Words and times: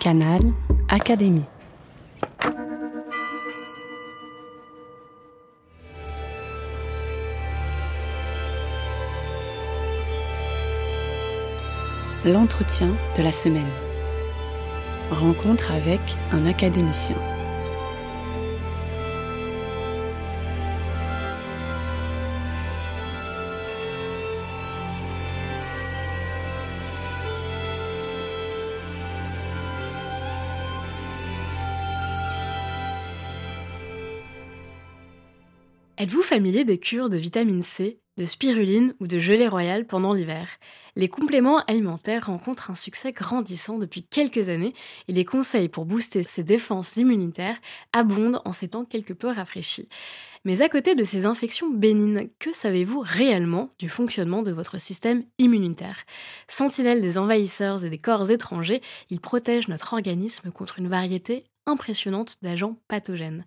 Canal 0.00 0.40
Académie. 0.88 1.44
L'entretien 12.24 12.96
de 13.14 13.22
la 13.22 13.30
semaine. 13.30 13.62
Rencontre 15.10 15.70
avec 15.70 16.00
un 16.32 16.46
académicien. 16.46 17.16
Êtes-vous 36.00 36.22
familier 36.22 36.64
des 36.64 36.78
cures 36.78 37.10
de 37.10 37.18
vitamine 37.18 37.62
C, 37.62 38.00
de 38.16 38.24
spiruline 38.24 38.94
ou 39.00 39.06
de 39.06 39.18
gelée 39.18 39.48
royale 39.48 39.86
pendant 39.86 40.14
l'hiver? 40.14 40.48
Les 40.96 41.08
compléments 41.08 41.62
alimentaires 41.66 42.28
rencontrent 42.28 42.70
un 42.70 42.74
succès 42.74 43.12
grandissant 43.12 43.76
depuis 43.76 44.02
quelques 44.04 44.48
années 44.48 44.72
et 45.08 45.12
les 45.12 45.26
conseils 45.26 45.68
pour 45.68 45.84
booster 45.84 46.22
ses 46.22 46.42
défenses 46.42 46.96
immunitaires 46.96 47.58
abondent 47.92 48.40
en 48.46 48.54
ces 48.54 48.68
temps 48.68 48.86
quelque 48.86 49.12
peu 49.12 49.28
rafraîchis. 49.28 49.90
Mais 50.46 50.62
à 50.62 50.70
côté 50.70 50.94
de 50.94 51.04
ces 51.04 51.26
infections 51.26 51.68
bénignes, 51.68 52.30
que 52.38 52.54
savez-vous 52.54 53.00
réellement 53.04 53.68
du 53.78 53.90
fonctionnement 53.90 54.42
de 54.42 54.52
votre 54.52 54.80
système 54.80 55.24
immunitaire? 55.36 56.06
Sentinelle 56.48 57.02
des 57.02 57.18
envahisseurs 57.18 57.84
et 57.84 57.90
des 57.90 57.98
corps 57.98 58.30
étrangers, 58.30 58.80
il 59.10 59.20
protège 59.20 59.68
notre 59.68 59.92
organisme 59.92 60.50
contre 60.50 60.78
une 60.78 60.88
variété 60.88 61.44
impressionnante 61.66 62.36
d'agents 62.42 62.78
pathogènes. 62.88 63.44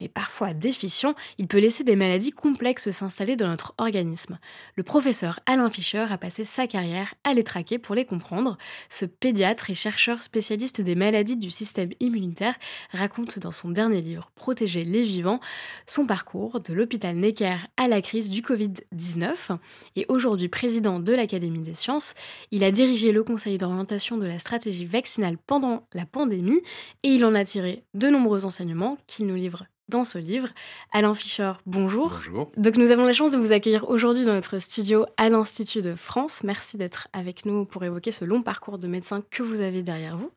Et 0.00 0.08
parfois 0.08 0.54
déficient, 0.54 1.14
il 1.36 1.46
peut 1.46 1.58
laisser 1.58 1.84
des 1.84 1.94
maladies 1.94 2.32
complexes 2.32 2.90
s'installer 2.90 3.36
dans 3.36 3.48
notre 3.48 3.74
organisme. 3.76 4.38
Le 4.74 4.82
professeur 4.82 5.40
Alain 5.44 5.68
Fischer 5.68 6.06
a 6.10 6.16
passé 6.16 6.46
sa 6.46 6.66
carrière 6.66 7.14
à 7.22 7.34
les 7.34 7.44
traquer 7.44 7.78
pour 7.78 7.94
les 7.94 8.06
comprendre. 8.06 8.56
Ce 8.88 9.04
pédiatre 9.04 9.68
et 9.68 9.74
chercheur 9.74 10.22
spécialiste 10.22 10.80
des 10.80 10.94
maladies 10.94 11.36
du 11.36 11.50
système 11.50 11.90
immunitaire 12.00 12.54
raconte 12.92 13.38
dans 13.38 13.52
son 13.52 13.68
dernier 13.68 14.00
livre 14.00 14.30
Protéger 14.36 14.84
les 14.84 15.02
vivants 15.02 15.40
son 15.86 16.06
parcours 16.06 16.60
de 16.60 16.72
l'hôpital 16.72 17.16
Necker 17.16 17.56
à 17.76 17.86
la 17.86 18.00
crise 18.00 18.30
du 18.30 18.40
Covid-19. 18.40 19.58
Et 19.96 20.06
aujourd'hui 20.08 20.48
président 20.48 20.98
de 20.98 21.12
l'Académie 21.12 21.60
des 21.60 21.74
sciences, 21.74 22.14
il 22.50 22.64
a 22.64 22.70
dirigé 22.70 23.12
le 23.12 23.22
conseil 23.22 23.58
d'orientation 23.58 24.16
de 24.16 24.26
la 24.26 24.38
stratégie 24.38 24.86
vaccinale 24.86 25.36
pendant 25.46 25.86
la 25.92 26.06
pandémie 26.06 26.60
et 27.02 27.08
il 27.08 27.24
en 27.24 27.34
a 27.34 27.44
tiré 27.50 27.82
de 27.94 28.08
nombreux 28.08 28.44
enseignements 28.44 28.96
qu'il 29.08 29.26
nous 29.26 29.34
livre 29.34 29.66
dans 29.88 30.04
ce 30.04 30.18
livre. 30.18 30.50
Alain 30.92 31.12
Fischer, 31.14 31.54
bonjour. 31.66 32.10
Bonjour. 32.10 32.52
Donc 32.56 32.76
nous 32.76 32.92
avons 32.92 33.04
la 33.04 33.12
chance 33.12 33.32
de 33.32 33.38
vous 33.38 33.50
accueillir 33.50 33.88
aujourd'hui 33.90 34.24
dans 34.24 34.34
notre 34.34 34.60
studio 34.60 35.04
à 35.16 35.28
l'Institut 35.30 35.82
de 35.82 35.96
France. 35.96 36.44
Merci 36.44 36.78
d'être 36.78 37.08
avec 37.12 37.44
nous 37.46 37.64
pour 37.64 37.82
évoquer 37.82 38.12
ce 38.12 38.24
long 38.24 38.42
parcours 38.42 38.78
de 38.78 38.86
médecin 38.86 39.24
que 39.32 39.42
vous 39.42 39.62
avez 39.62 39.82
derrière 39.82 40.16
vous. 40.16 40.30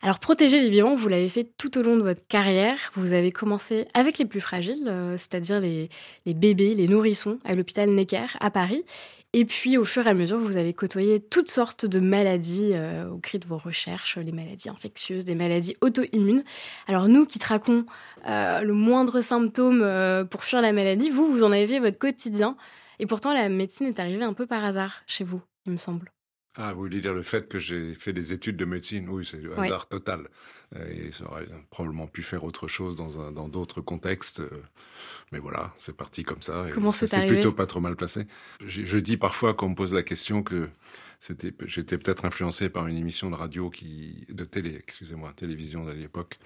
Alors 0.00 0.18
protéger 0.18 0.58
les 0.60 0.70
vivants, 0.70 0.96
vous 0.96 1.08
l'avez 1.08 1.28
fait 1.28 1.50
tout 1.58 1.76
au 1.76 1.82
long 1.82 1.96
de 1.96 2.02
votre 2.02 2.26
carrière. 2.26 2.78
Vous 2.94 3.12
avez 3.12 3.30
commencé 3.30 3.86
avec 3.92 4.16
les 4.16 4.24
plus 4.24 4.40
fragiles, 4.40 4.88
euh, 4.88 5.18
c'est-à-dire 5.18 5.60
les, 5.60 5.90
les, 6.24 6.32
bébés, 6.32 6.74
les 6.74 6.88
nourrissons 6.88 7.38
à 7.44 7.54
l'hôpital 7.54 7.90
Necker 7.90 8.26
à 8.40 8.50
Paris. 8.50 8.84
Et 9.38 9.44
puis, 9.44 9.76
au 9.76 9.84
fur 9.84 10.06
et 10.06 10.08
à 10.08 10.14
mesure, 10.14 10.38
vous 10.38 10.56
avez 10.56 10.72
côtoyé 10.72 11.20
toutes 11.20 11.50
sortes 11.50 11.84
de 11.84 12.00
maladies 12.00 12.70
euh, 12.72 13.10
au 13.10 13.18
cri 13.18 13.38
de 13.38 13.46
vos 13.46 13.58
recherches, 13.58 14.16
les 14.16 14.32
maladies 14.32 14.70
infectieuses, 14.70 15.26
des 15.26 15.34
maladies 15.34 15.76
auto-immunes. 15.82 16.42
Alors, 16.88 17.06
nous 17.08 17.26
qui 17.26 17.38
traquons 17.38 17.84
euh, 18.26 18.62
le 18.62 18.72
moindre 18.72 19.20
symptôme 19.20 19.82
euh, 19.82 20.24
pour 20.24 20.42
fuir 20.42 20.62
la 20.62 20.72
maladie, 20.72 21.10
vous, 21.10 21.30
vous 21.30 21.42
en 21.42 21.52
avez 21.52 21.80
votre 21.80 21.98
quotidien. 21.98 22.56
Et 22.98 23.04
pourtant, 23.04 23.34
la 23.34 23.50
médecine 23.50 23.88
est 23.88 24.00
arrivée 24.00 24.24
un 24.24 24.32
peu 24.32 24.46
par 24.46 24.64
hasard 24.64 25.02
chez 25.06 25.22
vous, 25.22 25.42
il 25.66 25.72
me 25.72 25.78
semble. 25.78 26.15
Ah, 26.56 26.72
vous 26.72 26.80
voulez 26.80 27.00
dire 27.00 27.12
le 27.14 27.22
fait 27.22 27.48
que 27.48 27.58
j'ai 27.58 27.94
fait 27.94 28.12
des 28.12 28.32
études 28.32 28.56
de 28.56 28.64
médecine? 28.64 29.08
Oui, 29.08 29.26
c'est 29.26 29.38
le 29.40 29.58
hasard 29.58 29.88
total. 29.88 30.28
Et 30.90 31.12
ça 31.12 31.26
aurait 31.26 31.46
probablement 31.70 32.06
pu 32.08 32.22
faire 32.22 32.42
autre 32.44 32.66
chose 32.66 32.96
dans, 32.96 33.30
dans 33.30 33.48
d'autres 33.48 33.80
contextes. 33.80 34.42
Mais 35.32 35.38
voilà, 35.38 35.74
c'est 35.76 35.96
parti 35.96 36.22
comme 36.24 36.42
ça. 36.42 36.66
Comment 36.72 36.92
c'est 36.92 37.06
C'est 37.06 37.26
plutôt 37.26 37.52
pas 37.52 37.66
trop 37.66 37.80
mal 37.80 37.94
placé. 37.94 38.26
Je, 38.64 38.84
je 38.84 38.98
dis 38.98 39.16
parfois 39.16 39.54
qu'on 39.54 39.70
me 39.70 39.74
pose 39.74 39.92
la 39.92 40.02
question 40.02 40.42
que 40.42 40.68
c'était, 41.18 41.52
j'étais 41.66 41.98
peut-être 41.98 42.24
influencé 42.24 42.68
par 42.68 42.86
une 42.86 42.96
émission 42.96 43.30
de 43.30 43.36
radio 43.36 43.70
qui, 43.70 44.26
de 44.30 44.44
télé, 44.44 44.76
excusez-moi, 44.76 45.32
télévision 45.34 45.86
à 45.88 45.94
l'époque, 45.94 46.38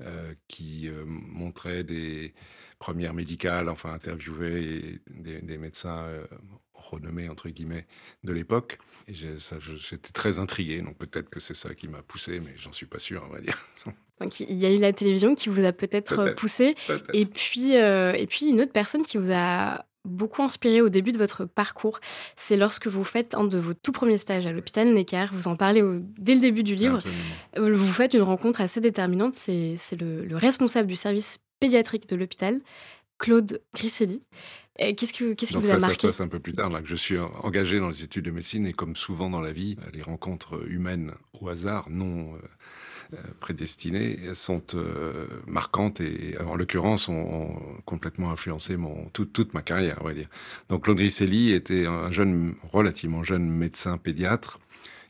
euh, 0.00 0.34
qui 0.48 0.88
euh, 0.88 1.04
montrait 1.06 1.84
des 1.84 2.34
premières 2.78 3.14
médicales, 3.14 3.68
enfin 3.68 3.92
interviewait 3.92 5.00
des, 5.10 5.40
des 5.40 5.58
médecins 5.58 6.04
euh, 6.04 6.26
renommés 6.78 7.28
entre 7.28 7.48
guillemets 7.48 7.86
de 8.24 8.32
l'époque. 8.32 8.78
Et 9.08 9.14
j'étais 9.14 10.12
très 10.12 10.38
intrigué, 10.38 10.82
donc 10.82 10.96
peut-être 10.98 11.30
que 11.30 11.40
c'est 11.40 11.54
ça 11.54 11.74
qui 11.74 11.88
m'a 11.88 12.02
poussé, 12.02 12.40
mais 12.40 12.54
j'en 12.56 12.72
suis 12.72 12.86
pas 12.86 12.98
sûr, 12.98 13.24
on 13.28 13.32
va 13.32 13.40
dire. 13.40 13.56
Donc 14.20 14.40
il 14.40 14.54
y 14.56 14.64
a 14.64 14.70
eu 14.72 14.78
la 14.78 14.94
télévision 14.94 15.34
qui 15.34 15.50
vous 15.50 15.62
a 15.66 15.72
peut-être 15.72 16.16
Peut-être, 16.16 16.36
poussé, 16.36 16.74
peut-être. 16.86 17.10
et 17.12 17.26
puis 17.26 17.76
euh, 17.76 18.12
et 18.14 18.26
puis 18.26 18.48
une 18.48 18.62
autre 18.62 18.72
personne 18.72 19.02
qui 19.04 19.18
vous 19.18 19.30
a 19.30 19.84
beaucoup 20.06 20.42
inspiré 20.42 20.80
au 20.80 20.88
début 20.88 21.12
de 21.12 21.18
votre 21.18 21.44
parcours, 21.44 22.00
c'est 22.34 22.56
lorsque 22.56 22.86
vous 22.86 23.04
faites 23.04 23.34
un 23.34 23.44
de 23.44 23.58
vos 23.58 23.74
tout 23.74 23.92
premiers 23.92 24.16
stages 24.16 24.46
à 24.46 24.52
l'hôpital 24.52 24.88
Necker. 24.94 25.26
Vous 25.32 25.48
en 25.48 25.56
parlez 25.56 25.82
au- 25.82 26.00
dès 26.18 26.34
le 26.34 26.40
début 26.40 26.62
du 26.62 26.74
livre. 26.74 26.96
Absolument. 26.96 27.76
Vous 27.76 27.92
faites 27.92 28.14
une 28.14 28.22
rencontre 28.22 28.62
assez 28.62 28.80
déterminante. 28.80 29.34
C'est 29.34 29.74
c'est 29.76 30.00
le, 30.00 30.24
le 30.24 30.36
responsable 30.38 30.88
du 30.88 30.96
service 30.96 31.38
pédiatrique 31.60 32.08
de 32.08 32.16
l'hôpital, 32.16 32.60
Claude 33.18 33.60
Grisselli. 33.74 34.22
Qu'est-ce 34.78 35.12
que 35.12 35.32
qu'est-ce 35.32 35.54
Donc 35.54 35.62
vous 35.62 35.68
ça, 35.68 35.76
a 35.76 35.80
ça 35.80 35.86
se 35.86 35.90
marqué 35.90 36.06
passe 36.08 36.20
un 36.20 36.28
peu 36.28 36.38
plus 36.38 36.54
tard, 36.54 36.70
là, 36.70 36.82
que 36.82 36.88
je 36.88 36.96
suis 36.96 37.18
engagé 37.18 37.80
dans 37.80 37.88
les 37.88 38.04
études 38.04 38.24
de 38.26 38.30
médecine, 38.30 38.66
et 38.66 38.72
comme 38.72 38.94
souvent 38.94 39.30
dans 39.30 39.40
la 39.40 39.52
vie, 39.52 39.76
les 39.94 40.02
rencontres 40.02 40.68
humaines 40.68 41.12
au 41.40 41.48
hasard, 41.48 41.88
non 41.88 42.34
euh, 42.34 42.38
euh, 43.14 43.18
prédestinées, 43.40 44.34
sont 44.34 44.62
euh, 44.74 45.26
marquantes 45.46 46.00
et, 46.00 46.36
en 46.40 46.56
l'occurrence, 46.56 47.08
ont, 47.08 47.14
ont 47.14 47.80
complètement 47.84 48.32
influencé 48.32 48.76
mon, 48.76 49.08
toute, 49.10 49.32
toute 49.32 49.54
ma 49.54 49.62
carrière, 49.62 49.98
on 50.02 50.04
va 50.04 50.14
dire. 50.14 50.28
Donc 50.68 50.84
Claude 50.84 50.98
Grisselli 50.98 51.52
était 51.52 51.86
un 51.86 52.10
jeune, 52.10 52.54
relativement 52.72 53.22
jeune 53.22 53.48
médecin 53.48 53.96
pédiatre 53.96 54.58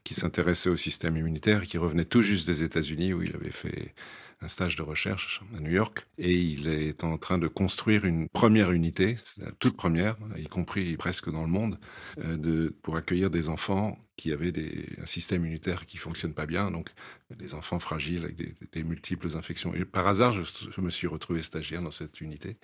qui 0.04 0.14
s'intéressait 0.14 0.70
au 0.70 0.76
système 0.76 1.16
immunitaire 1.16 1.64
et 1.64 1.66
qui 1.66 1.78
revenait 1.78 2.04
tout 2.04 2.22
juste 2.22 2.46
des 2.46 2.62
États-Unis 2.62 3.12
où 3.12 3.22
il 3.22 3.34
avait 3.34 3.50
fait 3.50 3.94
un 4.42 4.48
stage 4.48 4.76
de 4.76 4.82
recherche 4.82 5.40
à 5.56 5.60
New 5.60 5.70
York 5.70 6.06
et 6.18 6.34
il 6.34 6.68
est 6.68 7.04
en 7.04 7.16
train 7.16 7.38
de 7.38 7.48
construire 7.48 8.04
une 8.04 8.28
première 8.28 8.70
unité, 8.70 9.16
toute 9.58 9.76
première, 9.76 10.16
y 10.36 10.46
compris 10.46 10.96
presque 10.96 11.30
dans 11.30 11.42
le 11.42 11.48
monde, 11.48 11.78
euh, 12.18 12.36
de, 12.36 12.74
pour 12.82 12.96
accueillir 12.96 13.30
des 13.30 13.48
enfants 13.48 13.96
qui 14.16 14.32
avaient 14.32 14.52
un 15.00 15.06
système 15.06 15.42
immunitaire 15.42 15.86
qui 15.86 15.96
fonctionne 15.98 16.32
pas 16.32 16.46
bien, 16.46 16.70
donc 16.70 16.90
des 17.34 17.54
enfants 17.54 17.78
fragiles 17.78 18.24
avec 18.24 18.36
des, 18.36 18.82
multiples 18.82 19.36
infections. 19.36 19.74
Et 19.74 19.84
par 19.84 20.06
hasard, 20.06 20.32
je, 20.32 20.80
me 20.80 20.90
suis 20.90 21.06
retrouvé 21.06 21.42
stagiaire 21.42 21.82
dans 21.82 21.90
cette 21.90 22.20
unité 22.20 22.56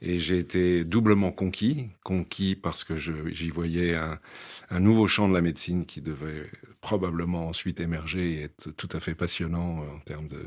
et 0.00 0.18
j'ai 0.18 0.38
été 0.38 0.84
doublement 0.84 1.32
conquis, 1.32 1.88
conquis 2.04 2.54
parce 2.54 2.84
que 2.84 2.96
j'y 2.96 3.50
voyais 3.50 3.94
un, 3.94 4.80
nouveau 4.80 5.06
champ 5.06 5.28
de 5.28 5.34
la 5.34 5.40
médecine 5.40 5.86
qui 5.86 6.02
devait 6.02 6.50
probablement 6.80 7.48
ensuite 7.48 7.80
émerger 7.80 8.34
et 8.34 8.42
être 8.42 8.70
tout 8.72 8.88
à 8.92 9.00
fait 9.00 9.14
passionnant 9.14 9.78
en 9.78 9.98
termes 10.00 10.28
de 10.28 10.46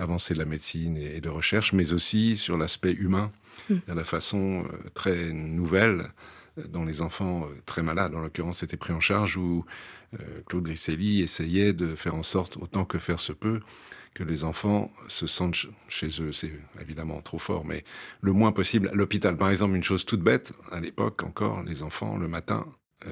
avancée 0.00 0.34
de 0.34 0.38
la 0.40 0.46
médecine 0.46 0.96
et 0.96 1.16
et 1.16 1.20
de 1.20 1.28
recherche, 1.28 1.72
mais 1.72 1.92
aussi 1.92 2.36
sur 2.36 2.56
l'aspect 2.58 2.92
humain, 2.92 3.30
Mm. 3.68 3.74
de 3.88 3.92
la 3.92 4.04
façon 4.04 4.64
euh, 4.64 4.88
très 4.94 5.32
nouvelle 5.32 6.10
euh, 6.58 6.62
dont 6.68 6.84
les 6.86 7.02
enfants 7.02 7.44
euh, 7.44 7.54
très 7.66 7.82
malades, 7.82 8.14
en 8.14 8.20
l'occurrence, 8.20 8.62
étaient 8.62 8.78
pris 8.78 8.92
en 8.94 9.00
charge, 9.00 9.36
où 9.36 9.64
Claude 10.48 10.64
Grisselli 10.64 11.20
essayait 11.22 11.72
de 11.72 11.94
faire 11.94 12.14
en 12.16 12.22
sorte, 12.24 12.56
autant 12.56 12.84
que 12.84 12.98
faire 12.98 13.20
se 13.20 13.32
peut, 13.32 13.60
que 14.14 14.24
les 14.24 14.42
enfants 14.44 14.90
se 15.08 15.26
sentent 15.28 15.54
ch- 15.54 15.72
chez 15.88 16.22
eux. 16.22 16.32
C'est 16.32 16.50
évidemment 16.80 17.20
trop 17.22 17.38
fort, 17.38 17.64
mais 17.64 17.84
le 18.20 18.32
moins 18.32 18.50
possible. 18.52 18.88
À 18.88 18.94
l'hôpital, 18.94 19.36
par 19.36 19.50
exemple, 19.50 19.76
une 19.76 19.84
chose 19.84 20.04
toute 20.04 20.22
bête, 20.22 20.52
à 20.72 20.80
l'époque 20.80 21.22
encore, 21.22 21.62
les 21.62 21.82
enfants, 21.84 22.16
le 22.16 22.26
matin, 22.28 22.64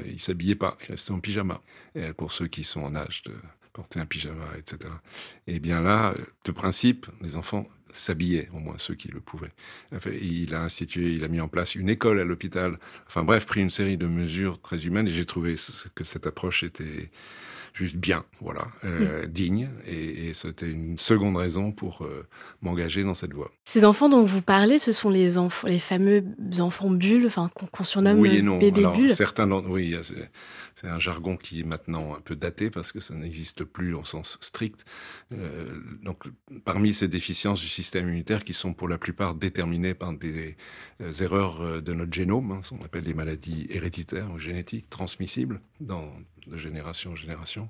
ils 0.06 0.18
s'habillaient 0.20 0.56
pas, 0.56 0.76
ils 0.82 0.92
restaient 0.92 1.12
en 1.12 1.20
pyjama. 1.20 1.60
Et 1.94 2.12
pour 2.14 2.32
ceux 2.32 2.48
qui 2.48 2.64
sont 2.64 2.80
en 2.82 2.96
âge 2.96 3.22
de 3.24 3.34
porter 3.78 4.00
un 4.00 4.06
pyjama, 4.06 4.48
etc. 4.58 4.92
Et 5.46 5.60
bien 5.60 5.80
là, 5.80 6.12
de 6.44 6.50
principe, 6.50 7.06
les 7.20 7.36
enfants 7.36 7.68
s'habillaient, 7.92 8.48
au 8.52 8.58
moins 8.58 8.74
ceux 8.78 8.96
qui 8.96 9.06
le 9.06 9.20
pouvaient. 9.20 9.52
Il 10.20 10.52
a 10.52 10.62
institué, 10.62 11.12
il 11.12 11.22
a 11.22 11.28
mis 11.28 11.40
en 11.40 11.46
place 11.46 11.76
une 11.76 11.88
école 11.88 12.18
à 12.18 12.24
l'hôpital. 12.24 12.80
Enfin 13.06 13.22
bref, 13.22 13.46
pris 13.46 13.60
une 13.60 13.70
série 13.70 13.96
de 13.96 14.08
mesures 14.08 14.60
très 14.60 14.84
humaines 14.84 15.06
et 15.06 15.12
j'ai 15.12 15.26
trouvé 15.26 15.54
que 15.94 16.02
cette 16.02 16.26
approche 16.26 16.64
était 16.64 17.08
juste 17.72 17.96
bien, 17.96 18.24
voilà, 18.40 18.68
euh, 18.84 19.24
mm. 19.24 19.26
digne. 19.28 19.70
Et, 19.86 20.32
c'était 20.34 20.70
une 20.70 20.98
seconde 20.98 21.36
raison 21.36 21.72
pour 21.72 22.04
euh, 22.04 22.26
m'engager 22.60 23.02
dans 23.02 23.14
cette 23.14 23.32
voie. 23.32 23.50
Ces 23.64 23.84
enfants 23.84 24.08
dont 24.08 24.22
vous 24.22 24.42
parlez, 24.42 24.78
ce 24.78 24.92
sont 24.92 25.10
les, 25.10 25.38
enfants, 25.38 25.66
les 25.66 25.78
fameux 25.78 26.24
enfants 26.58 26.90
bulles, 26.90 27.26
enfin, 27.26 27.48
qu'on 27.72 27.84
surnomme 27.84 28.18
oui 28.18 28.36
et 28.36 28.42
non. 28.42 28.58
bébés 28.58 28.84
bulles 28.94 29.10
Certains, 29.10 29.50
oui, 29.50 29.96
c'est 30.74 30.86
un 30.86 30.98
jargon 30.98 31.36
qui 31.36 31.60
est 31.60 31.64
maintenant 31.64 32.14
un 32.14 32.20
peu 32.20 32.36
daté 32.36 32.70
parce 32.70 32.92
que 32.92 33.00
ça 33.00 33.14
n'existe 33.14 33.64
plus 33.64 33.94
en 33.94 34.04
sens 34.04 34.38
strict. 34.40 34.84
Euh, 35.32 35.80
donc, 36.02 36.24
parmi 36.64 36.92
ces 36.92 37.08
déficiences 37.08 37.60
du 37.60 37.68
système 37.68 38.06
immunitaire 38.06 38.44
qui 38.44 38.52
sont 38.52 38.74
pour 38.74 38.88
la 38.88 38.98
plupart 38.98 39.34
déterminées 39.34 39.94
par 39.94 40.12
des 40.12 40.56
erreurs 41.20 41.82
de 41.82 41.92
notre 41.92 42.12
génome, 42.12 42.52
hein, 42.52 42.60
ce 42.62 42.70
qu'on 42.70 42.84
appelle 42.84 43.04
les 43.04 43.14
maladies 43.14 43.66
héréditaires 43.70 44.30
ou 44.32 44.38
génétiques, 44.38 44.90
transmissibles 44.90 45.60
dans 45.80 46.12
de 46.48 46.56
génération 46.56 47.12
en 47.12 47.16
génération. 47.16 47.68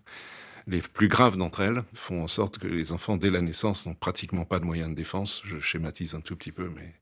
Les 0.67 0.83
plus 0.83 1.09
graves 1.09 1.37
d'entre 1.37 1.61
elles 1.61 1.83
font 1.95 2.23
en 2.23 2.29
sorte 2.29 2.59
que 2.59 2.67
les 2.67 2.93
enfants, 2.93 3.17
dès 3.17 3.31
la 3.31 3.41
naissance, 3.41 3.87
n'ont 3.87 3.95
pratiquement 3.95 4.45
pas 4.45 4.59
de 4.59 4.67
moyens 4.67 4.91
de 4.91 4.95
défense. 4.95 5.41
Je 5.47 5.59
schématise 5.59 6.15
un 6.15 6.21
tout 6.21 6.37
petit 6.37 6.53
peu, 6.53 6.69
mais 6.69 6.93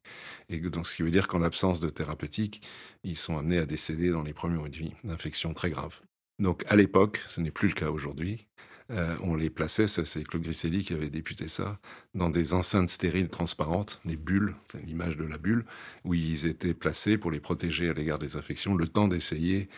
et 0.49 0.61
donc 0.61 0.87
ce 0.87 0.94
qui 0.94 1.02
veut 1.02 1.11
dire 1.11 1.26
qu'en 1.26 1.40
l'absence 1.40 1.81
de 1.81 1.90
thérapeutique, 1.90 2.62
ils 3.02 3.17
sont 3.17 3.37
amenés 3.37 3.58
à 3.58 3.67
décéder 3.67 4.11
dans 4.11 4.23
les 4.23 4.32
premiers 4.32 4.58
mois 4.58 4.69
de 4.69 4.76
vie 4.76 4.93
d'infections 5.02 5.52
très 5.52 5.70
graves. 5.70 6.00
Donc 6.38 6.64
à 6.69 6.76
l'époque, 6.76 7.20
ce 7.28 7.40
n'est 7.40 7.50
plus 7.50 7.67
le 7.69 7.75
cas 7.75 7.90
aujourd'hui. 7.90 8.46
Euh, 8.93 9.17
on 9.20 9.34
les 9.34 9.50
plaçait, 9.50 9.88
ça 9.88 10.05
c'est 10.05 10.22
Claude 10.22 10.44
Griselli 10.44 10.84
qui 10.84 10.93
avait 10.93 11.11
député 11.11 11.49
ça, 11.49 11.81
dans 12.14 12.31
des 12.31 12.55
enceintes 12.55 12.88
stériles 12.88 13.29
transparentes, 13.29 14.00
des 14.05 14.17
bulles, 14.17 14.55
c'est 14.64 14.81
l'image 14.87 15.17
de 15.17 15.25
la 15.25 15.38
bulle, 15.38 15.64
où 16.05 16.14
ils 16.14 16.46
étaient 16.46 16.75
placés 16.75 17.19
pour 17.19 17.32
les 17.32 17.40
protéger 17.40 17.88
à 17.88 17.94
l'égard 17.94 18.20
des 18.20 18.37
infections, 18.37 18.76
le 18.76 18.87
temps 18.87 19.08
d'essayer 19.08 19.69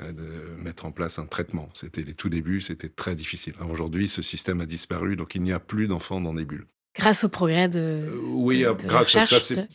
de 0.00 0.62
mettre 0.62 0.86
en 0.86 0.92
place 0.92 1.18
un 1.18 1.26
traitement. 1.26 1.68
C'était 1.72 2.02
les 2.02 2.14
tout 2.14 2.28
débuts, 2.28 2.60
c'était 2.60 2.88
très 2.88 3.14
difficile. 3.14 3.54
Aujourd'hui, 3.68 4.08
ce 4.08 4.22
système 4.22 4.60
a 4.60 4.66
disparu, 4.66 5.16
donc 5.16 5.34
il 5.34 5.42
n'y 5.42 5.52
a 5.52 5.60
plus 5.60 5.86
d'enfants 5.86 6.20
dans 6.20 6.34
des 6.34 6.44
bulles. 6.44 6.66
Grâce 6.96 7.24
au 7.24 7.28
progrès 7.28 7.68
de. 7.68 7.80
Euh, 7.80 8.20
oui, 8.28 8.64
grâce 8.84 9.16
à 9.16 9.26
ça, 9.26 9.40
c'est. 9.40 9.66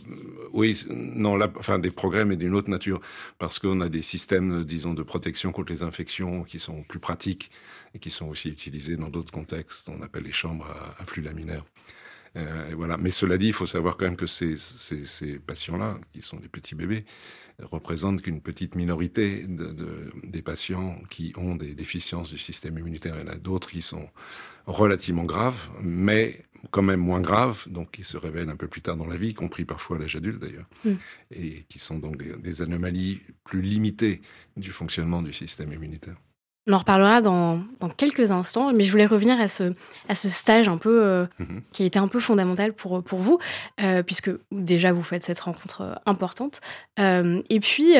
Oui, 0.53 0.81
non, 0.89 1.35
là, 1.35 1.51
enfin, 1.57 1.77
des 1.77 1.91
progrès, 1.91 2.23
mais 2.23 2.37
d'une 2.37 2.55
autre 2.55 2.69
nature. 2.69 3.01
Parce 3.37 3.59
qu'on 3.59 3.81
a 3.81 3.89
des 3.89 4.01
systèmes, 4.01 4.63
disons, 4.63 4.93
de 4.93 5.03
protection 5.03 5.51
contre 5.51 5.73
les 5.73 5.83
infections 5.83 6.43
qui 6.43 6.59
sont 6.59 6.83
plus 6.83 6.99
pratiques 6.99 7.51
et 7.93 7.99
qui 7.99 8.09
sont 8.09 8.27
aussi 8.27 8.49
utilisés 8.49 8.95
dans 8.95 9.09
d'autres 9.09 9.33
contextes. 9.33 9.89
On 9.89 10.01
appelle 10.01 10.23
les 10.23 10.31
chambres 10.31 10.65
à, 10.97 11.05
flux 11.05 11.21
laminaire. 11.21 11.65
Euh, 12.35 12.73
voilà. 12.75 12.97
Mais 12.97 13.09
cela 13.09 13.37
dit, 13.37 13.47
il 13.47 13.53
faut 13.53 13.65
savoir 13.65 13.97
quand 13.97 14.05
même 14.05 14.15
que 14.15 14.27
ces, 14.27 14.57
ces, 14.57 15.05
ces 15.05 15.39
patients-là, 15.39 15.97
qui 16.13 16.21
sont 16.21 16.37
des 16.37 16.49
petits 16.49 16.75
bébés, 16.75 17.05
représentent 17.61 18.21
qu'une 18.21 18.41
petite 18.41 18.75
minorité 18.75 19.43
de, 19.43 19.65
de, 19.65 20.11
des 20.23 20.41
patients 20.41 20.95
qui 21.09 21.33
ont 21.35 21.55
des 21.55 21.73
déficiences 21.73 22.29
du 22.29 22.37
système 22.37 22.77
immunitaire. 22.77 23.15
Il 23.17 23.27
y 23.27 23.29
en 23.29 23.33
a 23.33 23.35
d'autres 23.35 23.69
qui 23.69 23.81
sont 23.81 24.09
relativement 24.65 25.25
graves, 25.25 25.67
mais 25.81 26.45
quand 26.71 26.81
même 26.81 26.99
moins 26.99 27.21
graves, 27.21 27.67
donc 27.67 27.91
qui 27.91 28.03
se 28.03 28.17
révèlent 28.17 28.49
un 28.49 28.55
peu 28.55 28.67
plus 28.67 28.81
tard 28.81 28.95
dans 28.95 29.07
la 29.07 29.17
vie, 29.17 29.29
y 29.29 29.33
compris 29.33 29.65
parfois 29.65 29.97
à 29.97 29.99
l'âge 29.99 30.15
adulte 30.15 30.39
d'ailleurs, 30.39 30.69
mm. 30.85 30.93
et 31.31 31.65
qui 31.67 31.79
sont 31.79 31.99
donc 31.99 32.17
des, 32.17 32.35
des 32.37 32.61
anomalies 32.61 33.21
plus 33.43 33.61
limitées 33.61 34.21
du 34.55 34.71
fonctionnement 34.71 35.21
du 35.21 35.33
système 35.33 35.73
immunitaire. 35.73 36.15
On 36.69 36.73
en 36.73 36.77
reparlera 36.77 37.21
dans, 37.21 37.63
quelques 37.97 38.29
instants, 38.29 38.71
mais 38.73 38.83
je 38.83 38.91
voulais 38.91 39.07
revenir 39.07 39.41
à 39.41 39.47
ce, 39.47 39.73
à 40.07 40.13
ce 40.13 40.29
stage 40.29 40.67
un 40.67 40.77
peu 40.77 41.01
euh, 41.03 41.25
mhm. 41.39 41.63
qui 41.73 41.81
a 41.81 41.85
été 41.87 41.97
un 41.97 42.07
peu 42.07 42.19
fondamental 42.19 42.73
pour, 42.73 43.01
pour 43.01 43.19
vous, 43.19 43.39
euh, 43.81 44.03
puisque 44.03 44.29
déjà 44.51 44.93
vous 44.93 45.01
faites 45.01 45.23
cette 45.23 45.39
rencontre 45.39 45.81
euh, 45.81 45.93
importante. 46.05 46.61
et 46.99 47.59
puis, 47.59 47.95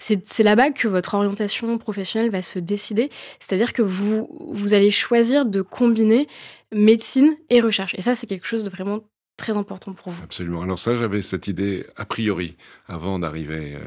c'est 0.00 0.42
là-bas 0.42 0.70
que 0.72 0.88
votre 0.88 1.14
orientation 1.14 1.78
professionnelle 1.78 2.30
va 2.30 2.42
se 2.42 2.58
décider, 2.58 3.08
c'est-à-dire 3.38 3.72
que 3.72 3.82
vous, 3.82 4.28
vous 4.50 4.74
allez 4.74 4.90
choisir 4.90 5.46
de 5.46 5.62
combiner 5.62 6.26
médecine 6.74 7.36
et 7.50 7.60
recherche. 7.60 7.94
Et 7.96 8.02
ça, 8.02 8.16
c'est 8.16 8.26
quelque 8.26 8.48
chose 8.48 8.64
de 8.64 8.70
vraiment 8.70 8.98
très 9.36 9.56
important 9.56 9.92
pour 9.92 10.10
vous. 10.10 10.24
Absolument. 10.24 10.62
Alors 10.62 10.80
ça, 10.80 10.96
j'avais 10.96 11.22
cette 11.22 11.46
idée 11.46 11.86
a 11.96 12.04
priori 12.04 12.56
avant 12.88 13.20
d'arriver 13.20 13.78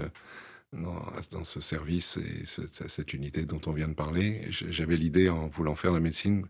dans, 0.73 1.43
ce 1.43 1.59
service 1.61 2.17
et 2.17 2.45
cette, 2.45 3.13
unité 3.13 3.45
dont 3.45 3.61
on 3.65 3.71
vient 3.71 3.87
de 3.87 3.93
parler. 3.93 4.45
J'avais 4.49 4.95
l'idée, 4.95 5.29
en 5.29 5.47
voulant 5.47 5.75
faire 5.75 5.91
la 5.91 5.99
médecine, 5.99 6.45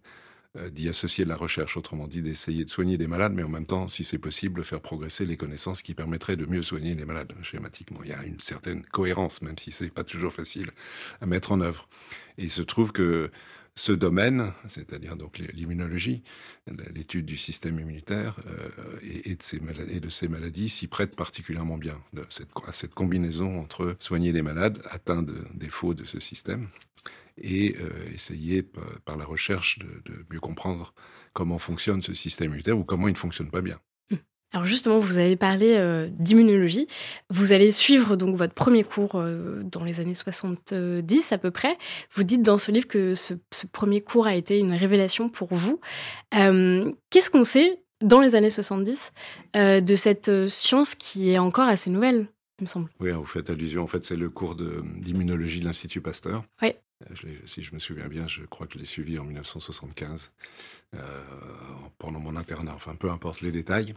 euh, 0.57 0.69
d'y 0.69 0.89
associer 0.89 1.23
de 1.23 1.29
la 1.29 1.38
recherche, 1.38 1.77
autrement 1.77 2.07
dit 2.07 2.21
d'essayer 2.21 2.65
de 2.65 2.69
soigner 2.69 2.97
des 2.97 3.07
malades, 3.07 3.33
mais 3.33 3.44
en 3.44 3.50
même 3.50 3.65
temps, 3.65 3.88
si 3.88 4.03
c'est 4.03 4.18
possible, 4.18 4.65
faire 4.65 4.81
progresser 4.81 5.25
les 5.25 5.38
connaissances 5.38 5.81
qui 5.81 5.94
permettraient 5.94 6.35
de 6.35 6.45
mieux 6.45 6.62
soigner 6.62 6.94
les 6.94 7.06
malades. 7.06 7.33
Schématiquement, 7.41 8.01
il 8.03 8.09
y 8.09 8.13
a 8.13 8.23
une 8.25 8.39
certaine 8.39 8.83
cohérence, 8.83 9.41
même 9.41 9.57
si 9.57 9.71
c'est 9.71 9.89
pas 9.89 10.03
toujours 10.03 10.33
facile 10.33 10.71
à 11.21 11.25
mettre 11.25 11.53
en 11.53 11.62
œuvre. 11.62 11.88
Et 12.38 12.44
il 12.44 12.51
se 12.51 12.62
trouve 12.62 12.91
que 12.91 13.31
ce 13.75 13.91
domaine, 13.91 14.51
c'est-à-dire 14.65 15.15
donc 15.15 15.38
l'immunologie, 15.38 16.23
l'étude 16.94 17.25
du 17.25 17.38
système 17.38 17.79
immunitaire 17.79 18.38
euh, 18.45 19.00
et, 19.01 19.35
de 19.35 19.41
ces 19.41 19.59
maladies, 19.59 20.01
ces 20.09 20.27
maladies 20.27 20.69
s'y 20.69 20.88
prête 20.88 21.15
particulièrement 21.15 21.77
bien 21.77 22.01
à 22.68 22.71
cette 22.71 22.94
combinaison 22.94 23.59
entre 23.59 23.95
soigner 24.00 24.31
les 24.31 24.41
malades 24.41 24.81
atteints 24.89 25.23
de 25.23 25.45
défauts 25.53 25.94
de 25.94 26.03
ce 26.03 26.19
système 26.19 26.68
et 27.38 27.75
euh, 27.79 28.13
essayer 28.13 28.62
par 29.06 29.15
la 29.15 29.25
recherche 29.25 29.79
de, 29.79 29.88
de 30.06 30.25
mieux 30.29 30.41
comprendre 30.41 30.94
comment 31.33 31.57
fonctionne 31.57 32.01
ce 32.01 32.13
système 32.13 32.50
immunitaire 32.50 32.77
ou 32.77 32.83
comment 32.83 33.07
il 33.07 33.13
ne 33.13 33.18
fonctionne 33.18 33.50
pas 33.50 33.62
bien. 33.62 33.79
Alors 34.53 34.65
justement, 34.65 35.00
vous 35.00 35.18
avez 35.18 35.38
parlé 35.38 35.75
euh, 35.77 36.09
d'immunologie. 36.12 36.88
Vous 37.30 37.53
allez 37.53 37.71
suivre 37.71 38.18
donc 38.18 38.36
votre 38.36 38.53
premier 38.53 38.83
cours 38.83 39.15
euh, 39.15 39.62
dans 39.63 39.86
les 39.86 40.01
années 40.01 40.13
70 40.13 41.31
à 41.31 41.38
peu 41.38 41.51
près. 41.51 41.77
Vous 42.15 42.24
dites 42.24 42.42
dans 42.42 42.57
ce 42.57 42.71
livre 42.71 42.88
que 42.88 43.15
ce, 43.15 43.33
premier 43.71 44.01
cours 44.01 44.27
a 44.27 44.36
été 44.36 44.57
une 44.57 44.74
révélation 44.74 45.30
pour 45.30 45.53
vous. 45.53 45.80
Euh, 46.36 46.92
qu'est-ce 47.09 47.30
qu'on 47.30 47.45
sait 47.45 47.81
dans 48.01 48.19
les 48.19 48.36
années 48.36 48.50
70 48.50 49.13
de 49.53 49.95
cette 49.95 50.48
science 50.48 50.95
qui 50.95 51.30
est 51.30 51.38
encore 51.38 51.68
assez 51.68 51.92
nouvelle, 51.92 52.27
il 52.59 52.63
me 52.63 52.68
semble? 52.68 52.89
Oui, 53.00 53.12
vous 53.12 53.25
faites 53.25 53.51
allusion. 53.51 53.83
En 53.83 53.88
fait, 53.88 54.04
c'est 54.04 54.15
le 54.15 54.30
cours 54.30 54.56
d'immunologie 54.56 55.59
de, 55.59 55.65
l'Institut 55.65 56.01
Pasteur. 56.01 56.44
Oui. 56.63 56.74
si 57.45 57.62
je 57.62 57.74
me 57.75 57.80
souviens 57.80 58.07
bien, 58.07 58.27
je 58.27 58.42
crois 58.42 58.65
que 58.65 58.74
je 58.74 58.80
l'ai 58.80 58.86
suivi 58.86 59.19
en 59.19 59.24
1975 59.24 60.31
pendant 62.00 62.19
mon 62.19 62.36
internat. 62.36 62.74
Enfin, 62.74 62.95
peu 62.95 63.12
importe 63.12 63.42
les 63.42 63.51
détails. 63.51 63.94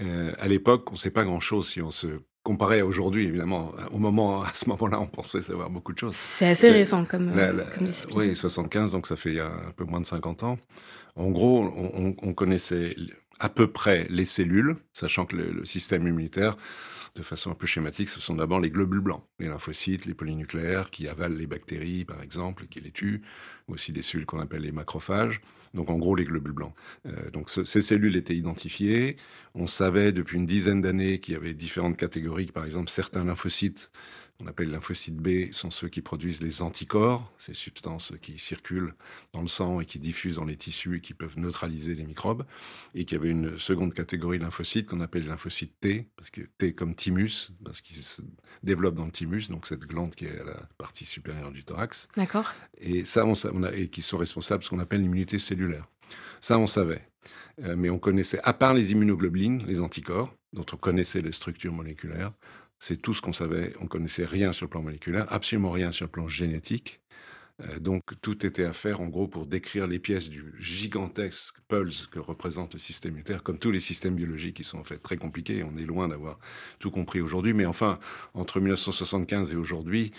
Euh, 0.00 0.32
à 0.38 0.48
l'époque, 0.48 0.84
on 0.88 0.92
ne 0.92 0.98
sait 0.98 1.10
pas 1.10 1.24
grand-chose 1.24 1.68
si 1.68 1.82
on 1.82 1.90
se 1.90 2.06
comparait 2.42 2.80
à 2.80 2.86
aujourd'hui, 2.86 3.26
évidemment. 3.26 3.72
Au 3.90 3.98
moment, 3.98 4.42
à 4.44 4.54
ce 4.54 4.68
moment-là, 4.68 5.00
on 5.00 5.06
pensait 5.06 5.42
savoir 5.42 5.70
beaucoup 5.70 5.92
de 5.92 5.98
choses. 5.98 6.14
C'est 6.14 6.48
assez 6.48 6.70
récent 6.70 7.04
comme, 7.04 7.32
euh, 7.36 7.64
discipline. 7.80 8.18
Oui, 8.18 8.36
75, 8.36 8.92
donc 8.92 9.06
ça 9.06 9.16
fait 9.16 9.40
un 9.40 9.72
peu 9.76 9.84
moins 9.84 10.00
de 10.00 10.06
50 10.06 10.42
ans. 10.44 10.58
En 11.16 11.30
gros, 11.30 11.68
on, 12.22 12.34
connaissait 12.34 12.94
à 13.40 13.48
peu 13.48 13.70
près 13.70 14.06
les 14.10 14.24
cellules, 14.24 14.76
sachant 14.92 15.26
que 15.26 15.36
le, 15.36 15.64
système 15.64 16.06
immunitaire, 16.06 16.56
de 17.16 17.22
façon 17.22 17.50
un 17.50 17.54
peu 17.54 17.66
schématique, 17.66 18.08
ce 18.08 18.20
sont 18.20 18.36
d'abord 18.36 18.60
les 18.60 18.70
globules 18.70 19.00
blancs, 19.00 19.24
les 19.40 19.48
lymphocytes, 19.48 20.06
les 20.06 20.14
polynucléaires 20.14 20.90
qui 20.90 21.08
avalent 21.08 21.36
les 21.36 21.46
bactéries, 21.46 22.04
par 22.04 22.22
exemple, 22.22 22.66
qui 22.70 22.80
les 22.80 22.92
tuent, 22.92 23.22
aussi 23.66 23.92
des 23.92 24.02
cellules 24.02 24.26
qu'on 24.26 24.40
appelle 24.40 24.62
les 24.62 24.72
macrophages 24.72 25.40
donc 25.74 25.90
en 25.90 25.98
gros 25.98 26.14
les 26.14 26.24
globules 26.24 26.52
blancs. 26.52 26.74
Euh, 27.06 27.30
donc 27.30 27.48
ces 27.48 27.80
cellules 27.80 28.16
étaient 28.16 28.36
identifiées. 28.36 29.16
On 29.54 29.66
savait 29.66 30.12
depuis 30.12 30.36
une 30.36 30.46
dizaine 30.46 30.80
d'années 30.80 31.20
qu'il 31.20 31.34
y 31.34 31.36
avait 31.36 31.54
différentes 31.54 31.96
catégories, 31.96 32.46
par 32.46 32.64
exemple 32.64 32.90
certains 32.90 33.24
lymphocytes 33.24 33.90
on 34.40 34.46
appelle 34.46 34.70
lymphocytes 34.70 35.16
B, 35.16 35.52
sont 35.52 35.70
ceux 35.70 35.88
qui 35.88 36.00
produisent 36.00 36.40
les 36.40 36.62
anticorps, 36.62 37.32
ces 37.38 37.54
substances 37.54 38.12
qui 38.20 38.38
circulent 38.38 38.94
dans 39.32 39.42
le 39.42 39.48
sang 39.48 39.80
et 39.80 39.86
qui 39.86 39.98
diffusent 39.98 40.36
dans 40.36 40.44
les 40.44 40.56
tissus 40.56 40.96
et 40.96 41.00
qui 41.00 41.14
peuvent 41.14 41.38
neutraliser 41.38 41.94
les 41.94 42.04
microbes, 42.04 42.44
et 42.94 43.04
qu'il 43.04 43.18
y 43.18 43.20
avait 43.20 43.30
une 43.30 43.58
seconde 43.58 43.94
catégorie 43.94 44.38
de 44.38 44.44
lymphocytes 44.44 44.86
qu'on 44.86 45.00
appelle 45.00 45.22
les 45.22 45.28
lymphocytes 45.28 45.78
T, 45.80 46.08
parce 46.16 46.30
que 46.30 46.42
T 46.58 46.74
comme 46.74 46.94
thymus, 46.94 47.52
parce 47.64 47.80
qu'ils 47.80 47.96
se 47.96 48.22
développent 48.62 48.96
dans 48.96 49.06
le 49.06 49.12
thymus, 49.12 49.48
donc 49.48 49.66
cette 49.66 49.80
glande 49.80 50.14
qui 50.14 50.26
est 50.26 50.40
à 50.40 50.44
la 50.44 50.68
partie 50.78 51.04
supérieure 51.04 51.52
du 51.52 51.64
thorax. 51.64 52.08
D'accord. 52.16 52.52
Et 52.78 53.04
ça, 53.04 53.24
on, 53.26 53.34
on 53.52 53.62
a, 53.62 53.72
et 53.72 53.88
qui 53.88 54.02
sont 54.02 54.18
responsables 54.18 54.60
de 54.60 54.64
ce 54.64 54.70
qu'on 54.70 54.78
appelle 54.78 55.02
l'immunité 55.02 55.38
cellulaire. 55.38 55.86
Ça, 56.40 56.58
on 56.58 56.66
savait. 56.66 57.06
Euh, 57.62 57.76
mais 57.76 57.90
on 57.90 57.98
connaissait, 57.98 58.40
à 58.44 58.52
part 58.52 58.74
les 58.74 58.92
immunoglobulines, 58.92 59.64
les 59.66 59.80
anticorps, 59.80 60.34
dont 60.52 60.66
on 60.72 60.76
connaissait 60.76 61.20
les 61.20 61.32
structures 61.32 61.72
moléculaires, 61.72 62.32
c'est 62.80 63.00
tout 63.00 63.14
ce 63.14 63.22
qu'on 63.22 63.32
savait. 63.32 63.74
On 63.80 63.86
connaissait 63.86 64.24
rien 64.24 64.52
sur 64.52 64.64
le 64.64 64.70
plan 64.70 64.82
moléculaire, 64.82 65.26
absolument 65.32 65.70
rien 65.70 65.92
sur 65.92 66.06
le 66.06 66.10
plan 66.10 66.26
génétique. 66.26 67.00
Euh, 67.60 67.78
donc 67.78 68.02
tout 68.22 68.44
était 68.46 68.64
à 68.64 68.72
faire 68.72 69.00
en 69.02 69.06
gros 69.08 69.28
pour 69.28 69.46
décrire 69.46 69.86
les 69.86 69.98
pièces 69.98 70.28
du 70.28 70.54
gigantesque 70.58 71.56
pulse 71.68 72.06
que 72.06 72.18
représente 72.18 72.72
le 72.72 72.78
système 72.78 73.12
immunitaire, 73.12 73.42
comme 73.42 73.58
tous 73.58 73.70
les 73.70 73.80
systèmes 73.80 74.16
biologiques 74.16 74.56
qui 74.56 74.64
sont 74.64 74.78
en 74.78 74.84
fait 74.84 74.98
très 74.98 75.18
compliqués. 75.18 75.62
On 75.62 75.76
est 75.76 75.84
loin 75.84 76.08
d'avoir 76.08 76.38
tout 76.78 76.90
compris 76.90 77.20
aujourd'hui, 77.20 77.52
mais 77.52 77.66
enfin 77.66 77.98
entre 78.32 78.60
1975 78.60 79.52
et 79.52 79.56
aujourd'hui, 79.56 80.12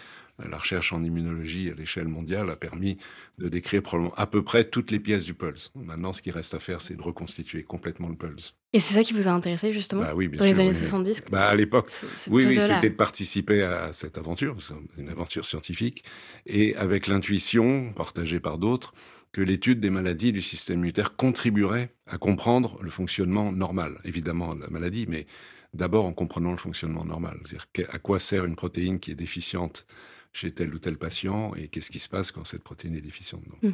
la 0.49 0.57
recherche 0.57 0.93
en 0.93 1.03
immunologie 1.03 1.69
à 1.69 1.73
l'échelle 1.73 2.07
mondiale 2.07 2.49
a 2.49 2.55
permis 2.55 2.97
de 3.37 3.49
décrire 3.49 3.81
probablement 3.81 4.13
à 4.15 4.27
peu 4.27 4.43
près 4.43 4.65
toutes 4.65 4.91
les 4.91 4.99
pièces 4.99 5.25
du 5.25 5.33
pulse. 5.33 5.71
Maintenant, 5.75 6.13
ce 6.13 6.21
qui 6.21 6.31
reste 6.31 6.53
à 6.53 6.59
faire, 6.59 6.81
c'est 6.81 6.95
de 6.95 7.01
reconstituer 7.01 7.63
complètement 7.63 8.09
le 8.09 8.15
pulse. 8.15 8.53
Et 8.73 8.79
c'est 8.79 8.93
ça 8.93 9.03
qui 9.03 9.13
vous 9.13 9.27
a 9.27 9.31
intéressé 9.31 9.73
justement 9.73 10.01
bah 10.01 10.13
oui, 10.15 10.29
dans 10.29 10.45
les 10.45 10.59
années 10.59 10.73
70 10.73 11.25
bah, 11.29 11.49
À 11.49 11.55
l'époque, 11.55 11.91
oui, 12.29 12.45
oui 12.45 12.53
c'était 12.53 12.89
de 12.89 12.95
participer 12.95 13.63
à 13.63 13.91
cette 13.91 14.17
aventure, 14.17 14.55
une 14.97 15.09
aventure 15.09 15.45
scientifique, 15.45 16.03
et 16.45 16.75
avec 16.75 17.07
l'intuition 17.07 17.91
partagée 17.93 18.39
par 18.39 18.57
d'autres 18.57 18.93
que 19.33 19.41
l'étude 19.41 19.79
des 19.79 19.89
maladies 19.89 20.33
du 20.33 20.41
système 20.41 20.79
immunitaire 20.79 21.15
contribuerait 21.15 21.93
à 22.05 22.17
comprendre 22.17 22.77
le 22.81 22.89
fonctionnement 22.89 23.51
normal, 23.51 23.99
évidemment, 24.03 24.55
de 24.55 24.61
la 24.61 24.69
maladie, 24.69 25.05
mais 25.07 25.25
d'abord 25.73 26.05
en 26.05 26.13
comprenant 26.13 26.51
le 26.51 26.57
fonctionnement 26.57 27.05
normal. 27.05 27.39
C'est-à-dire 27.45 27.67
à 27.93 27.99
quoi 27.99 28.19
sert 28.19 28.45
une 28.45 28.55
protéine 28.55 28.99
qui 28.99 29.11
est 29.11 29.15
déficiente 29.15 29.85
chez 30.33 30.51
tel 30.51 30.73
ou 30.73 30.79
tel 30.79 30.97
patient 30.97 31.53
et 31.55 31.67
qu'est-ce 31.67 31.91
qui 31.91 31.99
se 31.99 32.09
passe 32.09 32.31
quand 32.31 32.45
cette 32.45 32.63
protéine 32.63 32.95
est 32.95 33.01
déficiente. 33.01 33.43
Mmh. 33.61 33.71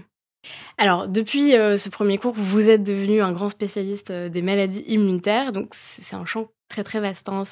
Alors, 0.78 1.08
depuis 1.08 1.56
euh, 1.56 1.78
ce 1.78 1.90
premier 1.90 2.18
cours, 2.18 2.34
vous 2.34 2.70
êtes 2.70 2.84
devenu 2.84 3.22
un 3.22 3.32
grand 3.32 3.50
spécialiste 3.50 4.12
euh, 4.12 4.30
des 4.30 4.42
maladies 4.42 4.84
immunitaires. 4.88 5.52
Donc, 5.52 5.70
c'est 5.72 6.16
un 6.16 6.26
champ 6.26 6.50
très 6.70 6.84
très 6.84 7.00
vaste. 7.00 7.30
Hein. 7.30 7.44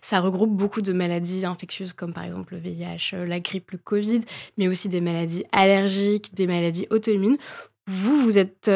Ça 0.00 0.20
regroupe 0.20 0.50
beaucoup 0.50 0.80
de 0.80 0.92
maladies 0.92 1.44
infectieuses 1.44 1.92
comme 1.92 2.12
par 2.12 2.24
exemple 2.24 2.54
le 2.54 2.60
VIH, 2.60 3.14
euh, 3.14 3.26
la 3.26 3.40
grippe, 3.40 3.72
le 3.72 3.78
Covid, 3.78 4.20
mais 4.58 4.68
aussi 4.68 4.88
des 4.88 5.00
maladies 5.00 5.44
allergiques, 5.52 6.34
des 6.34 6.46
maladies 6.46 6.86
auto-immunes. 6.90 7.38
Vous, 7.86 8.16
vous 8.16 8.38
êtes 8.38 8.70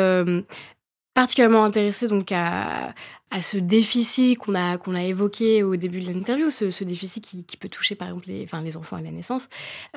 particulièrement 1.14 1.64
intéressé 1.64 2.06
donc 2.06 2.30
à, 2.30 2.94
à 3.30 3.42
ce 3.42 3.58
déficit 3.58 4.38
qu'on 4.38 4.54
a, 4.54 4.78
qu'on 4.78 4.94
a 4.94 5.02
évoqué 5.02 5.62
au 5.62 5.76
début 5.76 6.00
de 6.00 6.06
l'interview, 6.06 6.50
ce, 6.50 6.70
ce, 6.70 6.85
déficit 6.85 7.23
qui, 7.23 7.44
qui, 7.44 7.56
peut 7.56 7.68
toucher 7.68 7.94
par 7.94 8.08
exemple 8.08 8.28
les, 8.28 8.44
enfin, 8.44 8.62
les 8.62 8.76
enfants 8.76 8.97
à 8.97 9.02
la 9.02 9.11
naissance, 9.11 9.49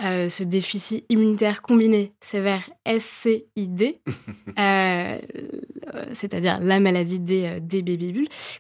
euh, 0.04 0.28
ce 0.28 0.44
déficit 0.44 1.06
immunitaire 1.10 1.62
combiné 1.62 2.14
sévère 2.20 2.70
SCID, 2.86 4.00
euh, 4.60 5.20
c'est-à-dire 6.12 6.60
la 6.60 6.80
maladie 6.80 7.20
des, 7.20 7.46
euh, 7.46 7.60
des 7.62 7.82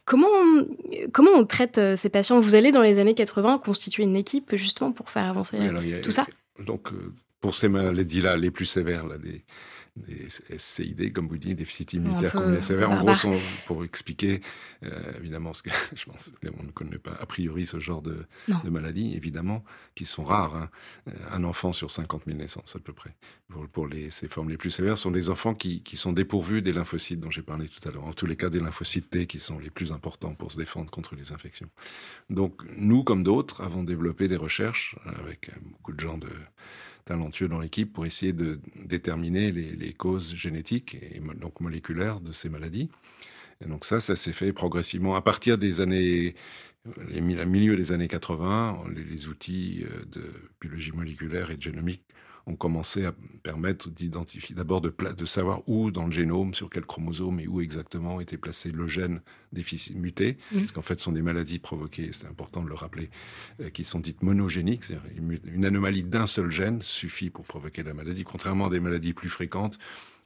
Comment 0.06 0.28
on, 0.28 0.68
comment 1.12 1.32
on 1.32 1.46
traite 1.46 1.78
euh, 1.78 1.96
ces 1.96 2.10
patients? 2.10 2.40
Vous 2.40 2.56
allez 2.56 2.72
dans 2.72 2.82
les 2.82 3.00
années 3.00 3.16
80 3.16 3.60
constituer 3.60 4.04
une 4.04 4.16
équipe 4.16 4.56
justement 4.56 4.92
pour 4.92 5.10
faire 5.10 5.26
avancer 5.26 5.58
tout 6.02 6.12
ça? 6.12 6.26
Donc 6.66 6.90
pour 7.42 7.56
ces 7.56 7.68
maladies-là 7.68 8.38
les 8.38 8.52
plus 8.52 8.66
sévères, 8.66 9.08
là, 9.08 9.18
des 9.18 9.44
des 9.98 10.30
SCID, 10.58 11.12
comme 11.12 11.28
vous 11.28 11.38
dites, 11.38 11.58
déficit 11.58 11.94
immunitaire 11.94 12.32
combien 12.32 12.62
sévère. 12.62 12.92
En 12.92 13.04
gros, 13.04 13.14
pour 13.66 13.84
expliquer, 13.84 14.40
euh, 14.84 14.90
évidemment, 15.20 15.54
ce 15.54 15.64
que 15.64 15.70
je 15.96 16.06
pense 16.06 16.32
qu'on 16.42 16.64
ne 16.64 16.72
connaît 16.72 16.98
pas 16.98 17.12
a 17.12 17.26
priori 17.26 17.66
ce 17.66 17.80
genre 17.80 18.02
de, 18.02 18.26
de 18.48 18.70
maladies, 18.70 19.14
évidemment, 19.16 19.64
qui 19.96 20.06
sont 20.06 20.24
rares. 20.24 20.56
Hein. 20.56 20.70
Euh, 21.10 21.12
un 21.34 21.44
enfant 21.44 21.74
sur 21.74 21.92
50 21.92 22.24
000 22.26 22.38
naissances, 22.38 22.76
à 22.76 22.80
peu 22.80 22.94
près. 22.94 23.16
Pour, 23.50 23.68
pour 23.68 23.88
les, 23.88 24.10
ces 24.10 24.30
formes 24.30 24.50
les 24.50 24.58
plus 24.58 24.72
sévères, 24.72 24.98
sont 24.98 25.12
des 25.12 25.30
enfants 25.30 25.54
qui, 25.54 25.82
qui 25.82 25.98
sont 25.98 26.14
dépourvus 26.14 26.62
des 26.62 26.72
lymphocytes 26.72 27.20
dont 27.20 27.32
j'ai 27.32 27.42
parlé 27.42 27.68
tout 27.68 27.88
à 27.88 27.92
l'heure. 27.92 28.06
En 28.06 28.14
tous 28.14 28.26
les 28.26 28.38
cas, 28.38 28.50
des 28.50 28.62
lymphocytes 28.62 29.10
T 29.10 29.28
qui 29.28 29.40
sont 29.40 29.60
les 29.60 29.70
plus 29.70 29.92
importants 29.92 30.36
pour 30.36 30.54
se 30.54 30.58
défendre 30.58 30.90
contre 30.90 31.16
les 31.16 31.34
infections. 31.34 31.70
Donc, 32.30 32.62
nous, 32.78 33.04
comme 33.04 33.24
d'autres, 33.24 33.62
avons 33.62 33.84
développé 33.84 34.30
des 34.30 34.38
recherches 34.38 34.96
avec 35.20 35.52
beaucoup 35.66 35.92
de 35.92 36.00
gens 36.00 36.18
de 36.18 36.30
talentueux 37.12 37.50
dans 37.50 37.60
l'équipe 37.60 37.92
pour 37.92 38.06
essayer 38.06 38.32
de 38.32 38.60
déterminer 38.86 39.52
les, 39.52 39.94
causes 39.94 40.34
génétiques 40.34 40.96
et 40.96 41.20
donc 41.40 41.60
moléculaires 41.60 42.22
de 42.22 42.32
ces 42.32 42.48
maladies. 42.48 42.90
Et 43.64 43.68
donc 43.68 43.84
ça, 43.84 44.00
ça 44.00 44.16
s'est 44.16 44.32
fait 44.32 44.54
progressivement 44.54 45.16
à 45.16 45.22
partir 45.22 45.58
des 45.58 45.82
années, 45.82 46.36
les, 47.10 47.22
milieu 47.22 47.76
des 47.76 47.92
années 47.92 48.08
80, 48.08 48.84
les, 48.96 49.04
les 49.04 49.28
outils 49.28 49.84
euh, 49.84 50.06
de 50.06 50.24
biologie 50.62 50.94
moléculaire 50.94 51.52
et 51.52 51.58
de 51.58 51.62
génomique 51.62 52.04
ont 52.48 52.56
commencé 52.56 53.06
à 53.06 53.14
permettre 53.44 53.90
d'identifier, 53.90 54.56
d'abord 54.56 54.82
de, 54.82 54.94
de, 55.18 55.26
savoir 55.26 55.62
où 55.68 55.92
dans 55.92 56.06
le 56.06 56.12
génome, 56.12 56.54
sur 56.54 56.70
quel 56.70 56.86
chromosome 56.86 57.40
et 57.40 57.48
où 57.48 57.62
exactement 57.62 58.20
était 58.20 58.38
placé 58.38 58.72
le 58.72 58.88
gène 58.88 59.22
déficit 59.54 59.96
muté, 59.96 60.38
mmh. 60.52 60.60
parce 60.60 60.72
qu'en 60.72 60.82
fait, 60.82 61.00
ce 61.00 61.06
sont 61.06 61.12
des 61.12 61.22
maladies 61.22 61.60
provoquées, 61.60 62.10
c'est 62.14 62.28
important 62.28 62.64
de 62.64 62.70
le 62.70 62.76
rappeler, 62.76 63.10
euh, 63.60 63.70
qui 63.70 63.84
sont 63.84 64.00
dites 64.00 64.24
monogéniques, 64.24 64.84
c'est-à-dire 64.84 65.10
une 65.46 65.66
anomalie 65.66 66.04
d'un 66.04 66.28
seul 66.28 66.52
gène 66.52 66.82
suffit 66.82 67.30
pour 67.30 67.46
provoquer 67.46 67.84
la 67.84 67.94
maladie, 67.94 68.24
contrairement 68.24 68.68
à 68.68 68.70
des 68.70 68.80
maladies 68.80 69.14
plus 69.14 69.30
fréquentes 69.30 69.78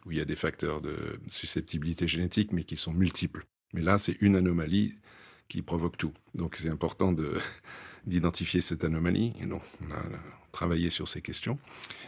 où 0.06 0.12
il 0.12 0.18
y 0.18 0.22
a 0.22 0.26
des 0.26 0.36
facteurs 0.36 0.82
de 0.82 1.20
susceptibilité 1.28 2.08
génétique, 2.08 2.54
mais 2.54 2.64
qui 2.64 2.78
sont 2.78 2.94
multiples. 2.94 3.46
Mais 3.74 3.82
là, 3.82 3.98
c'est 3.98 4.18
une 4.22 4.36
anomalie 4.36 4.96
qui 5.48 5.62
provoque 5.62 5.98
tout. 5.98 6.14
Donc, 6.34 6.56
c'est 6.56 6.70
important 6.70 7.12
de 7.12 7.38
d'identifier 8.06 8.62
cette 8.62 8.84
anomalie. 8.84 9.34
Et 9.42 9.48
donc, 9.48 9.64
on 9.82 9.92
a 9.92 10.04
travaillé 10.56 10.90
sur 10.90 11.08
ces 11.08 11.22
questions. 11.22 11.60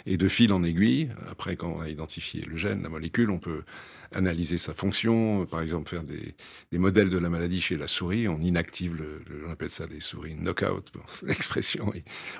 Et 0.06 0.16
de 0.16 0.27
fil 0.30 0.54
en 0.54 0.63
aiguille, 0.63 1.10
après 1.30 1.58
quand 1.58 1.70
on 1.77 1.82
a 1.82 1.89
identifié 1.89 2.42
le 2.42 2.56
gène, 2.56 2.82
la 2.82 2.89
molécule, 2.89 3.30
on 3.30 3.39
peut 3.39 3.63
analyser 4.13 4.58
sa 4.58 4.74
fonction, 4.74 5.46
par 5.46 5.62
exemple 5.62 5.89
faire 5.89 6.04
des, 6.04 6.34
des 6.72 6.77
modèles 6.77 7.10
de 7.10 7.18
la 7.18 7.30
maladie 7.30 7.60
chez 7.60 7.75
la 7.75 7.88
souris, 7.88 8.30
on 8.30 8.39
inactive, 8.39 8.96
le, 8.96 9.22
on 9.46 9.51
appelle 9.51 9.70
ça 9.70 9.86
les 9.86 10.00
souris 10.00 10.36
knockout, 10.36 10.92
l'expression, 11.24 11.92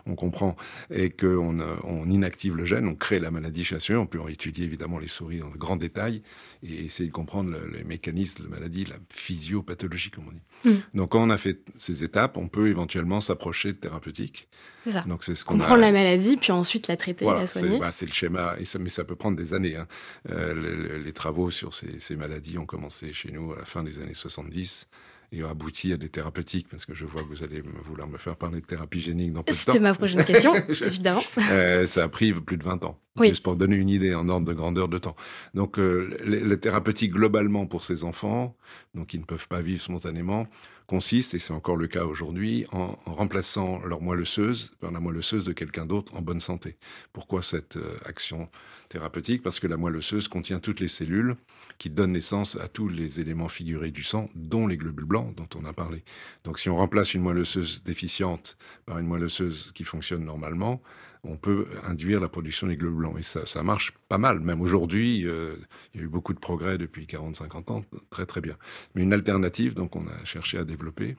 on 0.06 0.16
comprend, 0.16 0.56
et 0.90 1.10
qu'on 1.10 1.60
on 1.84 2.10
inactive 2.10 2.56
le 2.56 2.64
gène, 2.64 2.88
on 2.88 2.96
crée 2.96 3.20
la 3.20 3.32
maladie 3.32 3.66
chez 3.66 3.76
la 3.76 3.80
souris, 3.80 3.98
on 3.98 4.08
peut 4.08 4.22
en 4.22 4.30
étudier 4.30 4.64
évidemment 4.64 5.00
les 5.00 5.10
souris 5.10 5.42
en 5.42 5.50
grand 5.50 5.76
détail 5.76 6.22
et 6.64 6.86
essayer 6.86 7.10
de 7.10 7.14
comprendre 7.14 7.52
le, 7.52 7.68
les 7.68 7.84
mécanismes 7.84 8.46
de 8.46 8.50
la 8.50 8.56
maladie, 8.56 8.86
la 8.86 8.96
physiopathologie 9.10 10.12
comme 10.12 10.30
on 10.30 10.32
dit. 10.32 10.42
Mmh. 10.66 10.72
Donc 10.94 11.12
quand 11.12 11.24
on 11.24 11.30
a 11.30 11.38
fait 11.38 11.60
ces 11.78 12.04
étapes, 12.04 12.38
on 12.38 12.48
peut 12.48 12.68
éventuellement 12.68 13.22
s'approcher 13.22 13.74
de 13.74 13.78
thérapeutique. 13.78 14.48
C'est 14.84 14.92
ça. 14.92 15.02
Donc 15.08 15.24
c'est 15.24 15.36
ce 15.36 15.46
qu'on 15.46 15.58
comprendre 15.58 15.82
la 15.82 15.92
maladie, 15.92 16.38
puis 16.38 16.52
ensuite 16.52 16.88
la 16.88 16.98
traiter 16.98 17.26
la 17.26 17.48
soigner. 17.48 17.80
Bah, 17.80 17.92
c'est 17.92 18.06
le 18.06 18.14
schéma, 18.14 18.56
et 18.60 18.66
ça, 18.66 18.80
mais 18.80 18.90
ça 18.90 19.04
peut 19.04 19.16
prendre 19.16 19.38
des 19.38 19.54
années. 19.54 19.76
Hein. 19.76 19.88
Euh, 20.30 20.54
les, 20.98 21.04
les 21.04 21.14
travaux 21.14 21.52
sur 21.52 21.74
ces, 21.74 22.00
ces, 22.00 22.16
maladies 22.16 22.58
ont 22.58 22.66
commencé 22.66 23.12
chez 23.14 23.32
nous 23.32 23.54
à 23.54 23.58
la 23.58 23.66
fin 23.66 23.84
des 23.84 24.00
années 24.00 24.14
70 24.14 24.88
et 25.32 25.44
ont 25.44 25.50
abouti 25.50 25.92
à 25.92 25.98
des 25.98 26.10
thérapeutiques, 26.10 26.68
parce 26.70 26.86
que 26.86 26.94
je 26.94 27.06
vois 27.06 27.22
que 27.22 27.28
vous 27.28 27.44
allez 27.44 27.62
vouloir 27.62 28.08
me 28.08 28.18
faire 28.18 28.38
parler 28.38 28.62
de 28.62 28.66
thérapie 28.66 29.00
génique 29.00 29.34
dans 29.34 29.44
peu 29.44 29.52
de 29.52 29.58
temps. 29.58 29.64
C'était 29.66 29.80
ma 29.80 29.94
prochaine 29.94 30.24
question, 30.24 30.56
évidemment. 30.70 31.24
Euh, 31.52 31.86
ça 31.86 32.04
a 32.04 32.10
pris 32.10 32.34
plus 32.34 32.58
de 32.58 32.64
20 32.64 32.86
ans, 32.86 33.00
oui. 33.18 33.30
juste 33.30 33.44
pour 33.44 33.56
donner 33.56 33.76
une 33.76 33.90
idée 33.90 34.16
en 34.16 34.30
ordre 34.30 34.46
de 34.46 34.54
grandeur 34.54 34.88
de 34.88 34.98
temps. 34.98 35.16
Donc, 35.54 35.80
euh, 35.80 36.18
les, 36.24 36.40
les, 36.40 36.60
thérapeutiques 36.60 37.12
globalement 37.12 37.66
pour 37.66 37.84
ces 37.84 38.06
enfants, 38.06 38.56
donc 38.96 39.08
qui 39.08 39.20
ne 39.20 39.26
peuvent 39.26 39.48
pas 39.48 39.62
vivre 39.62 39.82
spontanément, 39.82 40.48
consiste, 40.88 41.34
et 41.34 41.40
c'est 41.40 41.54
encore 41.54 41.76
le 41.76 41.88
cas 41.88 42.06
aujourd'hui, 42.06 42.66
en, 42.72 42.98
remplaçant 43.06 43.80
leur 43.86 44.02
moelle 44.02 44.22
osseuse 44.22 44.72
par 44.80 44.92
la 44.92 45.00
moelle 45.00 45.18
osseuse 45.18 45.44
de 45.44 45.52
quelqu'un 45.52 45.86
d'autre 45.86 46.16
en 46.16 46.22
bonne 46.22 46.40
santé. 46.40 46.78
Pourquoi 47.14 47.42
cette 47.42 47.76
euh, 47.76 47.98
action 48.06 48.50
thérapeutique? 48.90 49.44
Parce 49.44 49.60
que 49.60 49.68
la 49.68 49.78
moelle 49.78 49.98
osseuse 49.98 50.28
contient 50.28 50.60
toutes 50.60 50.80
les 50.80 50.88
cellules 50.88 51.36
qui 51.78 51.90
donnent 51.90 52.14
naissance 52.14 52.56
à 52.56 52.70
tous 52.70 52.88
les 52.88 53.20
éléments 53.20 53.50
figurés 53.50 53.92
du 53.92 54.04
sang, 54.04 54.30
dont 54.34 54.66
les 54.66 54.78
globules 54.78 55.06
blancs 55.06 55.36
dont 55.36 55.50
on 55.56 55.66
a 55.66 55.74
parlé. 55.74 56.04
Donc 56.46 56.58
si 56.58 56.70
on 56.70 56.78
remplace 56.78 57.14
une 57.14 57.22
moelle 57.22 57.40
osseuse 57.40 57.84
déficiente 57.84 58.58
par 58.86 58.98
une 58.98 59.06
moelle 59.06 59.26
osseuse 59.26 59.72
qui 59.76 59.84
fonctionne 59.84 60.24
normalement, 60.24 60.82
on 61.28 61.38
peut 61.38 61.68
induire 61.84 62.20
la 62.20 62.30
production 62.30 62.68
des 62.68 62.78
globules 62.78 63.00
blancs. 63.00 63.20
Et 63.20 63.24
ça, 63.24 63.64
marche 63.64 63.94
pas 64.08 64.18
mal. 64.18 64.40
Même 64.40 64.62
aujourd'hui, 64.62 65.26
euh, 65.26 65.56
il 65.94 66.00
y 66.00 66.04
a 66.04 66.06
eu 66.06 66.10
beaucoup 66.10 66.34
de 66.34 66.40
progrès 66.40 66.78
depuis 66.78 67.06
40-50 67.06 67.72
ans, 67.72 67.86
très 68.10 68.26
très 68.26 68.42
bien. 68.42 68.58
Mais 68.96 69.04
une 69.04 69.14
alternative, 69.14 69.74
donc 69.74 69.96
on 69.96 70.08
a 70.08 70.26
cherché 70.26 70.58
à 70.58 70.64
développer, 70.64 71.16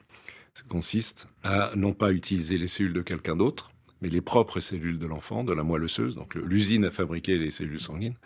consiste 0.69 1.29
à 1.43 1.71
non 1.77 1.93
pas 1.93 2.13
utiliser 2.13 2.59
les 2.59 2.69
cellules 2.69 2.93
de 2.93 3.03
quelqu'un 3.03 3.37
d'autre, 3.37 3.71
mais 4.01 4.09
les 4.09 4.21
propres 4.21 4.61
cellules 4.61 4.99
de 4.99 5.07
l'enfant, 5.07 5.45
de 5.45 5.53
la 5.53 5.63
moelle 5.63 5.85
osseuse, 5.85 6.15
donc 6.15 6.35
l'usine 6.35 6.85
à 6.85 6.91
fabriquer 6.91 7.39
les 7.39 7.51
cellules 7.51 7.81
sanguines, 7.81 8.17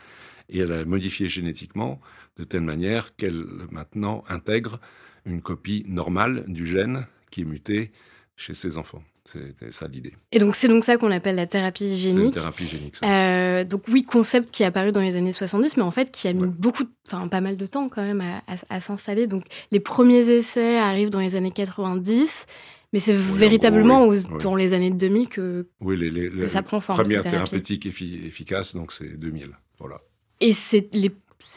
et 0.48 0.62
à 0.62 0.66
la 0.66 0.84
modifier 0.84 1.28
génétiquement 1.28 2.00
de 2.36 2.44
telle 2.44 2.62
manière 2.62 3.16
qu'elle 3.16 3.44
maintenant 3.70 4.24
intègre 4.28 4.80
une 5.24 5.40
copie 5.40 5.84
normale 5.86 6.44
du 6.48 6.66
gène 6.66 7.06
qui 7.30 7.42
est 7.42 7.44
muté 7.44 7.92
chez 8.36 8.54
ses 8.54 8.76
enfants. 8.76 9.02
C'est 9.25 9.73
ça 9.73 9.87
l'idée. 9.87 10.14
Et 10.33 10.38
donc 10.41 10.57
c'est 10.57 10.67
donc 10.69 10.83
ça 10.83 10.97
qu'on 10.97 11.11
appelle 11.12 11.37
la 11.37 11.47
thérapie 11.47 11.97
génique. 11.97 12.35
thérapie 12.35 12.67
génique. 12.67 12.97
Ça. 12.97 13.07
Euh, 13.07 13.64
donc 13.64 13.85
oui, 13.88 14.02
concept 14.02 14.50
qui 14.50 14.64
est 14.64 14.67
apparu 14.67 14.91
dans 14.91 15.00
les 15.00 15.17
années 15.17 15.33
70, 15.33 15.76
mais 15.76 15.85
en 15.85 15.93
fait 15.93 16.11
qui 16.11 16.26
a 16.26 16.33
mis 16.33 16.43
ouais. 16.43 16.49
beaucoup, 16.49 16.85
enfin 17.07 17.29
pas 17.29 17.41
mal 17.41 17.57
de 17.57 17.67
temps 17.67 17.88
quand 17.88 18.02
même 18.02 18.21
à, 18.21 18.38
à, 18.49 18.57
à 18.76 18.81
s'installer. 18.81 19.29
Donc 19.29 19.45
les 19.71 19.81
premiers 19.81 20.29
essais 20.29 20.76
arrivent 20.76 21.11
dans 21.11 21.21
les 21.21 21.37
années 21.37 21.52
90. 21.52 22.47
Mais 22.93 22.99
c'est 22.99 23.17
oui, 23.17 23.38
véritablement 23.38 24.07
oui, 24.07 24.19
oui. 24.31 24.38
dans 24.43 24.55
les 24.55 24.75
années 24.75 24.91
2000 24.91 25.29
que, 25.29 25.67
oui, 25.81 25.97
les, 25.97 26.11
les, 26.11 26.31
que 26.31 26.49
ça 26.49 26.62
prend 26.62 26.81
forme. 26.81 27.02
Première 27.02 27.23
thérapeutique 27.23 27.87
effi 27.87 28.21
efficace, 28.26 28.75
donc 28.75 28.93
c'est 28.93 29.19
2000. 29.19 29.50
Voilà. 29.79 30.02
Et 30.41 30.52
c'est 30.52 30.88
les, 30.93 31.11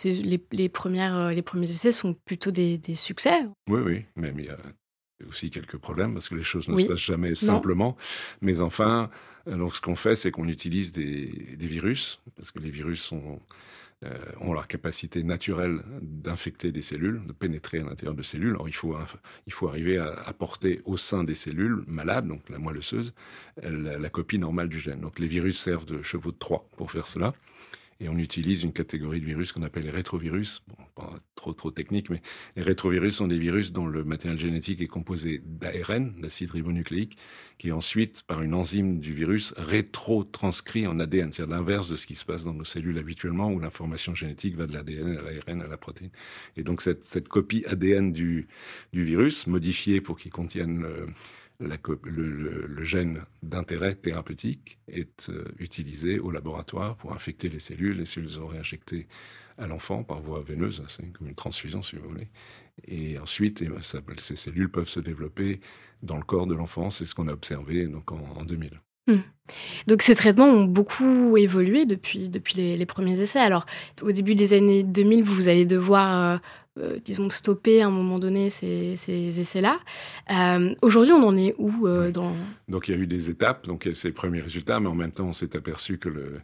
les, 0.05 0.41
les, 0.53 0.69
premières, 0.69 1.17
euh, 1.17 1.31
les 1.31 1.41
premiers 1.41 1.69
essais 1.69 1.91
sont 1.91 2.13
plutôt 2.13 2.51
des, 2.51 2.77
des 2.77 2.95
succès. 2.95 3.41
Oui, 3.69 3.81
oui, 3.83 4.05
mais 4.15 4.33
il 4.37 4.45
y 4.45 4.49
a 4.49 4.57
aussi 5.29 5.49
quelques 5.49 5.77
problèmes 5.77 6.13
parce 6.13 6.29
que 6.29 6.35
les 6.35 6.43
choses 6.43 6.67
ne 6.67 6.75
oui. 6.75 6.83
se 6.83 6.87
passent 6.87 6.99
jamais 6.99 7.29
non. 7.29 7.35
simplement. 7.35 7.97
Mais 8.41 8.61
enfin, 8.61 9.09
euh, 9.47 9.57
donc 9.57 9.75
ce 9.75 9.81
qu'on 9.81 9.95
fait, 9.95 10.15
c'est 10.15 10.31
qu'on 10.31 10.47
utilise 10.47 10.91
des, 10.91 11.55
des, 11.57 11.67
virus 11.67 12.21
parce 12.35 12.51
que 12.51 12.59
les 12.59 12.69
virus 12.69 13.01
sont, 13.01 13.39
euh, 14.03 14.17
ont 14.39 14.53
la 14.53 14.63
capacité 14.63 15.23
naturelle 15.23 15.81
d'infecter 16.01 16.71
des 16.71 16.81
cellules, 16.81 17.25
de 17.25 17.33
pénétrer 17.33 17.79
à 17.79 17.83
l'intérieur 17.83 18.15
de 18.15 18.23
cellules. 18.23 18.51
Alors 18.51 18.67
il 18.67 18.75
faut, 18.75 18.95
il 19.47 19.53
faut 19.53 19.67
arriver 19.67 19.97
à 19.97 20.11
apporter 20.25 20.81
au 20.85 20.97
sein 20.97 21.23
des 21.23 21.35
cellules 21.35 21.83
malades, 21.87 22.27
donc 22.27 22.49
la 22.49 22.57
moelle 22.57 22.77
osseuse, 22.77 23.13
la, 23.61 23.97
la 23.97 24.09
copie 24.09 24.37
normale 24.37 24.69
du 24.69 24.79
gène. 24.79 25.01
Donc 25.01 25.19
les 25.19 25.27
virus 25.27 25.59
servent 25.59 25.85
de 25.85 26.01
chevaux 26.03 26.31
de 26.31 26.37
Troie 26.37 26.67
pour 26.77 26.91
faire 26.91 27.07
cela. 27.07 27.33
Et 28.01 28.09
on 28.09 28.17
utilise 28.17 28.63
une 28.63 28.73
catégorie 28.73 29.21
de 29.21 29.25
virus 29.25 29.53
qu'on 29.53 29.63
appelle 29.63 29.83
les 29.83 29.89
rétrovirus. 29.89 30.63
Bon, 30.67 31.05
trop 31.35 31.53
trop 31.53 31.71
technique, 31.71 32.09
mais 32.09 32.21
les 32.57 32.61
rétrovirus 32.61 33.15
sont 33.15 33.27
des 33.27 33.39
virus 33.39 33.71
dont 33.71 33.87
le 33.87 34.03
matériel 34.03 34.37
génétique 34.37 34.81
est 34.81 34.87
composé 34.87 35.41
d'ARN, 35.45 36.13
d'acide 36.19 36.51
ribonucléique, 36.51 37.17
qui 37.57 37.69
est 37.69 37.71
ensuite, 37.71 38.23
par 38.23 38.41
une 38.41 38.53
enzyme 38.53 38.99
du 38.99 39.13
virus, 39.13 39.53
rétro-transcrit 39.55 40.87
en 40.87 40.99
ADN. 40.99 41.31
C'est-à-dire 41.31 41.55
l'inverse 41.55 41.87
de 41.87 41.95
ce 41.95 42.05
qui 42.05 42.15
se 42.15 42.25
passe 42.25 42.43
dans 42.43 42.53
nos 42.53 42.65
cellules 42.65 42.97
habituellement, 42.97 43.49
où 43.49 43.59
l'information 43.59 44.13
génétique 44.13 44.55
va 44.55 44.67
de 44.67 44.73
l'ADN 44.73 45.17
à 45.17 45.21
l'ARN 45.21 45.61
à 45.61 45.67
la 45.67 45.77
protéine. 45.77 46.11
Et 46.57 46.63
donc 46.63 46.81
cette, 46.81 47.27
copie 47.29 47.63
ADN 47.65 48.11
du, 48.11 48.47
du 48.91 49.05
virus, 49.05 49.47
modifiée 49.47 50.01
pour 50.01 50.17
qu'il 50.17 50.31
contienne... 50.31 50.83
Euh, 50.83 51.05
le, 51.59 52.83
gène 52.83 53.23
d'intérêt 53.43 53.95
thérapeutique 53.95 54.77
est 54.87 55.29
euh, 55.29 55.45
utilisé 55.59 56.19
au 56.19 56.31
laboratoire 56.31 56.95
pour 56.97 57.13
infecter 57.13 57.49
les 57.49 57.59
cellules. 57.59 57.97
Les 57.97 58.05
cellules 58.05 58.29
sont 58.29 58.47
réinjectées 58.47 59.07
à 59.57 59.67
l'enfant 59.67 60.03
par 60.03 60.19
voie 60.19 60.41
veineuse, 60.41 60.83
c'est 60.87 61.11
comme 61.13 61.27
une 61.27 61.35
transfusion 61.35 61.81
si 61.81 61.95
vous 61.95 62.09
voulez. 62.09 62.27
Et 62.87 63.17
ensuite, 63.19 63.61
eh 63.61 63.69
ben, 63.69 63.81
ces 63.81 64.35
cellules 64.35 64.69
peuvent 64.69 64.89
se 64.89 64.99
développer 64.99 65.61
dans 66.03 66.17
le 66.17 66.23
corps 66.23 66.45
de 66.45 66.53
l'enfant. 66.53 66.89
C'est 66.89 67.05
ce 67.05 67.15
qu'on 67.15 67.29
a 67.29 67.33
observé 67.33 67.87
donc 67.87 68.11
en, 68.11 68.43
2000. 68.43 68.81
Hmm. 69.07 69.19
Donc 69.87 70.01
ces 70.01 70.15
traitements 70.15 70.47
ont 70.47 70.65
beaucoup 70.65 71.37
évolué 71.37 71.85
depuis, 71.85 72.27
depuis 72.27 72.55
les, 72.75 72.85
premiers 72.85 73.19
essais. 73.19 73.39
Alors 73.39 73.65
au 74.01 74.11
début 74.11 74.35
des 74.35 74.53
années 74.53 74.83
2000, 74.83 75.23
vous 75.23 75.47
allez 75.47 75.65
devoir 75.65 76.33
euh, 76.33 76.37
euh, 76.77 76.99
disons, 77.03 77.29
stopper 77.29 77.81
à 77.81 77.87
un 77.87 77.89
moment 77.89 78.19
donné 78.19 78.49
ces, 78.49 78.95
essais-là. 79.09 79.79
Euh, 80.29 80.75
aujourd'hui, 80.81 81.13
on 81.13 81.23
en 81.25 81.37
est 81.37 81.55
où 81.57 81.87
euh, 81.87 82.11
dans... 82.11 82.33
Donc, 82.67 82.87
il 82.87 82.95
y 82.95 82.97
a 82.97 83.01
eu 83.01 83.07
des 83.07 83.29
étapes, 83.29 83.65
donc 83.65 83.89
ces 83.93 84.11
premiers 84.11 84.41
résultats, 84.41 84.81
mais 84.81 84.87
en 84.87 84.95
même 84.95 85.11
temps, 85.11 85.27
on 85.27 85.33
s'est 85.33 85.55
aperçu 85.55 85.97
que 85.97 86.09
le, 86.09 86.41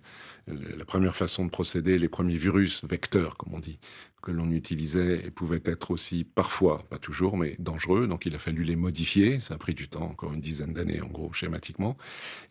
la 0.47 0.85
première 0.85 1.15
façon 1.15 1.45
de 1.45 1.49
procéder, 1.49 1.99
les 1.99 2.07
premiers 2.07 2.37
virus 2.37 2.83
vecteurs, 2.85 3.35
comme 3.35 3.53
on 3.53 3.59
dit, 3.59 3.79
que 4.21 4.31
l'on 4.31 4.51
utilisait 4.51 5.25
et 5.25 5.31
pouvaient 5.31 5.61
être 5.65 5.91
aussi 5.91 6.23
parfois, 6.23 6.85
pas 6.89 6.97
toujours, 6.99 7.37
mais 7.37 7.55
dangereux. 7.59 8.07
Donc 8.07 8.25
il 8.25 8.35
a 8.35 8.39
fallu 8.39 8.63
les 8.63 8.75
modifier. 8.75 9.39
Ça 9.39 9.55
a 9.55 9.57
pris 9.57 9.73
du 9.73 9.87
temps, 9.87 10.03
encore 10.03 10.33
une 10.33 10.41
dizaine 10.41 10.73
d'années 10.73 11.01
en 11.01 11.07
gros, 11.07 11.33
schématiquement. 11.33 11.97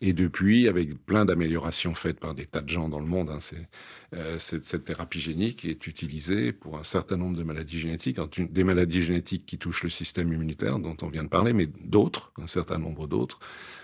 Et 0.01 0.13
depuis, 0.13 0.67
avec 0.67 0.93
plein 1.05 1.25
d'améliorations 1.25 1.95
faites 1.95 2.19
par 2.19 2.35
des 2.35 2.45
tas 2.45 2.61
de 2.61 2.69
gens 2.69 2.89
dans 2.89 2.99
le 2.99 3.05
monde, 3.05 3.29
hein, 3.29 3.39
euh, 4.13 4.37
cette 4.37 4.83
thérapie 4.83 5.21
génique 5.21 5.65
est 5.65 5.87
utilisée 5.87 6.51
pour 6.51 6.77
un 6.77 6.83
certain 6.83 7.17
nombre 7.17 7.37
de 7.37 7.43
maladies 7.43 7.79
génétiques. 7.79 8.17
Des 8.37 8.63
maladies 8.63 9.01
génétiques 9.01 9.45
qui 9.45 9.57
touchent 9.57 9.83
le 9.83 9.89
système 9.89 10.31
immunitaire, 10.33 10.79
dont 10.79 10.97
on 11.01 11.07
vient 11.07 11.23
de 11.23 11.29
parler, 11.29 11.53
mais 11.53 11.67
d'autres, 11.67 12.33
un 12.41 12.47
certain 12.47 12.77
nombre 12.77 13.07
d'autres. 13.07 13.39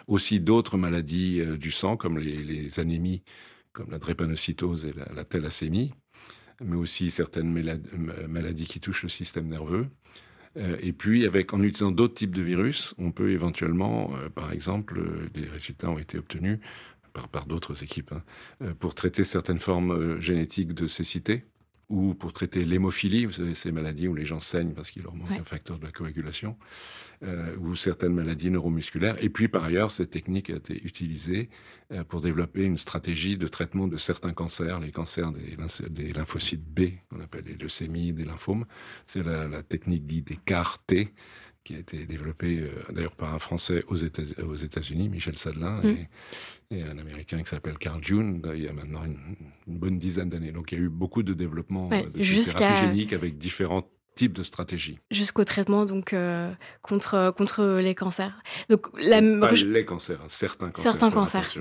Aussi 0.07 0.39
d'autres 0.39 0.77
maladies 0.77 1.39
euh, 1.39 1.57
du 1.57 1.71
sang, 1.71 1.95
comme 1.95 2.17
les, 2.17 2.79
anémies, 2.79 3.23
comme 3.71 3.91
la 3.91 3.99
drépanocytose 3.99 4.85
et 4.85 4.93
la, 4.93 5.05
la 5.13 5.23
thalassémie 5.23 5.93
mais 6.61 6.75
aussi 6.75 7.11
certaines 7.11 7.51
maladies 8.27 8.65
qui 8.65 8.79
touchent 8.79 9.03
le 9.03 9.09
système 9.09 9.47
nerveux. 9.47 9.87
Euh, 10.57 10.77
et 10.81 10.93
puis, 10.93 11.25
avec, 11.25 11.53
en 11.53 11.61
utilisant 11.61 11.91
d'autres 11.91 12.15
types 12.15 12.35
de 12.35 12.41
virus, 12.41 12.93
on 12.97 13.11
peut 13.11 13.31
éventuellement, 13.31 14.11
euh, 14.15 14.29
par 14.29 14.51
exemple, 14.51 14.99
euh, 14.99 15.29
des 15.33 15.47
résultats 15.47 15.89
ont 15.89 15.99
été 15.99 16.17
obtenus 16.17 16.59
par, 17.13 17.27
par 17.27 17.45
d'autres 17.45 17.83
équipes, 17.83 18.11
hein, 18.11 18.73
pour 18.79 18.95
traiter 18.95 19.23
certaines 19.23 19.59
formes 19.59 20.19
génétiques 20.19 20.73
de 20.73 20.87
cécité 20.87 21.45
ou 21.89 22.13
pour 22.13 22.33
traiter 22.33 22.65
l'hémophilie, 22.65 23.25
vous 23.25 23.31
savez, 23.31 23.53
ces 23.53 23.71
maladies 23.71 24.07
où 24.07 24.13
les 24.13 24.25
gens 24.25 24.39
saignent 24.39 24.73
parce 24.73 24.91
qu'il 24.91 25.03
leur 25.03 25.15
manque 25.15 25.31
un 25.31 25.43
facteur 25.43 25.79
de 25.79 25.85
la 25.85 25.91
coagulation, 25.91 26.57
euh, 27.23 27.55
ou 27.57 27.75
certaines 27.75 28.13
maladies 28.13 28.51
neuromusculaires. 28.51 29.21
Et 29.23 29.29
puis, 29.29 29.47
par 29.47 29.63
ailleurs, 29.63 29.91
cette 29.91 30.11
technique 30.11 30.49
a 30.49 30.55
été 30.55 30.75
utilisée 30.85 31.49
euh, 31.91 32.03
pour 32.03 32.21
développer 32.21 32.63
une 32.63 32.77
stratégie 32.77 33.37
de 33.37 33.47
traitement 33.47 33.87
de 33.87 33.97
certains 33.97 34.33
cancers, 34.33 34.79
les 34.79 34.91
cancers 34.91 35.31
des, 35.31 35.57
des 35.89 36.13
lymphocytes 36.13 36.63
B, 36.63 36.91
qu'on 37.09 37.19
appelle 37.19 37.45
les 37.45 37.55
leucémies, 37.55 38.13
des 38.13 38.25
lymphomes. 38.25 38.65
C'est 39.05 39.23
la, 39.23 39.47
la, 39.47 39.63
technique 39.63 40.05
dite 40.05 40.27
des 40.27 40.37
CAR-T, 40.45 41.13
qui 41.67 41.75
a 41.75 41.79
été 41.79 42.05
développé 42.05 42.59
euh, 42.59 42.69
d'ailleurs 42.93 43.15
par 43.15 43.33
un 43.33 43.39
Français 43.39 43.83
aux 43.89 43.95
États-Unis, 43.95 45.09
Michel 45.09 45.37
Sadelin, 45.37 45.81
mm. 45.81 45.95
et, 46.71 46.81
un 46.81 46.97
Américain 46.97 47.39
qui 47.43 47.49
s'appelle 47.49 47.77
Carl 47.77 48.01
June, 48.01 48.41
il 48.55 48.63
y 48.63 48.69
a 48.69 48.73
maintenant 48.73 49.03
une, 49.03 49.35
bonne 49.67 49.99
dizaine 49.99 50.29
d'années. 50.29 50.53
Donc 50.53 50.71
il 50.71 50.77
y 50.77 50.81
a 50.81 50.83
eu 50.85 50.89
beaucoup 50.89 51.23
de 51.23 51.33
développement 51.33 51.89
euh, 51.91 52.03
de 52.03 52.21
thérapie 52.21 52.79
génique 52.79 53.11
avec 53.11 53.37
différents 53.37 53.85
types 54.17 54.33
de 54.33 54.43
stratégies. 54.43 54.99
Jusqu'au 55.11 55.43
traitement 55.43 55.85
donc 55.85 56.13
euh, 56.13 56.51
contre 56.81 57.33
contre 57.37 57.79
les 57.79 57.95
cancers. 57.95 58.41
Donc 58.69 58.87
la 58.99 59.21
pas 59.39 59.51
les 59.51 59.85
cancers, 59.85 60.19
hein, 60.21 60.27
certains 60.27 60.69
cancers. 60.71 60.91
Certains 60.91 61.11
cancers. 61.11 61.53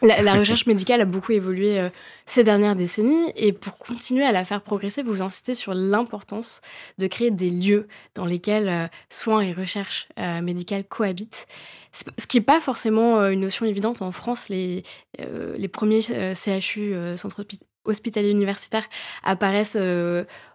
La, 0.00 0.34
recherche 0.34 0.66
médicale 0.66 1.00
a 1.00 1.04
beaucoup 1.04 1.32
évolué 1.32 1.80
euh, 1.80 1.88
ces 2.24 2.44
dernières 2.44 2.76
décennies 2.76 3.32
et 3.34 3.52
pour 3.52 3.78
continuer 3.78 4.24
à 4.24 4.30
la 4.30 4.44
faire 4.44 4.62
progresser, 4.62 5.02
vous 5.02 5.22
insistez 5.22 5.56
sur 5.56 5.74
l'importance 5.74 6.60
de 6.98 7.08
créer 7.08 7.32
des 7.32 7.50
lieux 7.50 7.88
dans 8.14 8.24
lesquels 8.24 8.68
euh, 8.68 8.86
soins 9.10 9.40
et 9.40 9.52
recherche 9.52 10.08
euh, 10.18 10.40
médicale 10.40 10.84
cohabitent. 10.84 11.48
Ce 11.92 12.26
qui 12.28 12.36
n'est 12.36 12.44
pas 12.44 12.60
forcément 12.60 13.26
une 13.28 13.40
notion 13.40 13.66
évidente 13.66 14.02
en 14.02 14.12
France. 14.12 14.50
Les, 14.50 14.84
les 15.18 15.68
premiers 15.68 16.02
CHU, 16.02 16.94
centres 17.16 17.44
hospitaliers 17.86 18.30
universitaires, 18.30 18.86
apparaissent 19.24 19.78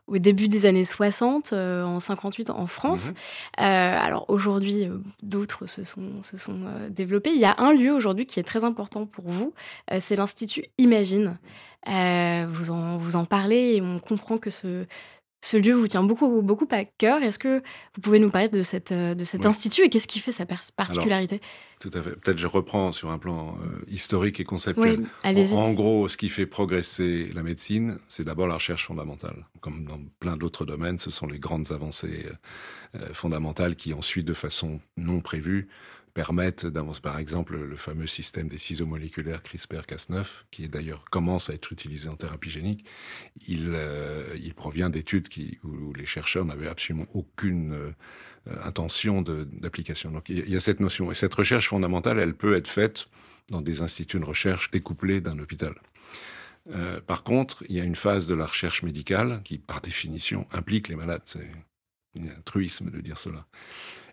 au 0.07 0.17
début 0.17 0.47
des 0.47 0.65
années 0.65 0.85
60, 0.85 1.53
euh, 1.53 1.83
en 1.83 1.99
58 1.99 2.49
en 2.49 2.67
France. 2.67 3.09
Mhm. 3.09 3.15
Euh, 3.65 3.99
alors 3.99 4.25
aujourd'hui, 4.29 4.85
euh, 4.85 4.97
d'autres 5.21 5.65
se 5.65 5.83
sont, 5.83 6.23
se 6.23 6.37
sont 6.37 6.59
développés. 6.89 7.31
Il 7.31 7.39
y 7.39 7.45
a 7.45 7.55
un 7.57 7.73
lieu 7.73 7.91
aujourd'hui 7.91 8.25
qui 8.25 8.39
est 8.39 8.43
très 8.43 8.63
important 8.63 9.05
pour 9.05 9.25
vous, 9.25 9.53
c'est 9.99 10.15
l'Institut 10.15 10.65
Imagine. 10.77 11.37
vous, 11.85 12.71
en, 12.71 12.97
vous 12.97 13.15
en 13.15 13.25
parlez 13.25 13.75
et 13.75 13.81
on 13.81 13.99
comprend 13.99 14.37
que 14.37 14.49
ce, 14.49 14.85
ce 15.43 15.57
lieu 15.57 15.73
vous 15.73 15.87
tient 15.87 16.03
beaucoup, 16.03 16.41
beaucoup 16.41 16.67
à 16.71 16.85
cœur. 16.85 17.21
Est-ce 17.21 17.37
que 17.37 17.59
vous 17.95 18.01
pouvez 18.01 18.17
nous 18.17 18.29
parler 18.29 18.47
de, 18.47 18.63
cette, 18.63 18.93
de 18.93 19.25
cet 19.25 19.45
institut 19.45 19.81
et 19.81 19.89
qu'est-ce 19.89 20.07
qui 20.07 20.19
fait 20.19 20.31
sa 20.31 20.45
particularité? 20.45 21.41
Tout 21.81 21.91
à 21.93 22.01
fait. 22.01 22.11
Peut-être 22.11 22.37
je 22.37 22.47
reprends 22.47 22.93
sur 22.93 23.11
un 23.11 23.17
plan 23.17 23.57
euh, 23.61 23.83
historique 23.89 24.39
et 24.39 24.45
conceptuel. 24.45 25.03
en, 25.25 25.73
gros, 25.73 26.07
ce 26.07 26.15
qui 26.15 26.29
fait 26.29 26.45
progresser 26.45 27.29
la 27.33 27.43
médecine, 27.43 27.97
c'est 28.07 28.23
d'abord 28.23 28.47
la 28.47 28.53
recherche 28.53 28.87
fondamentale. 28.87 29.45
Comme 29.59 29.83
dans 29.83 29.99
plein 30.21 30.37
d'autres 30.37 30.63
domaines, 30.63 30.97
ce 30.97 31.11
sont 31.11 31.27
les 31.27 31.39
grandes 31.39 31.73
avancées 31.73 32.25
euh, 32.25 33.01
euh, 33.01 33.13
fondamentales 33.13 33.75
qui 33.75 33.93
ensuite, 33.93 34.25
de 34.25 34.33
façon 34.33 34.79
non 34.95 35.19
prévue, 35.19 35.67
permettent 36.13 36.65
d'avancer. 36.65 37.01
Par 37.01 37.17
exemple, 37.17 37.57
le 37.57 37.75
fameux 37.75 38.07
système 38.07 38.47
des 38.47 38.57
ciseaux 38.57 38.85
moléculaires 38.85 39.41
CRISPR-Cas9, 39.41 40.25
qui 40.51 40.67
d'ailleurs 40.69 41.05
commence 41.09 41.49
à 41.49 41.53
être 41.53 41.71
utilisé 41.71 42.09
en 42.09 42.15
thérapie 42.15 42.49
génique, 42.49 42.85
il, 43.47 43.71
euh, 43.73 44.35
il 44.41 44.53
provient 44.53 44.89
d'études 44.89 45.27
qui, 45.27 45.59
où, 45.63 45.93
les 45.93 46.05
chercheurs 46.05 46.45
n'avaient 46.45 46.67
absolument 46.67 47.07
aucune 47.13 47.73
euh, 47.73 47.91
intention 48.63 49.21
d'application. 49.21 50.11
Donc 50.11 50.29
il 50.29 50.49
y 50.49 50.55
a 50.55 50.59
cette 50.59 50.79
notion. 50.79 51.11
Et 51.11 51.15
cette 51.15 51.33
recherche 51.33 51.69
fondamentale, 51.69 52.19
elle 52.19 52.35
peut 52.35 52.55
être 52.55 52.67
faite 52.67 53.07
dans 53.49 53.61
des 53.61 53.81
instituts 53.81 54.19
de 54.19 54.25
recherche 54.25 54.71
découplés 54.71 55.21
d'un 55.21 55.39
hôpital. 55.39 55.75
Euh, 56.71 57.01
par 57.01 57.23
contre, 57.23 57.63
il 57.67 57.75
y 57.75 57.81
a 57.81 57.83
une 57.83 57.95
phase 57.95 58.27
de 58.27 58.33
la 58.33 58.45
recherche 58.45 58.83
médicale 58.83 59.41
qui, 59.43 59.57
par 59.57 59.81
définition, 59.81 60.47
implique 60.51 60.87
les 60.87 60.95
malades. 60.95 61.21
C'est 61.25 61.51
un 62.17 62.41
truisme 62.45 62.89
de 62.89 63.01
dire 63.01 63.17
cela. 63.17 63.45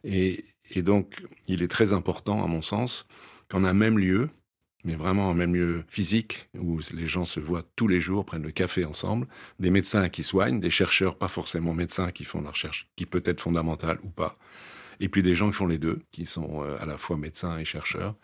Et 0.04 0.44
et 0.70 0.82
donc, 0.82 1.24
il 1.46 1.62
est 1.62 1.68
très 1.68 1.92
important, 1.92 2.44
à 2.44 2.46
mon 2.46 2.62
sens, 2.62 3.06
qu'en 3.48 3.64
un 3.64 3.72
même 3.72 3.98
lieu, 3.98 4.30
mais 4.84 4.94
vraiment 4.94 5.30
un 5.30 5.34
même 5.34 5.54
lieu 5.54 5.84
physique, 5.88 6.48
où 6.58 6.80
les 6.94 7.06
gens 7.06 7.24
se 7.24 7.40
voient 7.40 7.64
tous 7.76 7.88
les 7.88 8.00
jours, 8.00 8.24
prennent 8.24 8.42
le 8.42 8.52
café 8.52 8.84
ensemble, 8.84 9.26
des 9.58 9.70
médecins 9.70 10.08
qui 10.08 10.22
soignent, 10.22 10.60
des 10.60 10.70
chercheurs, 10.70 11.16
pas 11.16 11.28
forcément 11.28 11.74
médecins, 11.74 12.12
qui 12.12 12.24
font 12.24 12.40
la 12.40 12.50
recherche, 12.50 12.88
qui 12.96 13.04
peut 13.04 13.22
être 13.24 13.40
fondamentale 13.40 13.98
ou 14.04 14.08
pas, 14.08 14.38
et 15.00 15.08
puis 15.08 15.22
des 15.22 15.34
gens 15.34 15.50
qui 15.50 15.56
font 15.56 15.66
les 15.66 15.78
deux, 15.78 16.00
qui 16.12 16.24
sont 16.24 16.62
euh, 16.62 16.80
à 16.80 16.86
la 16.86 16.96
fois 16.96 17.16
médecins 17.16 17.58
et 17.58 17.64
chercheurs, 17.64 18.14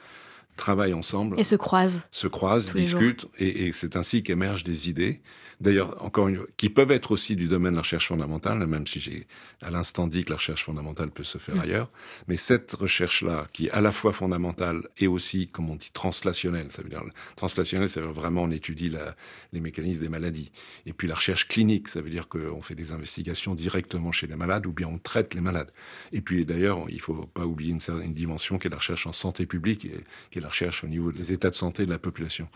travaillent 0.56 0.94
ensemble. 0.94 1.38
Et 1.38 1.44
se 1.44 1.56
croisent. 1.56 2.06
Se 2.10 2.26
croisent, 2.26 2.72
discutent, 2.72 3.26
et, 3.38 3.66
et 3.66 3.72
c'est 3.72 3.96
ainsi 3.96 4.22
qu'émergent 4.22 4.64
des 4.64 4.88
idées 4.88 5.20
d'ailleurs, 5.60 6.02
encore 6.04 6.28
une 6.28 6.44
qui 6.56 6.68
peuvent 6.68 6.90
être 6.90 7.12
aussi 7.12 7.36
du 7.36 7.48
domaine 7.48 7.72
de 7.72 7.76
la 7.76 7.82
recherche 7.82 8.08
fondamentale, 8.08 8.66
même 8.66 8.86
si 8.86 9.00
j'ai 9.00 9.26
à 9.62 9.70
l'instant 9.70 10.06
dit 10.06 10.24
que 10.24 10.30
la 10.30 10.36
recherche 10.36 10.64
fondamentale 10.64 11.10
peut 11.10 11.24
se 11.24 11.38
faire 11.38 11.56
mm. 11.56 11.60
ailleurs. 11.60 11.90
Mais 12.28 12.36
cette 12.36 12.72
recherche-là, 12.74 13.48
qui 13.52 13.66
est 13.66 13.70
à 13.70 13.80
la 13.80 13.92
fois 13.92 14.12
fondamentale 14.12 14.88
et 14.98 15.06
aussi, 15.06 15.48
comme 15.48 15.70
on 15.70 15.76
dit, 15.76 15.90
translationnelle, 15.92 16.70
ça 16.70 16.82
veut 16.82 16.88
dire, 16.88 17.02
translationnelle, 17.36 17.88
ça 17.88 18.00
veut 18.00 18.06
dire 18.06 18.14
vraiment 18.14 18.42
on 18.42 18.50
étudie 18.50 18.90
la, 18.90 19.16
les 19.52 19.60
mécanismes 19.60 20.02
des 20.02 20.08
maladies. 20.08 20.50
Et 20.84 20.92
puis 20.92 21.08
la 21.08 21.14
recherche 21.14 21.48
clinique, 21.48 21.88
ça 21.88 22.00
veut 22.00 22.10
dire 22.10 22.28
qu'on 22.28 22.62
fait 22.62 22.74
des 22.74 22.92
investigations 22.92 23.54
directement 23.54 24.12
chez 24.12 24.26
les 24.26 24.36
malades 24.36 24.66
ou 24.66 24.72
bien 24.72 24.88
on 24.88 24.98
traite 24.98 25.34
les 25.34 25.40
malades. 25.40 25.72
Et 26.12 26.20
puis 26.20 26.44
d'ailleurs, 26.44 26.84
il 26.88 27.00
faut 27.00 27.26
pas 27.26 27.46
oublier 27.46 27.72
une, 27.72 27.80
certaine 27.80 28.14
dimension 28.14 28.58
qui 28.58 28.66
est 28.66 28.70
la 28.70 28.76
recherche 28.76 29.06
en 29.06 29.12
santé 29.12 29.46
publique 29.46 29.84
et 29.84 30.04
qui 30.30 30.38
est 30.38 30.42
la 30.42 30.48
recherche 30.48 30.84
au 30.84 30.86
niveau 30.86 31.12
des 31.12 31.32
états 31.32 31.50
de 31.50 31.54
santé 31.54 31.86
de 31.86 31.90
la 31.90 31.98
population. 31.98 32.48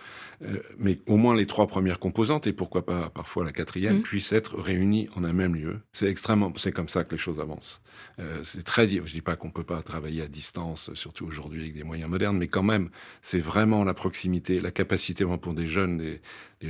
Euh, 0.43 0.59
mais 0.79 0.99
au 1.07 1.17
moins 1.17 1.35
les 1.35 1.47
trois 1.47 1.67
premières 1.67 1.99
composantes, 1.99 2.47
et 2.47 2.53
pourquoi 2.53 2.85
pas 2.85 2.90
parfois 3.15 3.45
la 3.45 3.53
quatrième, 3.53 3.99
mmh. 3.99 4.03
puissent 4.03 4.33
être 4.33 4.59
réunis 4.59 5.09
en 5.17 5.25
un 5.25 5.33
même 5.33 5.55
lieu. 5.55 5.81
C'est 5.93 6.09
extrêmement, 6.09 6.53
c'est 6.57 6.73
comme 6.73 6.89
ça 6.89 7.05
que 7.05 7.13
les 7.13 7.19
choses 7.19 7.41
avancent. 7.41 7.81
Euh, 8.19 8.41
c'est 8.43 8.65
très, 8.65 8.89
je 8.89 9.01
dis 9.01 9.21
pas 9.21 9.37
qu'on 9.37 9.51
peut 9.51 9.65
pas 9.65 9.83
travailler 9.83 10.23
à 10.23 10.29
distance, 10.29 10.93
surtout 10.95 11.27
aujourd'hui 11.27 11.63
avec 11.63 11.75
des 11.75 11.85
moyens 11.85 12.11
modernes, 12.11 12.37
mais 12.37 12.49
quand 12.49 12.63
même, 12.63 12.91
c'est 13.23 13.39
vraiment 13.39 13.85
la 13.85 13.95
proximité, 13.95 14.61
la 14.61 14.71
capacité 14.71 15.25
pour 15.25 15.55
des 15.55 15.67
jeunes, 15.67 15.99
des, 15.99 16.21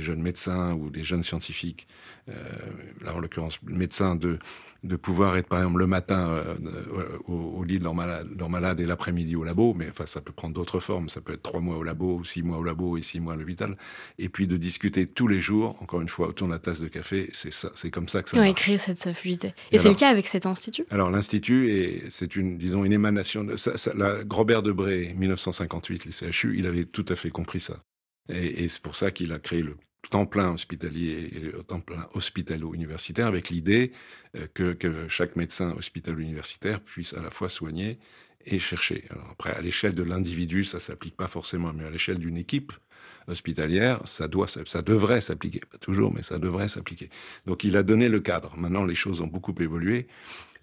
jeunes 0.01 0.21
médecins 0.21 0.73
ou 0.73 0.89
des 0.89 1.03
jeunes 1.03 1.23
scientifiques 1.23 1.87
là 2.27 3.15
en 3.15 3.19
l'occurrence 3.19 3.61
médecin, 3.63 4.15
de 4.15 4.39
de 4.83 4.95
pouvoir 4.95 5.37
être 5.37 5.47
par 5.47 5.59
exemple 5.59 5.79
le 5.79 5.87
matin 5.87 6.29
euh, 6.29 6.55
euh, 6.93 7.17
au, 7.27 7.63
lit 7.63 7.77
de 7.77 7.83
leur 7.83 7.93
malade, 7.93 8.27
leur 8.37 8.49
malade 8.49 8.79
et 8.79 8.85
l'après-midi 8.85 9.35
au 9.35 9.43
labo, 9.43 9.75
mais 9.75 9.87
enfin 9.89 10.07
ça 10.07 10.21
peut 10.21 10.31
prendre 10.31 10.55
d'autres 10.55 10.79
formes, 10.79 11.07
ça 11.07 11.21
peut 11.21 11.33
être 11.33 11.43
trois 11.43 11.59
mois 11.59 11.77
au 11.77 11.83
labo, 11.83 12.23
six 12.23 12.41
mois 12.41 12.57
au 12.57 12.63
labo 12.63 12.97
et 12.97 13.03
six 13.03 13.19
mois 13.19 13.33
à 13.33 13.35
l'hôpital, 13.35 13.77
et 14.17 14.27
puis 14.27 14.47
de 14.47 14.57
discuter 14.57 15.05
tous 15.05 15.27
les 15.27 15.39
jours, 15.39 15.77
encore 15.81 16.01
une 16.01 16.09
fois 16.09 16.29
autour 16.29 16.47
de 16.47 16.53
la 16.53 16.59
tasse 16.59 16.79
de 16.79 16.87
café, 16.87 17.29
c'est 17.31 17.53
ça, 17.53 17.71
c'est 17.75 17.91
comme 17.91 18.07
ça 18.07 18.23
que 18.23 18.29
ça. 18.29 18.39
va 18.39 18.53
créer 18.53 18.79
cette 18.79 19.13
fluidité. 19.13 19.53
Et, 19.71 19.77
c'est 19.77 19.89
le 19.89 19.95
cas 19.95 20.09
avec 20.09 20.27
cet 20.27 20.47
institut? 20.47 20.85
Alors 20.89 21.11
l'institut 21.11 22.01
c'est 22.09 22.35
une 22.35 22.57
disons 22.57 22.83
une 22.83 22.93
émanation 22.93 23.43
de 23.43 23.57
ça, 23.57 23.73
la 23.93 24.17
Robert 24.29 24.63
Debré 24.63 25.13
1958 25.15 26.05
les 26.05 26.31
CHU, 26.31 26.57
il 26.57 26.65
avait 26.65 26.85
tout 26.85 27.05
à 27.07 27.15
fait 27.15 27.29
compris 27.29 27.59
ça, 27.59 27.83
et, 28.29 28.63
et 28.63 28.67
c'est 28.67 28.81
pour 28.81 28.95
ça 28.95 29.11
qu'il 29.11 29.31
a 29.31 29.37
créé 29.37 29.61
le 29.61 29.75
temps 30.09 30.25
plein 30.25 30.51
hospitalier 30.51 31.29
et 31.33 31.63
temps 31.63 31.79
plein 31.79 32.07
hospitalo-universitaire 32.13 33.27
avec 33.27 33.49
l'idée 33.49 33.91
euh, 34.35 34.47
que, 34.53 34.73
que, 34.73 35.07
chaque 35.07 35.35
médecin 35.35 35.73
hospitalo-universitaire 35.77 36.81
puisse 36.81 37.13
à 37.13 37.21
la 37.21 37.31
fois 37.31 37.49
soigner 37.49 37.99
et 38.45 38.59
chercher. 38.59 39.05
Après, 39.31 39.51
à 39.51 39.61
l'échelle 39.61 39.93
de 39.93 40.03
l'individu, 40.03 40.63
ça 40.63 40.79
s'applique 40.79 41.15
pas 41.15 41.27
forcément, 41.27 41.73
mais 41.73 41.85
à 41.85 41.89
l'échelle 41.89 42.17
d'une 42.17 42.37
équipe 42.37 42.71
hospitalière, 43.27 44.01
ça 44.05 44.27
doit, 44.27 44.47
ça 44.47 44.81
devrait 44.81 45.21
s'appliquer. 45.21 45.61
Pas 45.71 45.77
toujours, 45.77 46.13
mais 46.13 46.23
ça 46.23 46.39
devrait 46.39 46.67
s'appliquer. 46.67 47.09
Donc 47.45 47.63
il 47.63 47.77
a 47.77 47.83
donné 47.83 48.09
le 48.09 48.19
cadre. 48.19 48.55
Maintenant, 48.57 48.83
les 48.83 48.95
choses 48.95 49.21
ont 49.21 49.27
beaucoup 49.27 49.55
évolué. 49.59 50.07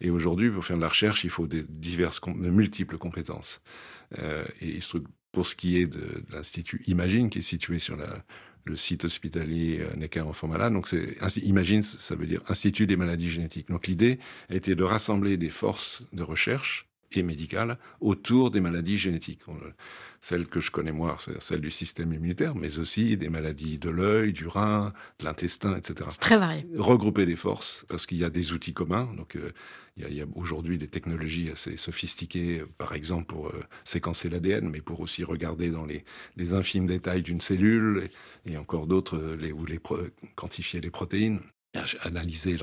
Et 0.00 0.10
aujourd'hui, 0.10 0.50
pour 0.50 0.64
faire 0.64 0.76
de 0.76 0.82
la 0.82 0.88
recherche, 0.88 1.24
il 1.24 1.30
faut 1.30 1.46
diverses, 1.46 2.20
de 2.20 2.50
multiples 2.50 2.98
compétences. 2.98 3.60
Euh, 4.18 4.44
et 4.60 4.78
pour 5.32 5.46
ce 5.46 5.54
qui 5.54 5.78
est 5.78 5.86
de 5.86 6.22
l'Institut 6.30 6.82
Imagine, 6.86 7.30
qui 7.30 7.38
est 7.38 7.42
situé 7.42 7.78
sur 7.78 7.96
la, 7.96 8.24
le 8.64 8.76
site 8.76 9.04
hospitalier 9.04 9.80
euh, 9.80 9.96
Necker 9.96 10.20
Enfants 10.20 10.48
Malades. 10.48 10.72
Donc, 10.72 10.86
c'est, 10.86 11.16
imagine, 11.42 11.82
ça 11.82 12.14
veut 12.14 12.26
dire 12.26 12.42
Institut 12.48 12.86
des 12.86 12.96
maladies 12.96 13.30
génétiques. 13.30 13.68
Donc, 13.68 13.86
l'idée 13.86 14.18
été 14.50 14.74
de 14.74 14.84
rassembler 14.84 15.36
des 15.36 15.50
forces 15.50 16.06
de 16.12 16.22
recherche 16.22 16.87
et 17.12 17.22
médicales 17.22 17.78
autour 18.00 18.50
des 18.50 18.60
maladies 18.60 18.98
génétiques. 18.98 19.40
Celles 20.20 20.46
que 20.48 20.60
je 20.60 20.72
connais 20.72 20.92
moi, 20.92 21.16
c'est 21.20 21.40
celle 21.40 21.60
du 21.60 21.70
système 21.70 22.12
immunitaire, 22.12 22.56
mais 22.56 22.78
aussi 22.78 23.16
des 23.16 23.28
maladies 23.28 23.78
de 23.78 23.88
l'œil, 23.88 24.32
du 24.32 24.48
rein, 24.48 24.92
de 25.20 25.24
l'intestin, 25.24 25.76
etc. 25.76 26.10
C'est 26.10 26.20
très 26.20 26.38
varié. 26.38 26.66
Regrouper 26.76 27.24
des 27.24 27.36
forces, 27.36 27.86
parce 27.88 28.04
qu'il 28.04 28.18
y 28.18 28.24
a 28.24 28.30
des 28.30 28.52
outils 28.52 28.74
communs. 28.74 29.08
Donc, 29.16 29.36
euh, 29.36 29.52
il 29.96 30.12
y 30.12 30.20
a, 30.20 30.26
aujourd'hui 30.34 30.76
des 30.76 30.88
technologies 30.88 31.50
assez 31.50 31.76
sophistiquées, 31.76 32.64
par 32.78 32.94
exemple 32.94 33.26
pour 33.26 33.48
euh, 33.48 33.62
séquencer 33.84 34.28
l'ADN, 34.28 34.68
mais 34.68 34.80
pour 34.80 35.00
aussi 35.00 35.22
regarder 35.22 35.70
dans 35.70 35.86
les, 35.86 36.04
les 36.36 36.52
infimes 36.52 36.86
détails 36.86 37.22
d'une 37.22 37.40
cellule, 37.40 38.08
et, 38.44 38.56
encore 38.56 38.88
d'autres, 38.88 39.16
euh, 39.16 39.36
les, 39.36 39.52
ou 39.52 39.66
les 39.66 39.78
quantifier 40.34 40.80
les 40.80 40.90
protéines 40.90 41.40
analyser 42.02 42.56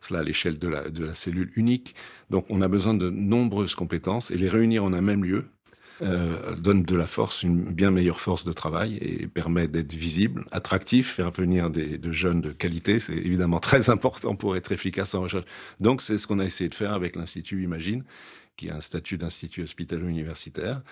cela 0.00 0.20
à 0.20 0.22
l'échelle 0.22 0.58
de 0.58 0.68
la, 0.68 1.14
cellule 1.14 1.50
unique. 1.56 1.94
Donc 2.28 2.46
on 2.48 2.60
a 2.60 2.68
besoin 2.68 2.94
de 2.94 3.10
nombreuses 3.10 3.74
compétences 3.74 4.30
et 4.30 4.36
les 4.36 4.48
réunir 4.48 4.84
en 4.84 4.92
un 4.92 5.00
même 5.00 5.24
lieu 5.24 5.46
euh, 6.02 6.56
donne 6.56 6.82
de 6.82 6.96
la 6.96 7.06
force, 7.06 7.42
une 7.42 7.74
bien 7.74 7.90
meilleure 7.90 8.20
force 8.20 8.44
de 8.44 8.52
travail 8.52 8.96
et 9.02 9.26
permet 9.26 9.68
d'être 9.68 9.92
visible, 9.92 10.46
attractif, 10.50 11.12
faire 11.14 11.30
venir 11.30 11.68
des, 11.68 11.98
de 11.98 12.10
jeunes 12.10 12.40
de 12.40 12.52
qualité. 12.52 13.00
C'est 13.00 13.16
évidemment 13.16 13.60
très 13.60 13.90
important 13.90 14.34
pour 14.34 14.56
être 14.56 14.72
efficace 14.72 15.14
en 15.14 15.22
recherche. 15.22 15.44
Donc 15.78 16.00
c'est 16.00 16.16
ce 16.16 16.26
qu'on 16.26 16.38
a 16.38 16.44
essayé 16.44 16.70
de 16.70 16.74
faire 16.74 16.92
avec 16.92 17.16
l'Institut 17.16 17.62
Imagine, 17.62 18.04
qui 18.56 18.70
a 18.70 18.76
un 18.76 18.80
statut 18.80 19.18
d'institut 19.18 19.62
hospitalo-universitaire. 19.62 20.82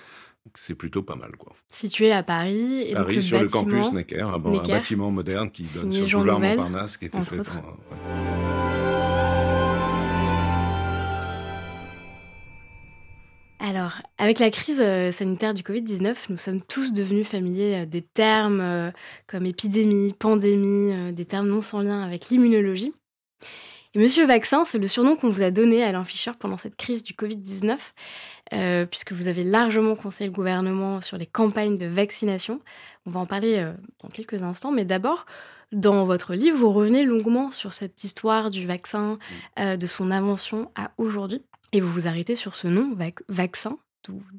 C'est 0.55 0.75
plutôt 0.75 1.03
pas 1.03 1.15
mal, 1.15 1.33
quoi. 1.37 1.53
Situé 1.69 2.11
à 2.13 2.23
Paris. 2.23 2.83
Et 2.83 2.95
Paris, 2.95 3.23
sur 3.23 3.41
le 3.41 3.49
campus 3.49 3.93
Necker, 3.93 4.23
un, 4.23 4.39
bâtiment 4.39 5.11
moderne 5.11 5.51
qui 5.51 5.65
donne 5.65 5.93
sur 5.93 6.21
le 6.21 6.33
boulevard 6.33 6.41
Montparnasse, 6.41 6.97
qui 6.97 7.07
était 7.07 7.23
fait 7.25 7.43
Alors, 13.61 14.01
avec 14.19 14.39
la 14.39 14.51
crise 14.51 14.81
euh, 14.81 15.11
sanitaire 15.11 15.53
du 15.53 15.63
Covid-19, 15.63 16.15
nous 16.31 16.39
sommes 16.39 16.63
tous 16.63 16.93
devenus 16.93 17.27
familiers 17.27 17.83
euh, 17.83 17.87
des 17.87 18.03
termes 18.03 18.61
euh, 18.61 18.91
comme 19.27 19.47
épidémie, 19.47 20.15
pandémie, 20.19 21.13
des 21.13 21.25
termes 21.25 21.49
non 21.49 21.61
sans 21.61 21.83
lien 21.83 22.01
avec 22.03 22.31
l'immunologie. 22.31 22.95
Et 23.95 23.99
Monsieur 23.99 24.27
Vaccin, 24.27 24.65
c'est 24.65 24.79
le 24.79 24.87
surnom 24.87 25.17
qu'on 25.17 25.31
vous 25.31 25.43
a 25.43 25.51
donné 25.51 25.83
à 25.83 25.89
Alain 25.89 26.05
Fischer 26.05 26.33
pendant 26.39 26.59
cette 26.59 26.77
crise 26.77 27.03
du 27.03 27.15
Covid-19, 27.15 28.87
puisque 28.87 29.13
vous 29.13 29.29
avez 29.29 29.45
largement 29.45 29.97
conseillé 29.97 30.29
le 30.29 30.35
gouvernement 30.35 31.01
sur 31.01 31.17
les 31.17 31.27
campagnes 31.27 31.79
de 31.79 31.87
vaccination. 31.87 32.61
On 33.07 33.11
va 33.11 33.21
en 33.21 33.27
parler 33.27 33.67
dans 34.01 34.09
quelques 34.11 34.43
instants, 34.43 34.73
mais 34.73 34.85
d'abord, 34.85 35.25
dans 35.73 36.05
votre 36.05 36.35
livre, 36.35 36.59
vous 36.59 36.71
revenez 36.73 37.05
longuement 37.05 37.51
sur 37.51 37.73
cette 37.73 38.05
histoire 38.05 38.51
du 38.51 38.67
vaccin, 38.67 39.19
de 39.59 39.87
son 39.87 40.11
invention 40.11 40.71
à 40.75 40.93
aujourd'hui. 40.99 41.43
Et 41.73 41.81
vous 41.81 41.93
vous 41.93 42.07
arrêtez 42.07 42.37
sur 42.37 42.55
ce 42.57 42.69
nom, 42.69 42.95
vaccin. 43.29 43.79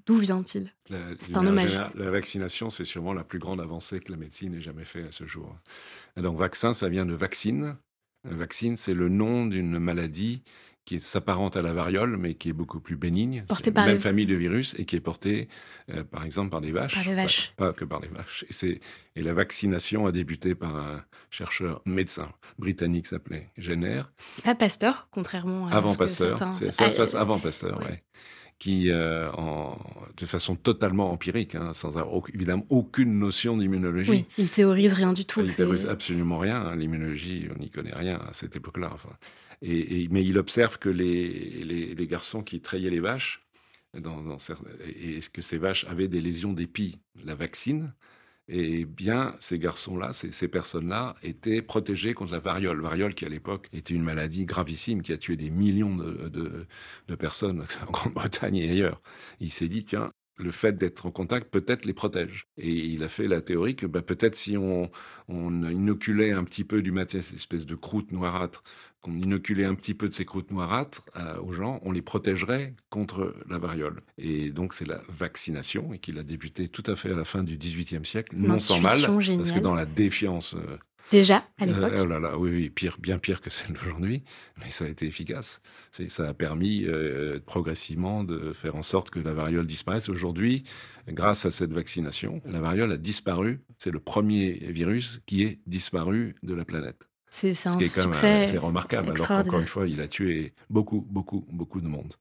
D'où 0.06 0.18
vient-il? 0.18 0.74
C'est 1.20 1.38
un 1.38 1.46
hommage. 1.46 1.78
La 1.96 2.12
vaccination, 2.12 2.70
c'est 2.70 2.86
sûrement 2.86 3.14
la 3.14 3.24
plus 3.24 3.40
grande 3.40 3.62
avancée 3.62 4.00
que 4.00 4.12
la 4.12 4.18
médecine 4.18 4.54
ait 4.54 4.62
jamais 4.62 4.86
fait 4.86 5.08
à 5.08 5.12
ce 5.12 5.26
jour. 5.26 5.56
donc, 6.18 6.38
vaccin, 6.38 6.74
ça 6.74 6.88
vient 6.88 7.06
de 7.06 7.14
vaccine. 7.14 7.78
Vaccine, 8.24 8.78
c'est 8.78 8.94
le 8.94 9.10
nom 9.10 9.46
d'une 9.46 9.80
maladie 9.80 10.44
qui 10.90 11.00
s'apparente 11.00 11.56
à 11.56 11.62
la 11.62 11.72
variole, 11.72 12.18
mais 12.18 12.34
qui 12.34 12.50
est 12.50 12.54
beaucoup 12.54 12.80
plus 12.80 12.96
bénigne. 12.96 13.46
C'est 13.62 13.76
la 13.76 13.86
même 13.86 14.00
famille 14.00 14.26
de 14.26 14.34
virus 14.34 14.76
et 14.80 14.86
qui 14.86 14.96
est 14.96 15.02
portée, 15.02 15.48
euh, 15.92 16.04
par 16.04 16.24
exemple, 16.24 16.50
par 16.50 16.62
des 16.62 16.72
vaches. 16.72 16.96
Par 16.96 17.04
les 17.04 17.14
vaches. 17.14 17.54
pas 17.58 17.74
que 17.74 17.86
par 17.86 18.00
les 18.00 18.08
vaches. 18.08 18.44
Et, 18.64 18.82
et, 19.16 19.22
la 19.22 19.34
vaccination 19.34 20.08
a 20.08 20.12
débuté 20.12 20.56
par 20.56 20.76
un 20.76 21.04
chercheur 21.30 21.84
médecin 21.86 22.32
britannique 22.58 23.06
s'appelait 23.06 23.52
Jenner. 23.56 24.02
Pas 24.44 24.56
Pasteur, 24.56 25.08
contrairement 25.12 25.68
à 25.68 25.76
avant 25.76 25.94
Pasteur. 25.94 26.40
Ça 26.40 26.72
se 26.72 26.96
passe 26.96 27.14
avant 27.14 27.38
Pasteur, 27.38 27.80
ouais. 27.82 28.04
Qui, 28.60 28.92
euh, 28.92 29.32
en, 29.32 29.80
de 30.18 30.26
façon 30.26 30.58
totalement 30.58 31.12
empirique, 31.14 31.56
hein, 31.56 31.72
sans 31.72 31.98
avoir 31.98 32.24
évidemment 32.34 32.66
aucune 32.68 33.18
notion 33.18 33.56
d'immunologie. 33.56 34.12
Oui, 34.12 34.26
il 34.38 34.50
théorise 34.50 34.92
rien 34.92 35.14
du 35.14 35.24
tout. 35.24 35.40
Il 35.40 35.56
théorise 35.56 35.88
absolument 35.88 36.38
rien. 36.38 36.58
Hein. 36.58 36.76
L'immunologie, 36.76 37.48
on 37.56 37.60
n'y 37.60 37.70
connaît 37.70 37.96
rien 37.96 38.18
à 38.18 38.34
cette 38.34 38.58
époque-là. 38.58 38.92
Enfin, 38.94 39.12
et, 39.62 40.08
mais 40.12 40.26
il 40.26 40.38
observe 40.38 40.78
que 40.78 40.90
les, 40.90 41.64
les, 41.96 42.08
garçons 42.08 42.44
qui 42.44 42.60
traillaient 42.60 42.90
les 42.90 43.00
vaches, 43.00 43.46
dans, 43.98 44.22
dans, 44.22 44.38
et 44.86 45.20
que 45.32 45.42
ces 45.42 45.58
vaches 45.58 45.86
avaient 45.86 46.08
des 46.08 46.22
lésions 46.22 46.54
d'épi, 46.54 47.00
la 47.24 47.36
vaccine, 47.36 47.94
et 48.50 48.86
bien 48.86 49.36
ces 49.40 49.60
garçons-là, 49.60 50.12
ces, 50.14 50.32
ces 50.32 50.48
personnes-là, 50.48 51.16
étaient 51.24 51.62
protégés 51.62 52.14
contre 52.14 52.34
la 52.34 52.40
variole. 52.40 52.82
Variole 52.82 53.14
qui 53.14 53.26
à 53.26 53.30
l'époque 53.30 53.70
était 53.74 53.94
une 53.94 54.04
maladie 54.04 54.46
gravissime 54.46 55.04
qui 55.04 55.14
a 55.14 55.18
tué 55.18 55.38
des 55.38 55.52
millions 55.52 55.96
de, 55.96 56.68
personnes 57.16 57.66
en 57.88 57.92
Grande-Bretagne 57.92 58.58
et 58.58 58.70
ailleurs. 58.72 59.02
Il 59.40 59.52
s'est 59.52 59.68
dit, 59.68 59.84
tiens, 59.84 60.12
le 60.38 60.52
fait 60.52 60.78
d'être 60.78 61.06
en 61.06 61.12
contact 61.12 61.52
peut-être 61.52 61.86
les 61.86 61.94
protège. 61.94 62.48
Et 62.58 62.72
il 62.72 63.04
a 63.04 63.10
fait 63.10 63.28
la 63.28 63.42
théorie 63.42 63.76
que 63.76 63.86
bah, 63.86 64.02
peut-être 64.02 64.36
si 64.36 64.58
on, 64.58 64.90
inoculait 65.30 66.32
un 66.32 66.44
petit 66.44 66.64
peu 66.64 66.82
du 66.82 66.92
matériel, 66.92 67.24
cette 67.24 67.36
espèce 67.36 67.66
de 67.66 67.76
croûte 67.76 68.12
noirâtre, 68.12 68.64
qu'on 69.02 69.14
inoculait 69.14 69.66
un 69.66 69.76
petit 69.76 69.94
peu 69.94 70.10
de 70.10 70.14
ces 70.14 70.26
croûtes 70.26 70.52
noirâtres 70.52 71.04
euh, 71.16 71.40
aux 71.42 71.52
gens, 71.52 71.80
on 71.84 71.92
les 71.92 72.02
protégerait 72.02 72.74
contre 72.90 73.36
la 73.50 73.58
variole. 73.58 74.02
Et 74.18 74.50
donc 74.50 74.74
c'est 74.74 74.88
la 74.88 75.02
vaccination, 75.08 75.94
et 75.94 76.00
qu'il 76.00 76.18
a 76.20 76.24
débuté 76.24 76.68
tout 76.68 76.84
à 76.86 76.96
fait 76.96 77.12
à 77.12 77.16
la 77.16 77.26
fin 77.26 77.44
du 77.44 77.58
XVIIIe 77.58 78.06
siècle, 78.06 78.36
non 78.36 78.60
sans 78.60 78.82
mal, 78.82 79.02
parce 79.06 79.52
que 79.52 79.60
dans 79.60 79.76
la 79.76 79.86
défiance 79.86 80.56
euh, 80.56 80.78
Déjà, 81.12 81.44
à 81.58 81.64
euh, 81.64 81.66
l'époque 81.66 81.94
Oh 82.00 82.06
là 82.06 82.20
là, 82.20 82.38
oui, 82.38 82.52
oui, 82.52 82.70
pire, 82.70 82.98
bien 83.00 83.18
pire 83.18 83.42
que 83.42 83.50
celle 83.50 83.74
d'aujourd'hui, 83.74 84.24
mais 84.64 84.70
ça 84.70 84.86
a 84.86 84.88
été 84.88 85.08
efficace. 85.08 85.62
Ça 85.92 86.30
a 86.30 86.34
permis 86.34 86.86
euh, 86.86 87.40
progressivement 87.46 88.24
de 88.24 88.54
faire 88.54 88.76
en 88.76 88.84
sorte 88.84 89.10
que 89.10 89.20
la 89.20 89.34
variole 89.34 89.66
disparaisse. 89.66 90.10
Aujourd'hui, 90.10 90.64
grâce 91.08 91.46
à 91.46 91.52
cette 91.52 91.74
vaccination, 91.74 92.42
la 92.46 92.60
variole 92.60 92.92
a 92.92 92.98
disparu. 92.98 93.62
C'est 93.80 93.92
le 93.92 94.00
premier 94.00 94.52
virus 94.52 95.22
qui 95.26 95.44
est 95.44 95.60
disparu 95.66 96.36
de 96.44 96.54
la 96.54 96.66
planète. 96.66 97.09
C'est 97.30 97.50
un 97.68 97.78
succès 97.80 98.48
C'est 98.48 98.58
remarquable, 98.58 99.12
alors 99.12 99.28
qu'encore 99.28 99.60
une 99.60 99.68
fois, 99.68 99.88
il 99.88 100.02
a 100.02 100.08
tué 100.08 100.54
beaucoup, 100.70 101.06
beaucoup, 101.10 101.46
beaucoup 101.52 101.82
de 101.82 101.88
monde. 101.88 102.14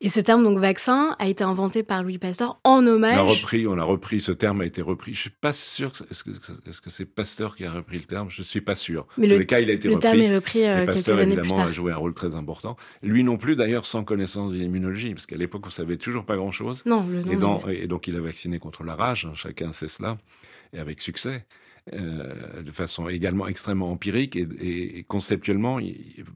Et 0.00 0.08
ce 0.08 0.20
terme, 0.20 0.42
donc 0.42 0.58
vaccin, 0.58 1.14
a 1.18 1.28
été 1.28 1.44
inventé 1.44 1.82
par 1.82 2.02
Louis 2.02 2.18
Pasteur 2.18 2.58
en 2.64 2.84
hommage. 2.86 3.16
On 3.16 3.20
a 3.20 3.22
repris, 3.22 3.66
on 3.66 3.78
a 3.78 3.84
repris, 3.84 4.20
ce 4.20 4.32
terme 4.32 4.62
a 4.62 4.66
été 4.66 4.82
repris. 4.82 5.14
Je 5.14 5.20
suis 5.20 5.30
pas 5.30 5.52
sûr, 5.52 5.92
est-ce 6.10 6.24
que 6.24 6.32
c'est 6.34 6.70
-ce 6.70 6.80
c'est 6.88 7.04
Pasteur 7.04 7.54
qui 7.54 7.64
a 7.64 7.72
repris 7.72 7.98
le 7.98 8.04
terme? 8.04 8.30
Je 8.30 8.42
suis 8.42 8.60
pas 8.60 8.74
sûr. 8.74 9.06
Mais 9.16 9.28
le, 9.28 9.36
les 9.36 9.46
cas, 9.46 9.60
il 9.60 9.70
a 9.70 9.72
été 9.72 9.88
le 9.88 9.98
terme 9.98 10.20
est 10.20 10.34
repris 10.34 10.66
euh, 10.66 10.86
Pasteur, 10.86 11.16
quelques 11.16 11.20
années 11.20 11.32
évidemment, 11.32 11.54
plus 11.54 11.60
tard. 11.60 11.68
a 11.68 11.72
joué 11.72 11.92
un 11.92 11.96
rôle 11.96 12.14
très 12.14 12.34
important. 12.34 12.76
Lui 13.02 13.22
non 13.22 13.36
plus, 13.36 13.54
d'ailleurs, 13.54 13.86
sans 13.86 14.02
connaissance 14.04 14.52
de 14.52 14.56
l'immunologie, 14.56 15.14
parce 15.14 15.26
qu'à 15.26 15.36
l'époque, 15.36 15.62
on 15.66 15.70
savait 15.70 15.96
toujours 15.96 16.24
pas 16.24 16.36
grand-chose. 16.36 16.82
Non, 16.84 17.06
le 17.06 17.22
nom 17.22 17.32
et, 17.32 17.36
dans, 17.36 17.58
et, 17.68 17.86
donc, 17.86 18.08
il 18.08 18.16
a 18.16 18.20
vacciné 18.20 18.58
contre 18.58 18.82
la 18.82 18.96
rage, 18.96 19.24
hein, 19.24 19.34
chacun 19.34 19.72
sait 19.72 19.88
cela, 19.88 20.18
et 20.72 20.78
avec 20.80 21.00
succès. 21.00 21.46
Euh, 21.92 22.62
de 22.62 22.70
façon 22.70 23.08
également 23.08 23.46
extrêmement 23.48 23.90
empirique 23.90 24.36
et, 24.36 25.04
conceptuellement, 25.08 25.78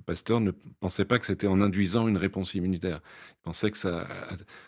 Pasteur 0.07 0.41
ne 0.41 0.51
pensait 0.81 1.05
pas 1.05 1.19
que 1.19 1.27
c'était 1.27 1.47
en 1.47 1.61
induisant 1.61 2.09
une 2.09 2.17
réponse 2.17 2.55
immunitaire. 2.55 3.01
Pensait 3.45 3.71
que 3.71 3.77
ça 3.77 4.09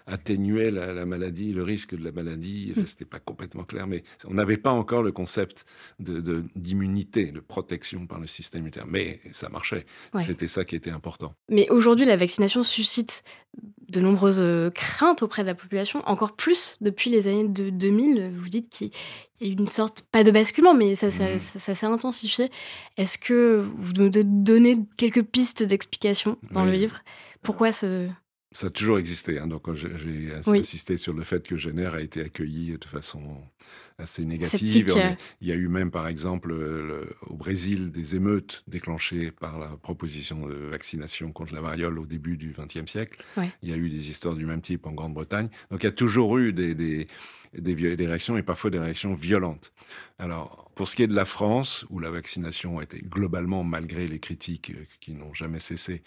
atténuait 0.07 0.71
la, 0.71 1.07
maladie, 1.07 1.55
le 1.55 1.63
risque 1.63 1.97
de 1.97 2.05
la 2.05 2.13
maladie. 2.13 2.73
Ce 2.75 2.81
mmh. 2.81 2.87
C'était 2.87 3.05
pas 3.07 3.19
complètement 3.19 3.65
clair, 3.65 3.87
mais 3.87 4.05
on 4.27 4.35
n'avait 4.35 4.59
pas 4.59 4.71
encore 4.71 5.03
le 5.03 5.13
concept 5.13 5.65
de, 5.99 6.45
d'immunité, 6.55 7.33
de, 7.33 7.41
protection 7.41 8.07
par 8.07 8.21
le 8.21 8.27
système 8.27 8.61
immunitaire. 8.61 8.87
Mais 8.87 9.21
ça 9.33 9.49
marchait. 9.49 9.87
C'était 10.21 10.47
ça 10.47 10.67
qui 10.67 10.77
était 10.77 10.91
important. 10.91 11.35
Mais 11.49 11.71
aujourd'hui, 11.71 12.05
la 12.05 12.17
vaccination 12.17 12.63
suscite 12.65 13.25
de 13.89 14.01
nombreuses 14.01 14.41
euh, 14.41 14.69
craintes 14.71 15.23
auprès 15.23 15.41
de 15.41 15.47
la 15.47 15.55
population, 15.55 16.03
encore 16.07 16.35
plus 16.35 16.77
depuis 16.83 17.09
les 17.09 17.29
années 17.29 17.49
de 17.49 17.71
2000. 17.71 18.33
Vous 18.37 18.49
dites 18.51 18.69
qu'il 18.69 18.91
y 19.41 19.45
a 19.45 19.49
eu 19.49 19.53
une 19.53 19.69
sorte, 19.69 20.03
pas 20.03 20.23
de 20.23 20.31
basculement, 20.31 20.75
mais 20.75 20.95
ça, 20.97 21.11
ça, 21.11 21.35
mmh. 21.35 21.39
s'est 21.39 21.87
intensifié. 21.87 22.51
Est-ce 22.99 23.17
que 23.17 23.65
vous 23.77 23.93
nous 23.93 24.11
donnez 24.11 24.81
quelques 24.99 25.23
pistes 25.23 25.63
d'explication 25.63 26.37
dans 26.51 26.67
le 26.67 26.73
livre? 26.73 27.01
Pourquoi 27.43 27.73
ce... 27.73 28.09
Ça 28.57 28.69
a 28.69 28.71
toujours 28.71 28.99
existé. 28.99 29.39
Hein. 29.39 29.49
Donc, 29.49 29.69
j'ai 29.75 30.33
insisté 30.47 30.97
sur 30.97 31.13
le 31.13 31.23
fait 31.25 31.47
que 31.47 31.59
Jenner 31.59 31.91
a 31.93 32.01
été 32.01 32.23
accueilli 32.23 32.79
de 32.79 32.85
façon 32.87 33.21
assez 33.99 34.25
négative. 34.25 34.95
Euh. 34.97 35.11
Il 35.43 35.49
y 35.49 35.53
a 35.53 35.57
eu 35.57 35.69
même, 35.69 35.91
par 35.91 36.09
exemple, 36.09 36.55
au 37.27 37.35
Brésil, 37.35 37.91
des 37.91 38.17
émeutes 38.17 38.65
déclenchées 38.67 39.31
par 39.31 39.59
la 39.59 39.69
proposition 39.69 40.47
de 40.47 40.55
vaccination 40.55 41.33
contre 41.33 41.53
la 41.53 41.61
variole 41.61 41.99
au 41.99 42.07
début 42.07 42.39
du 42.39 42.55
XXe 42.57 42.91
siècle. 42.91 43.23
Il 43.63 43.69
y 43.69 43.75
a 43.75 43.77
eu 43.77 43.91
des 43.91 44.09
histoires 44.09 44.35
du 44.35 44.47
même 44.47 44.63
type 44.63 44.87
en 44.87 44.93
Grande-Bretagne. 44.93 45.51
Donc, 45.71 45.83
il 45.83 45.85
y 45.85 45.91
a 45.91 45.93
toujours 45.93 46.39
eu 46.39 46.55
des, 46.55 46.75
des, 46.75 47.09
des, 47.53 48.07
réactions 48.07 48.39
et 48.39 48.43
parfois 48.43 48.71
des 48.71 48.79
réactions 48.79 49.13
violentes. 49.13 49.75
Alors, 50.19 50.71
pour 50.75 50.89
ce 50.89 50.97
qui 50.97 51.03
est 51.03 51.09
de 51.09 51.15
la 51.15 51.27
France, 51.27 51.85
où 51.91 51.99
la 51.99 52.11
vaccination 52.11 52.79
a 52.79 52.85
été 52.85 53.01
globalement, 53.05 53.65
malgré 53.65 54.07
les 54.07 54.19
critiques 54.19 54.71
euh, 54.71 54.87
qui 55.01 55.13
n'ont 55.13 55.35
jamais 55.35 55.61
cessé, 55.61 56.03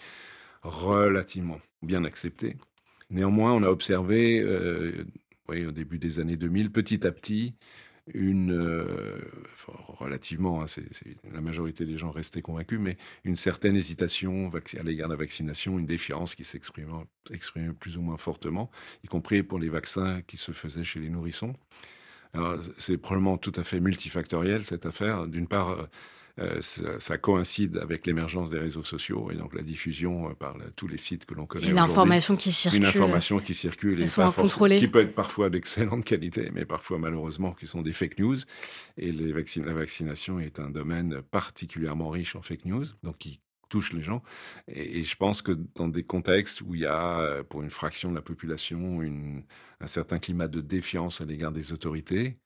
relativement 0.62 1.60
bien 1.82 2.04
accepté. 2.04 2.56
Néanmoins, 3.10 3.52
on 3.52 3.62
a 3.62 3.68
observé, 3.68 4.40
euh, 4.40 5.04
au 5.48 5.72
début 5.72 5.98
des 5.98 6.20
années 6.20 6.36
2000, 6.36 6.70
petit 6.70 7.06
à 7.06 7.12
petit, 7.12 7.54
une 8.14 8.52
euh, 8.52 9.18
relativement, 9.66 10.62
hein, 10.62 10.66
la 11.32 11.40
majorité 11.40 11.84
des 11.84 11.98
gens 11.98 12.10
restaient 12.10 12.42
convaincus, 12.42 12.78
mais 12.80 12.96
une 13.24 13.36
certaine 13.36 13.76
hésitation 13.76 14.50
à 14.50 14.82
l'égard 14.82 15.08
de 15.08 15.14
la 15.14 15.18
vaccination, 15.18 15.78
une 15.78 15.86
défiance 15.86 16.34
qui 16.34 16.44
s'exprimait 16.44 17.72
plus 17.78 17.96
ou 17.96 18.02
moins 18.02 18.16
fortement, 18.16 18.70
y 19.04 19.08
compris 19.08 19.42
pour 19.42 19.58
les 19.58 19.68
vaccins 19.68 20.22
qui 20.22 20.36
se 20.36 20.52
faisaient 20.52 20.84
chez 20.84 21.00
les 21.00 21.10
nourrissons. 21.10 21.54
C'est 22.78 22.96
probablement 22.96 23.38
tout 23.38 23.52
à 23.56 23.64
fait 23.64 23.80
multifactoriel 23.80 24.64
cette 24.64 24.86
affaire. 24.86 25.26
D'une 25.26 25.48
part, 25.48 25.88
euh, 26.38 26.60
ça, 26.60 27.18
coïncide 27.18 27.78
avec 27.78 28.06
l'émergence 28.06 28.50
des 28.50 28.58
réseaux 28.58 28.84
sociaux 28.84 29.30
et 29.30 29.34
donc 29.34 29.54
la 29.54 29.62
diffusion 29.62 30.30
euh, 30.30 30.34
par 30.34 30.56
tous 30.76 30.86
les 30.86 30.98
sites 30.98 31.24
que 31.24 31.34
l'on 31.34 31.46
connaît. 31.46 31.68
Et 31.68 31.72
l'information 31.72 32.36
qui 32.36 32.52
circule. 32.52 32.80
Une 32.80 32.86
information 32.86 33.40
qui 33.40 33.54
circule 33.54 34.00
et 34.02 34.06
qui 34.78 34.88
peut 34.88 35.00
être 35.00 35.14
parfois 35.14 35.50
d'excellente 35.50 36.04
qualité, 36.10 36.50
mais 36.52 36.64
parfois 36.64 36.98
malheureusement 36.98 37.52
qui 37.52 37.66
sont 37.66 37.82
des 37.82 37.92
fake 37.92 38.18
news. 38.18 38.36
Et 38.96 39.12
les 39.12 39.32
la 39.32 39.72
vaccination 39.72 40.38
est 40.38 40.60
un 40.60 40.70
domaine 40.70 41.22
particulièrement 41.30 42.10
riche 42.10 42.36
en 42.36 42.42
fake 42.42 42.66
news, 42.66 42.84
donc 43.02 43.18
qui 43.18 43.40
touche 43.70 43.94
les 43.94 44.02
gens. 44.02 44.22
Et, 44.68 45.02
je 45.02 45.16
pense 45.16 45.40
que 45.40 45.52
dans 45.76 45.88
des 45.88 46.02
contextes 46.02 46.60
où 46.60 46.74
il 46.74 46.82
y 46.82 46.86
a, 46.86 47.20
euh, 47.20 47.42
pour 47.42 47.62
une 47.62 47.70
fraction 47.70 48.10
de 48.10 48.14
la 48.16 48.20
population, 48.20 49.00
une, 49.00 49.44
un 49.80 49.86
certain 49.86 50.18
climat 50.18 50.48
de 50.48 50.60
défiance 50.60 51.22
à 51.22 51.24
l'égard 51.24 51.52
des 51.52 51.72
autorités, 51.72 52.36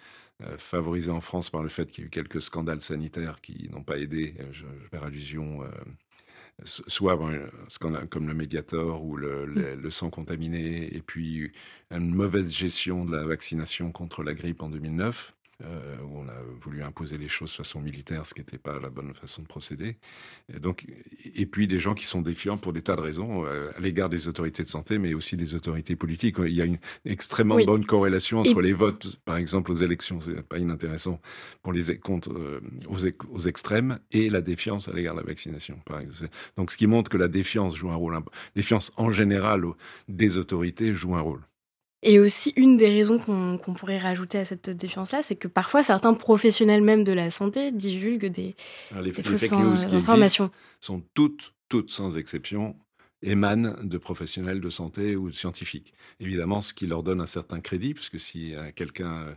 favorisé 0.58 1.10
en 1.10 1.20
France 1.20 1.50
par 1.50 1.62
le 1.62 1.68
fait 1.68 1.86
qu'il 1.86 2.02
y 2.02 2.04
a 2.04 2.08
eu 2.08 2.10
quelques 2.10 2.42
scandales 2.42 2.80
sanitaires 2.80 3.40
qui 3.40 3.68
n'ont 3.72 3.82
pas 3.84 3.98
aidé, 3.98 4.34
euh, 4.40 4.52
je, 4.52 4.64
je 4.82 4.88
fais 4.88 5.04
allusion 5.04 5.62
soit 6.64 7.14
un 7.14 7.50
scandale 7.68 8.08
comme 8.08 8.28
le 8.28 8.34
Mediator 8.34 9.04
ou 9.04 9.16
le, 9.16 9.46
mmh. 9.46 9.80
le, 9.80 9.90
sang 9.90 10.10
contaminé, 10.10 10.94
et 10.94 11.02
puis 11.02 11.52
une 11.90 12.14
mauvaise 12.14 12.52
gestion 12.52 13.04
de 13.04 13.16
la 13.16 13.24
vaccination 13.24 13.92
contre 13.92 14.22
la 14.22 14.34
grippe 14.34 14.62
en 14.62 14.70
2009. 14.70 15.33
Euh, 15.62 15.96
où 16.02 16.18
on 16.18 16.28
a 16.28 16.34
voulu 16.60 16.82
imposer 16.82 17.16
les 17.16 17.28
choses 17.28 17.50
de 17.50 17.56
façon 17.56 17.80
militaire, 17.80 18.26
ce 18.26 18.34
qui 18.34 18.40
n'était 18.40 18.58
pas 18.58 18.80
la 18.80 18.90
bonne 18.90 19.14
façon 19.14 19.40
de 19.40 19.46
procéder. 19.46 19.96
Et, 20.52 20.58
donc, 20.58 20.84
et 21.36 21.46
puis 21.46 21.68
des 21.68 21.78
gens 21.78 21.94
qui 21.94 22.06
sont 22.06 22.22
défiants 22.22 22.56
pour 22.56 22.72
des 22.72 22.82
tas 22.82 22.96
de 22.96 23.00
raisons 23.00 23.46
euh, 23.46 23.70
à 23.76 23.80
l'égard 23.80 24.08
des 24.08 24.26
autorités 24.26 24.64
de 24.64 24.68
santé, 24.68 24.98
mais 24.98 25.14
aussi 25.14 25.36
des 25.36 25.54
autorités 25.54 25.94
politiques. 25.94 26.36
Il 26.40 26.54
y 26.54 26.60
a 26.60 26.64
une 26.64 26.78
extrêmement 27.04 27.62
bonne 27.64 27.86
corrélation 27.86 28.40
entre 28.40 28.60
les 28.60 28.72
votes, 28.72 29.20
par 29.24 29.36
exemple 29.36 29.70
aux 29.70 29.76
élections, 29.76 30.18
c'est 30.20 30.42
pas 30.42 30.58
inintéressant 30.58 31.20
pour 31.62 31.72
les 31.72 31.98
contre 31.98 32.32
euh, 32.32 32.60
aux, 32.88 33.06
aux, 33.32 33.40
extrêmes, 33.46 34.00
et 34.10 34.30
la 34.30 34.40
défiance 34.40 34.88
à 34.88 34.92
l'égard 34.92 35.14
de 35.14 35.20
la 35.20 35.26
vaccination. 35.26 35.78
Par. 35.86 36.00
Donc, 36.56 36.72
ce 36.72 36.76
qui 36.76 36.88
montre 36.88 37.10
que 37.10 37.16
la 37.16 37.28
défiance 37.28 37.76
joue 37.76 37.90
un 37.90 37.96
rôle, 37.96 38.18
défiance 38.56 38.92
en 38.96 39.12
général 39.12 39.62
des 40.08 40.36
autorités 40.36 40.94
joue 40.94 41.14
un 41.14 41.20
rôle. 41.20 41.42
Et 42.06 42.20
aussi, 42.20 42.52
une 42.56 42.76
des 42.76 42.88
raisons 42.88 43.18
qu'on 43.18 43.72
pourrait 43.72 43.98
rajouter 43.98 44.38
à 44.38 44.44
cette 44.44 44.68
défiance-là, 44.68 45.22
c'est 45.22 45.36
que 45.36 45.48
parfois 45.48 45.82
certains 45.82 46.12
professionnels 46.12 46.82
même 46.82 47.02
de 47.02 47.12
la 47.12 47.30
santé 47.30 47.72
divulguent 47.72 48.30
des, 48.30 48.54
les, 49.00 49.12
fake 49.12 49.52
news 49.52 49.76
qui 49.88 49.96
informations. 49.96 50.50
sont 50.80 51.02
toutes, 51.14 51.54
toutes 51.70 51.90
sans 51.90 52.18
exception, 52.18 52.76
émanent 53.22 53.74
de 53.82 53.96
professionnels 53.96 54.60
de 54.60 54.68
santé 54.68 55.16
ou 55.16 55.30
de 55.30 55.34
scientifiques. 55.34 55.94
Évidemment, 56.20 56.60
ce 56.60 56.74
qui 56.74 56.86
leur 56.86 57.02
donne 57.02 57.22
un 57.22 57.26
certain 57.26 57.60
crédit, 57.60 57.94
puisque 57.94 58.20
si 58.20 58.54
quelqu'un 58.76 59.34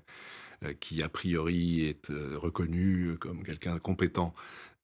euh, 0.63 0.73
qui 0.79 1.03
a 1.03 1.09
priori 1.09 1.81
est 1.81 2.09
euh, 2.09 2.35
reconnu 2.35 3.15
comme 3.19 3.43
quelqu'un 3.43 3.77
compétent 3.77 4.33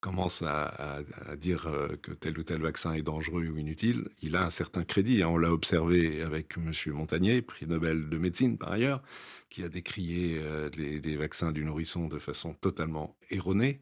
commence 0.03 0.41
à, 0.41 0.99
dire 1.37 1.65
euh, 1.67 1.95
que 2.01 2.11
tel 2.11 2.37
ou 2.37 2.43
tel 2.43 2.61
vaccin 2.61 2.93
est 2.93 3.01
dangereux 3.01 3.47
ou 3.47 3.57
inutile, 3.57 4.09
il 4.21 4.35
a 4.35 4.43
un 4.43 4.49
certain 4.49 4.83
crédit. 4.83 5.23
On 5.23 5.37
l'a 5.37 5.51
observé 5.51 6.21
avec 6.21 6.57
M. 6.57 6.73
Montagnier, 6.93 7.41
prix 7.41 7.65
Nobel 7.67 8.09
de 8.09 8.17
médecine 8.17 8.57
par 8.57 8.73
ailleurs, 8.73 9.01
qui 9.49 9.63
a 9.63 9.69
décrié 9.69 10.39
euh, 10.41 10.69
les, 10.75 11.15
vaccins 11.15 11.53
du 11.53 11.63
nourrisson 11.63 12.09
de 12.09 12.19
façon 12.19 12.53
totalement 12.53 13.15
erronée. 13.29 13.79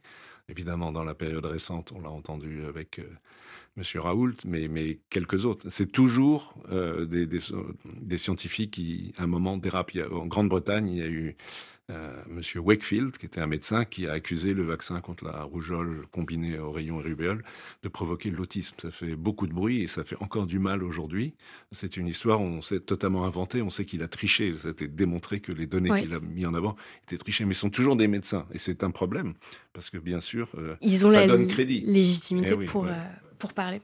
Évidemment, 0.48 0.92
dans 0.92 1.04
la 1.04 1.16
période 1.16 1.46
récente, 1.46 1.92
on 1.96 2.02
l'a 2.02 2.12
entendu 2.12 2.66
avec 2.66 3.00
euh, 3.00 3.10
M. 3.78 3.84
Raoult, 3.96 4.36
mais, 4.46 5.00
quelques 5.10 5.46
autres. 5.46 5.70
C'est 5.70 5.92
toujours 5.92 6.54
des, 6.70 8.18
scientifiques 8.18 8.72
qui, 8.72 9.14
à 9.18 9.24
un 9.24 9.28
moment, 9.28 9.58
dérapent. 9.58 9.98
en 10.12 10.28
Grande-Bretagne, 10.28 10.88
il 10.90 10.98
y 11.00 11.02
a 11.02 11.08
eu 11.08 11.36
euh, 11.90 12.22
Monsieur 12.30 12.60
Wakefield, 12.60 13.18
qui 13.18 13.26
était 13.26 13.42
un 13.42 13.48
médecin, 13.48 13.86
qui 13.86 14.08
a 14.08 14.14
accusé 14.14 14.54
le 14.54 14.64
vaccin 14.64 15.02
contre 15.02 15.26
la 15.26 15.44
rougeole 15.44 16.06
combiné 16.12 16.58
au 16.60 16.72
rayon 16.72 16.98
rubéole 16.98 17.44
de 17.84 17.90
provoquer 17.90 18.30
l'autisme. 18.30 18.76
Ça 18.82 18.92
fait 18.92 19.16
beaucoup 19.16 19.48
de 19.48 19.54
bruit 19.54 19.82
et 19.82 19.88
ça 19.88 20.04
fait 20.04 20.16
encore 20.22 20.46
du 20.46 20.60
mal 20.60 20.84
aujourd'hui. 20.84 21.34
C'est 21.72 21.98
une 21.98 22.08
histoire, 22.08 22.40
on 22.40 22.62
s'est 22.62 22.80
totalement 22.80 23.26
inventé, 23.26 23.62
on 23.62 23.70
sait 23.70 23.86
qu'il 23.86 24.04
a 24.04 24.08
triché. 24.08 24.58
Ça 24.58 24.70
a 24.70 24.72
été 24.72 24.88
démontré 24.88 25.40
que 25.40 25.52
les 25.52 25.68
données 25.68 26.00
qu'il 26.00 26.14
a 26.14 26.20
mis 26.20 26.46
en 26.46 26.54
avant 26.54 26.76
étaient 27.04 27.18
trichées, 27.18 27.46
mais 27.46 27.52
ils 27.52 27.56
sont 27.56 27.70
toujours 27.70 27.96
des 27.96 28.08
médecins 28.08 28.46
et 28.54 28.58
c'est 28.58 28.84
un 28.84 28.92
problème 28.92 29.34
parce 29.74 29.90
que 29.90 29.98
bien 29.98 30.20
sûr, 30.20 30.50
euh, 30.58 30.76
Ils 30.82 31.06
ont 31.06 31.10
ça 31.10 31.22
la 31.22 31.28
donne 31.28 31.48
crédit. 31.48 31.82
légitimité 31.86 32.56
eh 32.60 32.66
pour. 32.66 32.86
Euh, 32.86 32.92
pour 33.42 33.54
parler. 33.54 33.82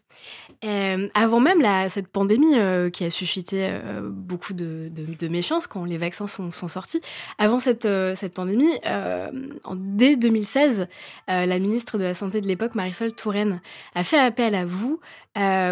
Euh, 0.63 1.09
avant 1.15 1.39
même 1.39 1.61
la, 1.61 1.89
cette 1.89 2.07
pandémie 2.07 2.57
euh, 2.59 2.91
qui 2.91 3.03
a 3.03 3.09
suscité 3.09 3.67
euh, 3.69 4.01
beaucoup 4.03 4.53
de, 4.53 5.27
méfiance 5.27 5.65
quand 5.65 5.83
les 5.83 5.97
vaccins 5.97 6.27
sont, 6.27 6.51
sortis, 6.51 7.01
avant 7.39 7.57
cette, 7.57 7.87
cette 8.15 8.33
pandémie, 8.33 8.71
en, 8.85 9.75
dès 9.75 10.15
2016, 10.15 10.87
la 11.27 11.59
ministre 11.59 11.97
de 11.97 12.03
la 12.03 12.13
Santé 12.13 12.39
de 12.39 12.47
l'époque, 12.47 12.75
Marisol 12.75 13.13
Touraine, 13.13 13.61
a 13.95 14.03
fait 14.03 14.19
appel 14.19 14.55
à 14.55 14.65
vous 14.65 14.99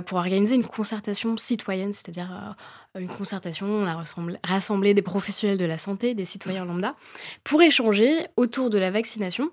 pour 0.06 0.18
organiser 0.18 0.56
une 0.56 0.66
concertation 0.66 1.38
citoyenne, 1.38 1.94
c'est-à-dire 1.94 2.56
une 2.98 3.08
concertation, 3.08 3.68
on 3.68 3.86
a 3.86 4.04
rassemblé 4.44 4.94
des 4.94 5.02
professionnels 5.02 5.58
de 5.58 5.66
la 5.66 5.78
santé, 5.78 6.14
des 6.16 6.26
citoyens 6.26 6.66
lambda, 6.66 6.96
pour 7.44 7.62
échanger 7.62 8.28
autour 8.36 8.70
de 8.70 8.78
la 8.78 8.92
vaccination 8.92 9.52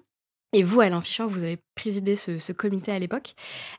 et 0.53 0.63
vous, 0.63 0.81
Alain 0.81 1.01
Fischer, 1.01 1.25
vous 1.25 1.45
avez 1.45 1.59
présidé 1.75 2.17
ce, 2.17 2.53
comité 2.53 2.93
à 2.93 2.99
l'époque. 2.99 3.35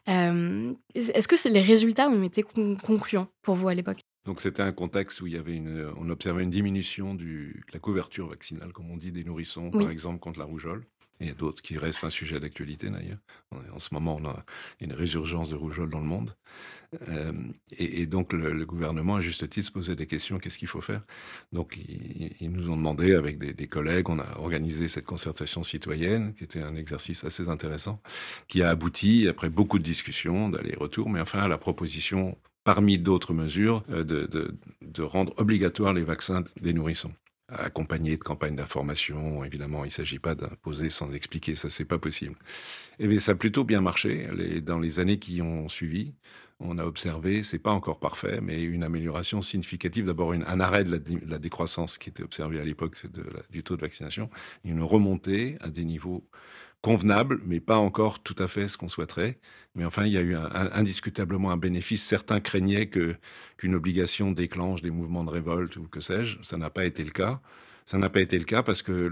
Euh, 0.10 0.74
est-ce 0.96 1.28
que 1.28 1.50
les 1.50 1.62
résultats 1.62 2.08
ont 2.08 2.24
été 2.24 2.44
concluants 2.44 3.28
pour 3.42 3.56
vous 3.56 3.68
à 3.68 3.74
l'époque? 3.74 4.02
Donc 4.26 4.42
c'était 4.42 4.62
un 4.62 4.72
contexte 4.72 5.22
où 5.22 5.28
il 5.28 5.34
y 5.34 5.38
avait 5.38 5.56
une, 5.56 5.92
on 5.98 6.10
observait 6.10 6.44
une 6.44 6.50
diminution 6.50 7.14
de 7.14 7.54
la 7.74 7.80
couverture 7.80 8.30
vaccinale, 8.30 8.72
comme 8.72 8.90
on 8.90 8.98
dit, 8.98 9.12
des 9.12 9.24
nourrissons, 9.24 9.70
par 9.70 9.90
exemple, 9.90 10.20
contre 10.20 10.40
la 10.40 10.46
rougeole. 10.46 10.86
Et 11.24 11.32
d'autres 11.32 11.62
qui 11.62 11.78
restent 11.78 12.04
un 12.04 12.10
sujet 12.10 12.40
d'actualité 12.40 12.90
d'ailleurs. 12.90 13.20
En 13.74 13.80
ce 13.80 13.94
moment, 13.94 14.18
on 14.20 14.28
a 14.28 14.46
une 14.82 14.92
résurgence 14.92 15.50
de 15.50 15.56
rougeole 15.56 15.90
dans 15.90 16.00
le 16.00 16.06
monde. 16.06 16.36
Euh, 17.10 17.32
et, 17.72 18.06
donc 18.06 18.34
le, 18.34 18.66
gouvernement, 18.66 19.16
à 19.16 19.22
juste 19.22 19.50
titre, 19.50 19.68
se 19.68 19.72
posait 19.72 19.96
des 19.96 20.06
questions, 20.06 20.38
qu'est-ce 20.38 20.58
qu'il 20.58 20.68
faut 20.68 20.82
faire? 20.82 21.02
Donc 21.54 21.78
ils, 21.78 22.52
nous 22.52 22.70
ont 22.70 22.76
demandé, 22.76 23.14
avec 23.14 23.38
des, 23.38 23.68
collègues, 23.68 24.10
on 24.10 24.20
a 24.20 24.38
organisé 24.38 24.88
cette 24.88 25.06
concertation 25.06 25.64
citoyenne, 25.64 26.34
qui 26.34 26.44
était 26.44 26.62
un 26.62 26.76
exercice 26.76 27.24
assez 27.24 27.48
intéressant, 27.48 28.02
qui 28.48 28.62
a 28.62 28.70
abouti, 28.70 29.28
après 29.30 29.50
beaucoup 29.50 29.80
de 29.80 29.84
discussions, 29.84 30.50
d'aller-retour, 30.50 31.10
mais 31.10 31.22
enfin 31.22 31.40
à 31.40 31.48
la 31.48 31.58
proposition, 31.58 32.38
parmi 32.64 33.00
d'autres 33.00 33.34
mesures, 33.34 33.84
euh, 33.90 34.04
de, 34.04 34.26
de, 34.26 34.56
de 34.82 35.02
rendre 35.02 35.34
obligatoire 35.38 35.94
les 35.94 36.04
vaccins 36.04 36.44
des 36.62 36.74
nourrissons 36.74 37.14
accompagné 37.58 38.18
de 38.18 38.24
campagnes 38.24 38.56
d'information. 38.56 39.44
Évidemment, 39.44 39.84
il 39.84 39.88
ne 39.88 39.94
s'agit 39.94 40.20
pas 40.20 40.36
d'imposer 40.36 40.90
sans 40.90 41.14
expliquer, 41.14 41.56
ça 41.56 41.70
c'est 41.70 41.86
pas 41.86 41.98
possible. 41.98 42.36
Et 43.00 43.06
eh 43.06 43.08
bien, 43.08 43.20
ça 43.20 43.34
a 43.34 43.36
plutôt 43.36 43.64
bien 43.64 43.82
marché 43.82 44.28
dans 44.62 44.80
les 44.80 45.00
années 45.00 45.20
qui 45.20 45.42
ont 45.42 45.68
suivi. 45.68 46.14
On 46.60 46.78
a 46.78 46.86
observé, 46.86 47.44
c'est 47.44 47.60
pas 47.60 47.72
encore 47.72 48.00
parfait, 48.00 48.40
mais 48.42 48.62
une 48.62 48.84
amélioration 48.84 49.42
significative. 49.42 50.06
D'abord, 50.06 50.34
un 50.34 50.60
arrêt 50.60 50.84
de 50.86 51.02
la, 51.28 51.40
décroissance 51.40 51.98
qui 51.98 52.10
était 52.10 52.24
observé 52.24 52.60
à 52.60 52.64
l'époque 52.64 52.96
du 53.50 53.64
taux 53.64 53.76
de 53.76 53.82
vaccination, 53.82 54.30
une 54.64 54.82
remontée 54.82 55.58
à 55.62 55.70
des 55.70 55.84
niveaux 55.84 56.24
convenable, 56.84 57.42
mais 57.46 57.62
pas 57.62 57.78
encore 57.78 58.22
tout 58.22 58.36
à 58.38 58.48
fait 58.48 58.68
ce 58.68 58.78
qu'on 58.78 58.90
souhaiterait. 58.90 59.40
Mais 59.74 59.86
enfin, 59.86 60.06
il 60.06 60.14
y 60.14 60.18
a 60.18 60.22
eu 60.22 60.36
indiscutablement 60.36 61.52
un 61.52 61.58
bénéfice. 61.58 62.04
Certains 62.04 62.42
craignaient 62.42 62.88
que 62.88 63.16
qu'une 63.58 63.74
obligation 63.74 64.32
déclenche 64.32 64.82
des 64.84 64.92
mouvements 64.92 65.24
de 65.24 65.32
révolte 65.32 65.78
ou 65.78 65.88
que 65.88 66.02
sais-je. 66.02 66.38
Ça 66.44 66.58
n'a 66.58 66.70
pas 66.70 66.86
été 66.86 67.04
le 67.04 67.12
cas. 67.12 67.42
Ça 67.86 67.98
n'a 67.98 68.10
pas 68.10 68.22
été 68.22 68.38
le 68.38 68.46
cas 68.46 68.64
parce 68.64 68.82
que 68.82 69.12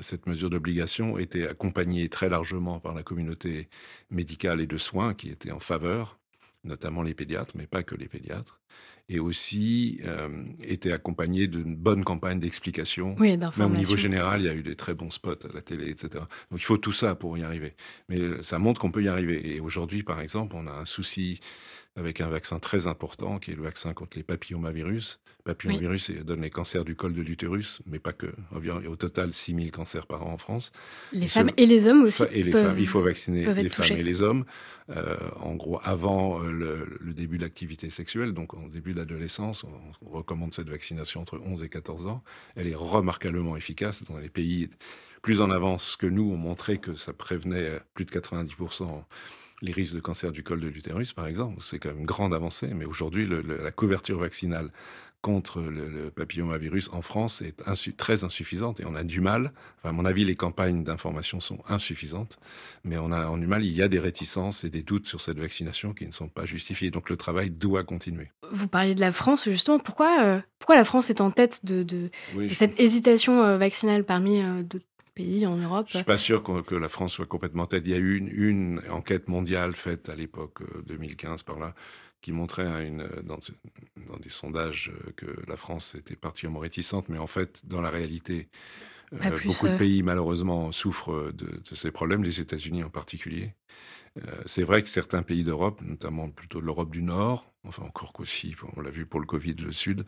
cette 0.00 0.26
mesure 0.26 0.50
d'obligation 0.50 1.18
était 1.18 1.48
accompagnée 1.48 2.08
très 2.08 2.28
largement 2.28 2.78
par 2.78 2.94
la 2.94 3.02
communauté 3.02 3.68
médicale 4.10 4.60
et 4.60 4.66
de 4.66 4.78
soins 4.78 5.14
qui 5.14 5.30
était 5.30 5.52
en 5.52 5.60
faveur, 5.60 6.18
notamment 6.64 7.02
les 7.02 7.14
pédiatres, 7.14 7.52
mais 7.54 7.66
pas 7.66 7.82
que 7.82 7.94
les 7.94 8.08
pédiatres 8.08 8.60
et 9.08 9.20
aussi 9.20 10.00
euh, 10.04 10.44
était 10.62 10.92
accompagné 10.92 11.46
d'une 11.46 11.76
bonne 11.76 12.02
campagne 12.02 12.40
d'explication. 12.40 13.14
Oui, 13.18 13.36
Même 13.36 13.52
au 13.60 13.68
niveau 13.68 13.96
général, 13.96 14.40
il 14.40 14.46
y 14.46 14.48
a 14.48 14.54
eu 14.54 14.62
des 14.62 14.74
très 14.74 14.94
bons 14.94 15.10
spots 15.10 15.46
à 15.48 15.52
la 15.54 15.62
télé, 15.62 15.90
etc. 15.90 16.24
Donc 16.50 16.60
il 16.60 16.64
faut 16.64 16.78
tout 16.78 16.92
ça 16.92 17.14
pour 17.14 17.38
y 17.38 17.44
arriver. 17.44 17.74
Mais 18.08 18.42
ça 18.42 18.58
montre 18.58 18.80
qu'on 18.80 18.90
peut 18.90 19.04
y 19.04 19.08
arriver. 19.08 19.54
Et 19.54 19.60
aujourd'hui, 19.60 20.02
par 20.02 20.20
exemple, 20.20 20.56
on 20.56 20.66
a 20.66 20.72
un 20.72 20.86
souci 20.86 21.40
avec 21.96 22.20
un 22.20 22.28
vaccin 22.28 22.58
très 22.58 22.86
important 22.86 23.38
qui 23.38 23.50
est 23.50 23.54
le 23.54 23.62
vaccin 23.62 23.94
contre 23.94 24.16
les 24.16 24.22
papillomavirus. 24.22 25.18
Papillomavirus 25.44 26.10
donne 26.24 26.42
les 26.42 26.50
cancers 26.50 26.84
du 26.84 26.94
col 26.94 27.14
de 27.14 27.22
l'utérus, 27.22 27.80
mais 27.86 27.98
pas 27.98 28.12
que. 28.12 28.26
Au 28.86 28.96
total, 28.96 29.32
6000 29.32 29.70
cancers 29.70 30.06
par 30.06 30.26
an 30.26 30.32
en 30.32 30.38
France. 30.38 30.72
Les 31.12 31.28
femmes 31.28 31.50
et 31.56 31.66
les 31.66 31.86
hommes 31.86 32.02
aussi. 32.02 32.22
Et 32.32 32.42
les 32.42 32.52
femmes, 32.52 32.76
il 32.78 32.86
faut 32.86 33.00
vacciner 33.00 33.52
les 33.54 33.70
femmes 33.70 33.96
et 33.96 34.02
les 34.02 34.22
hommes. 34.22 34.44
Euh, 34.90 35.16
en 35.40 35.54
gros, 35.54 35.80
avant 35.82 36.42
euh, 36.44 36.86
le, 37.00 37.12
début 37.12 37.38
de 37.38 37.42
l'activité 37.42 37.90
sexuelle, 37.90 38.32
donc 38.32 38.54
au 38.54 38.68
début 38.68 38.92
de 38.92 38.98
l'adolescence, 38.98 39.64
on, 39.64 40.08
recommande 40.08 40.54
cette 40.54 40.68
vaccination 40.68 41.20
entre 41.22 41.38
11 41.38 41.62
et 41.62 41.68
14 41.68 42.06
ans. 42.06 42.22
Elle 42.54 42.68
est 42.68 42.76
remarquablement 42.76 43.56
efficace 43.56 44.04
dans 44.04 44.18
les 44.18 44.28
pays 44.28 44.68
plus 45.22 45.40
en 45.40 45.50
avance 45.50 45.96
que 45.96 46.06
nous 46.06 46.30
ont 46.30 46.36
montré 46.36 46.78
que 46.78 46.94
ça 46.94 47.12
prévenait 47.12 47.80
plus 47.94 48.04
de 48.04 48.10
90% 48.10 49.02
les 49.62 49.72
risques 49.72 49.94
de 49.94 50.00
cancer 50.00 50.32
du 50.32 50.42
col 50.42 50.60
de 50.60 50.68
l'utérus, 50.68 51.12
par 51.12 51.26
exemple. 51.26 51.62
C'est 51.62 51.78
quand 51.78 51.88
même 51.88 52.00
une 52.00 52.06
grande 52.06 52.34
avancée, 52.34 52.68
mais 52.74 52.84
aujourd'hui, 52.84 53.26
la 53.26 53.70
couverture 53.70 54.18
vaccinale 54.18 54.70
contre 55.26 55.60
le, 55.60 56.10
papillomavirus 56.10 56.88
en 56.92 57.02
France 57.02 57.42
est 57.42 57.96
très 57.96 58.22
insuffisante 58.22 58.78
et 58.78 58.84
on 58.86 58.94
a 58.94 59.02
du 59.02 59.20
mal. 59.20 59.50
à 59.82 59.90
mon 59.90 60.04
avis, 60.04 60.24
les 60.24 60.36
campagnes 60.36 60.84
d'information 60.84 61.40
sont 61.40 61.58
insuffisantes, 61.68 62.38
mais 62.84 62.96
on 62.96 63.10
a, 63.10 63.36
du 63.36 63.48
mal. 63.48 63.64
Il 63.64 63.72
y 63.72 63.82
a 63.82 63.88
des 63.88 63.98
réticences 63.98 64.62
et 64.62 64.70
des 64.70 64.82
doutes 64.82 65.08
sur 65.08 65.20
cette 65.20 65.40
vaccination 65.40 65.94
qui 65.94 66.06
ne 66.06 66.12
sont 66.12 66.28
pas 66.28 66.44
justifiés. 66.44 66.92
Donc 66.92 67.10
le 67.10 67.16
travail 67.16 67.50
doit 67.50 67.82
continuer. 67.82 68.30
Vous 68.52 68.68
parliez 68.68 68.94
de 68.94 69.00
la 69.00 69.10
France, 69.10 69.48
justement. 69.48 69.80
Pourquoi, 69.80 70.22
euh, 70.22 70.40
pourquoi 70.60 70.76
la 70.76 70.84
France 70.84 71.10
est 71.10 71.20
en 71.20 71.32
tête 71.32 71.66
de, 71.66 72.10
cette 72.52 72.78
hésitation 72.78 73.42
euh, 73.42 73.58
vaccinale 73.58 74.04
parmi 74.04 74.40
euh, 74.40 74.62
pays 75.16 75.46
en 75.46 75.56
Europe. 75.56 75.86
Je 75.88 75.96
suis 75.96 76.04
pas 76.04 76.18
sûr 76.18 76.42
que, 76.42 76.74
la 76.74 76.88
France 76.88 77.14
soit 77.14 77.26
complètement 77.26 77.66
tête. 77.66 77.82
Il 77.86 77.90
y 77.90 77.94
a 77.94 77.98
eu 77.98 78.18
une, 78.18 78.80
enquête 78.90 79.28
mondiale 79.28 79.74
faite 79.74 80.08
à 80.08 80.14
l'époque 80.14 80.62
2015 80.86 81.40
euh, 81.40 81.44
par 81.44 81.58
là 81.58 81.74
qui 82.22 82.32
montrait 82.32 82.86
une, 82.86 83.08
dans, 83.24 83.38
des 84.18 84.28
sondages 84.28 84.90
euh, 84.92 85.12
que 85.16 85.26
la 85.48 85.56
France 85.56 85.94
était 85.94 86.16
particulièrement 86.16 86.60
réticente, 86.60 87.08
mais 87.08 87.18
en 87.18 87.26
fait, 87.26 87.62
dans 87.64 87.80
la 87.80 87.90
réalité, 87.90 88.48
euh, 89.12 89.38
beaucoup 89.44 89.68
de 89.68 89.76
pays 89.76 90.02
malheureusement 90.02 90.72
souffrent 90.72 91.32
de, 91.32 91.62
ces 91.74 91.90
problèmes, 91.90 92.22
les 92.22 92.40
États-Unis 92.40 92.84
en 92.84 92.90
particulier. 92.90 93.54
c'est 94.46 94.64
vrai 94.64 94.82
que 94.82 94.88
certains 94.88 95.22
pays 95.22 95.44
d'Europe, 95.44 95.80
notamment 95.82 96.28
plutôt 96.30 96.60
de 96.60 96.66
l'Europe 96.66 96.90
du 96.90 97.02
Nord, 97.02 97.52
enfin 97.64 97.84
encore 97.84 98.12
qu'aussi, 98.12 98.54
on 98.76 98.80
l'a 98.80 98.90
vu 98.90 99.06
pour 99.06 99.20
le 99.20 99.26
Covid, 99.26 99.54
le 99.54 99.72
Sud, 99.72 100.04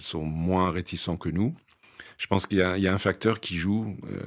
sont 0.00 0.24
moins 0.24 0.70
réticents 0.70 1.16
que 1.16 1.30
nous. 1.30 1.54
Je 2.22 2.28
pense 2.28 2.46
qu'il 2.46 2.58
y, 2.58 2.62
a 2.62 2.94
un 2.94 2.98
facteur 2.98 3.40
qui 3.40 3.56
joue, 3.56 3.96
euh, 4.04 4.20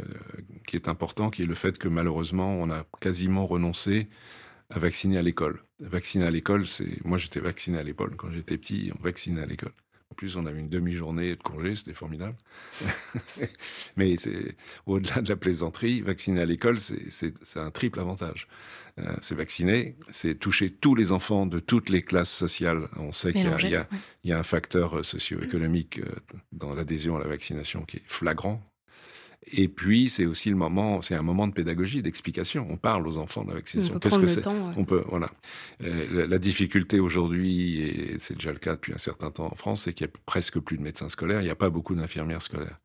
qui 0.68 0.76
est 0.76 0.90
important, 0.90 1.30
qui 1.30 1.44
est 1.44 1.46
le 1.46 1.56
fait 1.56 1.78
que 1.78 1.88
malheureusement, 1.88 2.54
on 2.60 2.70
a 2.70 2.84
quasiment 3.00 3.46
renoncé 3.46 4.10
à 4.70 4.80
vacciner 4.80 5.18
à 5.18 5.22
l'école. 5.22 5.62
Vacciner 5.80 6.26
à 6.26 6.30
l'école, 6.30 6.68
c'est 6.68 7.06
moi 7.06 7.18
j'étais 7.18 7.40
vacciné 7.40 7.78
à 7.78 7.84
l'école 7.84 8.18
quand 8.18 8.30
j'étais 8.32 8.58
petit, 8.58 8.92
on 9.00 9.02
vaccinait 9.02 9.44
à 9.44 9.46
l'école. 9.46 9.72
En 10.15 10.17
plus, 10.17 10.38
on 10.38 10.45
avait 10.45 10.62
une 10.62 10.69
demi-journée 10.69 11.36
de 11.36 11.43
congé, 11.43 11.75
c'était 11.75 11.93
formidable. 11.93 12.38
Mais 13.97 14.15
c'est 14.15 14.56
au-delà 14.86 15.21
de 15.21 15.28
la 15.28 15.36
plaisanterie, 15.36 15.99
vacciner 15.99 16.39
à 16.39 16.45
l'école, 16.45 16.80
c'est 16.80 17.34
un 17.58 17.69
triple 17.69 17.99
avantage. 17.99 18.47
Euh, 18.97 19.13
c'est 19.19 19.36
vacciner, 19.36 19.97
c'est 20.08 20.36
toucher 20.36 20.71
tous 20.71 20.95
les 20.95 21.12
enfants 21.12 21.45
de 21.45 21.60
toutes 21.60 21.89
les 21.89 22.01
classes 22.01 22.32
sociales. 22.32 22.88
On 22.95 23.12
sait 23.12 23.34
qu'il 23.34 23.43
y, 24.23 24.32
a 24.32 24.39
un 24.39 24.43
facteur 24.43 24.99
euh, 24.99 25.04
socio-économique 25.04 25.99
euh, 25.99 26.06
dans 26.54 26.73
l'adhésion 26.73 27.17
à 27.17 27.19
la 27.19 27.28
vaccination 27.28 27.84
qui 27.84 27.97
est 27.97 28.04
flagrant. 28.08 28.62
Et 29.52 29.68
puis, 29.68 30.10
c'est 30.10 30.26
aussi 30.26 30.50
le 30.50 30.56
moment, 30.56 31.02
c'est 31.02 31.16
un 31.16 31.22
moment 31.22 31.48
de 31.48 31.54
pédagogie, 31.54 32.02
d'explication. 32.02 32.68
On 32.70 32.78
parle 32.78 33.08
aux 33.08 33.18
enfants 33.18 33.44
de 33.44 33.50
la 33.50 33.56
vaccination. 33.56 34.00
Qu'est-ce 34.00 34.20
que 34.20 34.28
c'est 34.28 34.46
On 34.48 34.86
peut, 34.86 35.04
voilà. 35.08 35.30
la, 35.80 36.40
difficulté 36.40 37.00
aujourd'hui, 37.00 37.80
et 37.82 38.16
c'est 38.18 38.34
déjà 38.34 38.52
le 38.52 38.58
cas 38.58 38.74
depuis 38.74 38.94
un 38.94 38.98
certain 38.98 39.30
temps 39.30 39.46
en 39.52 39.56
France, 39.56 39.84
c'est 39.84 39.94
qu'il 39.94 40.08
y 40.08 40.10
a 40.10 40.14
presque 40.26 40.60
plus 40.60 40.78
de 40.78 40.84
médecins 40.84 41.10
scolaires. 41.10 41.42
Il 41.42 41.46
n'y 41.46 41.52
a 41.52 41.56
pas 41.56 41.70
beaucoup 41.70 41.94
d'infirmières 41.94 42.42
scolaires. 42.42 42.80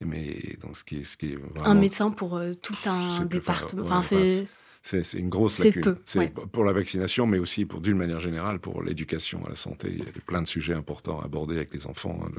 Mais 0.00 0.56
donc, 0.62 0.76
ce 0.76 0.84
qui 0.84 0.98
est, 0.98 1.04
ce 1.04 1.16
qui 1.16 1.32
est 1.32 1.38
un 1.64 1.74
médecin 1.74 2.10
pour 2.10 2.40
tout 2.62 2.76
un 2.84 3.24
département. 3.24 3.82
Enfin, 3.82 4.02
c'est 4.02 4.46
c'est 4.86 5.14
une 5.14 5.28
grosse 5.28 5.58
lacune. 5.58 5.96
C'est 6.04 6.32
pour 6.32 6.64
la 6.64 6.72
vaccination, 6.72 7.26
mais 7.26 7.38
aussi 7.38 7.64
pour 7.64 7.80
d'une 7.80 7.96
manière 7.96 8.20
générale 8.20 8.60
pour 8.60 8.82
l'éducation 8.82 9.44
à 9.44 9.50
la 9.50 9.56
santé. 9.56 9.88
Il 9.90 9.98
y 9.98 10.02
a 10.02 10.12
plein 10.24 10.42
de 10.42 10.46
sujets 10.46 10.74
importants 10.74 11.20
à 11.20 11.24
aborder 11.24 11.56
avec 11.56 11.74
les 11.74 11.88
enfants, 11.88 12.20
hein, 12.24 12.30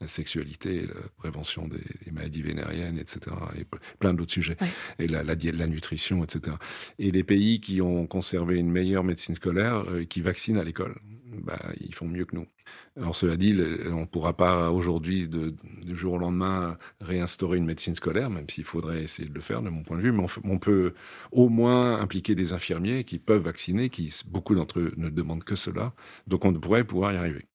la 0.00 0.08
sexualité, 0.08 0.82
la 0.82 0.94
prévention 1.16 1.68
des, 1.68 2.10
maladies 2.10 2.42
vénériennes, 2.42 2.98
etc. 2.98 3.20
Et 3.58 3.64
plein 4.00 4.12
d'autres 4.12 4.32
sujets. 4.32 4.56
Et 4.98 5.06
la, 5.06 5.22
la, 5.22 5.34
la, 5.34 5.66
nutrition, 5.66 6.24
etc. 6.24 6.56
Et 6.98 7.12
les 7.12 7.22
pays 7.22 7.60
qui 7.60 7.80
ont 7.80 8.06
conservé 8.06 8.56
une 8.56 8.70
meilleure 8.70 9.04
médecine 9.04 9.36
scolaire, 9.36 9.84
euh, 9.88 10.04
qui 10.04 10.20
vaccinent 10.20 10.58
à 10.58 10.64
l'école, 10.64 10.96
bah, 11.42 11.58
ils 11.80 11.94
font 11.94 12.06
mieux 12.06 12.24
que 12.24 12.36
nous. 12.36 12.46
Alors 12.96 13.16
cela 13.16 13.36
dit, 13.36 13.54
on 13.86 14.00
ne 14.00 14.06
pourra 14.06 14.36
pas 14.36 14.70
aujourd'hui, 14.70 15.28
du 15.28 15.96
jour 15.96 16.14
au 16.14 16.18
lendemain, 16.18 16.78
réinstaurer 17.00 17.58
une 17.58 17.66
médecine 17.66 17.94
scolaire, 17.94 18.30
même 18.30 18.48
s'il 18.48 18.64
faudrait 18.64 19.02
essayer 19.02 19.28
de 19.28 19.34
le 19.34 19.40
faire 19.40 19.62
de 19.62 19.70
mon 19.70 19.82
point 19.82 19.96
de 19.96 20.02
vue, 20.02 20.12
mais 20.12 20.26
on, 20.44 20.58
peut 20.58 20.94
au 21.32 21.48
moins 21.48 22.00
impliquer 22.00 22.34
des 22.34 22.52
infirmiers 22.52 23.04
qui 23.04 23.18
peuvent 23.18 23.42
vacciner, 23.42 23.90
qui 23.90 24.14
beaucoup 24.26 24.54
d'entre 24.54 24.80
eux 24.80 24.92
ne 24.96 25.08
demandent 25.08 25.44
que 25.44 25.56
cela, 25.56 25.92
donc 26.26 26.44
on 26.44 26.52
pourrait 26.52 26.84
pouvoir 26.84 27.12
y 27.12 27.16
arriver. 27.16 27.46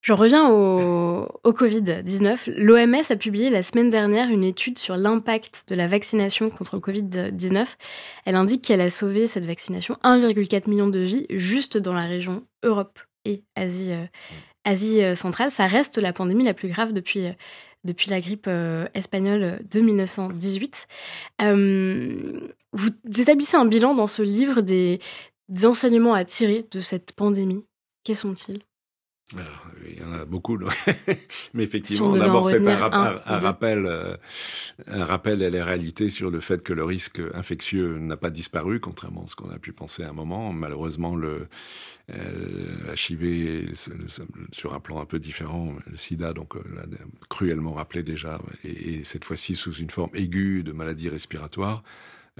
Je 0.00 0.14
reviens 0.14 0.50
au, 0.50 1.28
au 1.44 1.52
Covid-19. 1.52 2.50
L'OMS 2.56 3.04
a 3.10 3.16
publié 3.16 3.50
la 3.50 3.62
semaine 3.62 3.90
dernière 3.90 4.30
une 4.30 4.44
étude 4.44 4.78
sur 4.78 4.96
l'impact 4.96 5.64
de 5.68 5.74
la 5.74 5.86
vaccination 5.86 6.48
contre 6.48 6.76
le 6.76 6.80
Covid-19. 6.80 7.66
Elle 8.24 8.36
indique 8.36 8.62
qu'elle 8.62 8.80
a 8.80 8.88
sauvé 8.88 9.26
cette 9.26 9.44
vaccination 9.44 9.98
1,4 10.02 10.70
million 10.70 10.88
de 10.88 11.00
vies 11.00 11.26
juste 11.28 11.76
dans 11.76 11.92
la 11.92 12.06
région 12.06 12.44
Europe 12.62 12.98
et 13.24 13.44
Asie, 13.56 13.92
euh, 13.92 14.06
Asie 14.64 15.02
euh, 15.02 15.14
centrale. 15.14 15.50
Ça 15.50 15.66
reste 15.66 15.98
la 15.98 16.12
pandémie 16.12 16.44
la 16.44 16.54
plus 16.54 16.68
grave 16.68 16.92
depuis, 16.92 17.26
euh, 17.26 17.32
depuis 17.84 18.10
la 18.10 18.20
grippe 18.20 18.48
espagnole 18.94 19.60
de 19.70 19.80
1918. 19.80 20.86
vous 22.72 22.90
établissez 23.18 23.56
un 23.56 23.66
bilan 23.66 23.94
dans 23.94 24.06
ce 24.06 24.22
livre 24.22 24.60
des, 24.60 24.98
enseignements 25.64 26.14
à 26.14 26.24
tirer 26.24 26.66
de 26.70 26.80
cette 26.80 27.12
pandémie. 27.12 27.64
Quels 28.04 28.16
sont-ils? 28.16 28.60
Il 29.86 29.98
y 29.98 30.04
en 30.04 30.12
a 30.12 30.24
beaucoup, 30.24 30.58
mais 31.54 31.62
effectivement, 31.62 32.16
d'abord 32.16 32.46
c'est 32.46 32.66
un, 32.66 32.76
rappel, 33.38 34.18
un 34.86 35.04
rappel 35.04 35.42
à 35.42 35.50
la 35.50 35.64
réalité 35.64 36.10
sur 36.10 36.30
le 36.30 36.40
fait 36.40 36.62
que 36.62 36.72
le 36.72 36.84
risque 36.84 37.20
infectieux 37.34 37.98
n'a 37.98 38.16
pas 38.16 38.30
disparu, 38.30 38.80
contrairement 38.80 39.24
à 39.24 39.26
ce 39.26 39.36
qu'on 39.36 39.50
a 39.50 39.58
pu 39.58 39.72
penser 39.72 40.02
à 40.02 40.10
un 40.10 40.12
moment. 40.12 40.52
Malheureusement, 40.52 41.14
le, 41.14 41.46
euh, 42.12 42.94
HIV, 42.96 43.72
sur 44.52 44.74
un 44.74 44.80
plan 44.80 45.00
un 45.00 45.04
peu 45.04 45.18
différent, 45.18 45.74
le 45.86 45.96
sida, 45.96 46.32
donc 46.32 46.56
euh, 46.56 46.62
l'a 46.74 46.98
cruellement 47.28 47.74
rappelé 47.74 48.02
déjà, 48.02 48.40
et, 48.64 49.04
cette 49.04 49.24
fois-ci 49.24 49.54
sous 49.54 49.74
une 49.74 49.90
forme 49.90 50.10
aiguë 50.14 50.62
de 50.62 50.72
maladie 50.72 51.08
respiratoire. 51.08 51.82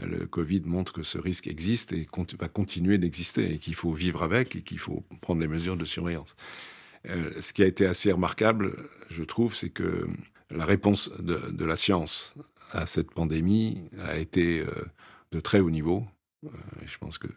Le 0.01 0.27
Covid 0.27 0.63
montre 0.65 0.93
que 0.93 1.03
ce 1.03 1.19
risque 1.19 1.47
existe 1.47 1.93
et 1.93 2.09
va 2.39 2.49
continuer 2.49 2.97
d'exister 2.97 3.53
et 3.53 3.59
qu'il 3.59 3.75
faut 3.75 3.93
vivre 3.93 4.23
avec 4.23 4.57
et 4.57 4.63
qu'il 4.63 4.79
faut 4.79 5.05
prendre 5.21 5.41
des 5.41 5.49
mesures 5.49 5.77
de 5.77 5.85
surveillance. 5.85 6.37
Euh, 7.09 7.33
ce 7.41 7.53
qui 7.53 7.63
a 7.63 7.67
été 7.67 7.87
assez 7.87 8.13
remarquable, 8.13 8.77
je 9.09 9.23
trouve, 9.23 9.55
c'est 9.55 9.71
que 9.71 10.07
la 10.51 10.65
réponse 10.65 11.11
de, 11.21 11.65
la 11.65 11.77
science 11.77 12.35
à 12.73 12.87
cette 12.87 13.13
pandémie 13.13 13.89
a 14.01 14.17
été 14.19 14.65
de 15.33 15.41
très 15.41 15.61
haut 15.61 15.71
niveau. 15.71 16.05
je 16.85 16.99
pense 16.99 17.19
que 17.19 17.29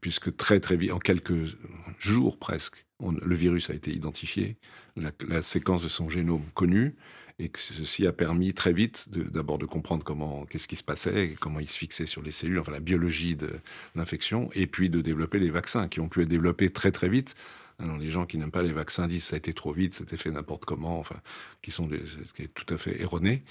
puisque 0.00 0.36
très 0.36 0.60
très 0.60 0.76
vite, 0.76 0.92
en 0.92 0.98
quelques, 0.98 1.56
jours 1.98 2.38
presque, 2.38 2.86
le 3.00 3.34
virus 3.34 3.70
a 3.70 3.74
été 3.74 3.92
identifié, 3.92 4.56
la, 4.96 5.42
séquence 5.42 5.82
de 5.82 5.88
son 5.88 6.08
génome 6.08 6.44
connue, 6.54 6.94
et 7.38 7.48
que 7.50 7.60
ceci 7.60 8.06
a 8.06 8.12
permis 8.12 8.54
très 8.54 8.72
vite 8.72 9.06
d'abord 9.10 9.58
de, 9.58 9.66
comprendre 9.66 10.04
comment, 10.04 10.46
qu'est-ce 10.46 10.68
qui 10.68 10.76
se 10.76 10.82
passait, 10.82 11.36
comment 11.40 11.60
il 11.60 11.68
se 11.68 11.76
fixait 11.76 12.06
sur 12.06 12.22
les 12.22 12.30
cellules, 12.30 12.58
enfin 12.58 12.72
la 12.72 12.80
biologie 12.80 13.36
de 13.36 13.50
l'infection, 13.94 14.48
et 14.54 14.66
puis 14.66 14.88
de 14.88 15.00
développer 15.00 15.38
les 15.38 15.50
vaccins 15.50 15.88
qui 15.88 16.00
ont 16.00 16.08
pu 16.08 16.22
être 16.22 16.28
développés 16.28 16.70
très 16.70 16.92
très 16.92 17.08
vite 17.08 17.34
alors 17.78 17.98
les 17.98 18.08
gens 18.08 18.24
qui 18.24 18.38
n'aiment 18.38 18.50
pas 18.50 18.62
les 18.62 18.72
vaccins 18.72 19.06
disent 19.06 19.24
ça 19.24 19.36
a 19.36 19.38
été 19.38 19.52
trop 19.52 19.72
vite, 19.72 19.92
c'était 19.94 20.16
fait 20.16 20.30
n'importe 20.30 20.64
comment, 20.64 20.98
enfin, 20.98 21.16
qui 21.62 21.70
sont 21.70 21.88
ce 21.90 22.32
qui 22.32 22.42
est 22.42 22.54
tout 22.54 22.72
à 22.72 22.78
fait 22.78 23.00
erroné. 23.00 23.42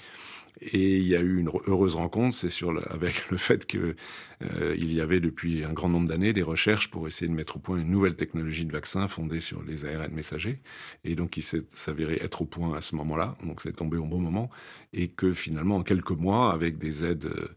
Et 0.62 0.96
il 0.96 1.06
y 1.06 1.14
a 1.14 1.20
eu 1.20 1.38
une 1.38 1.50
heureuse 1.66 1.96
rencontre, 1.96 2.34
c'est 2.34 2.48
sur 2.48 2.72
avec 2.90 3.30
le 3.30 3.36
fait 3.36 3.66
que 3.66 3.94
euh, 4.42 4.74
il 4.78 4.92
y 4.92 5.02
avait 5.02 5.20
depuis 5.20 5.64
un 5.64 5.72
grand 5.72 5.90
nombre 5.90 6.08
d'années 6.08 6.32
des 6.32 6.42
recherches 6.42 6.90
pour 6.90 7.06
essayer 7.06 7.28
de 7.28 7.34
mettre 7.34 7.56
au 7.56 7.58
point 7.58 7.76
une 7.76 7.90
nouvelle 7.90 8.16
technologie 8.16 8.64
de 8.64 8.72
vaccin 8.72 9.06
fondée 9.06 9.40
sur 9.40 9.62
les 9.62 9.84
ARN 9.84 10.12
messagers, 10.12 10.60
et 11.04 11.14
donc 11.14 11.36
il 11.36 11.42
s'est 11.42 11.62
être 12.20 12.42
au 12.42 12.46
point 12.46 12.74
à 12.74 12.80
ce 12.80 12.96
moment-là, 12.96 13.36
donc 13.44 13.60
c'est 13.60 13.76
tombé 13.76 13.98
au 13.98 14.06
bon 14.06 14.18
moment, 14.18 14.50
et 14.94 15.08
que 15.08 15.34
finalement 15.34 15.76
en 15.76 15.82
quelques 15.82 16.10
mois, 16.10 16.52
avec 16.52 16.78
des 16.78 17.04
aides 17.04 17.26
euh, 17.26 17.48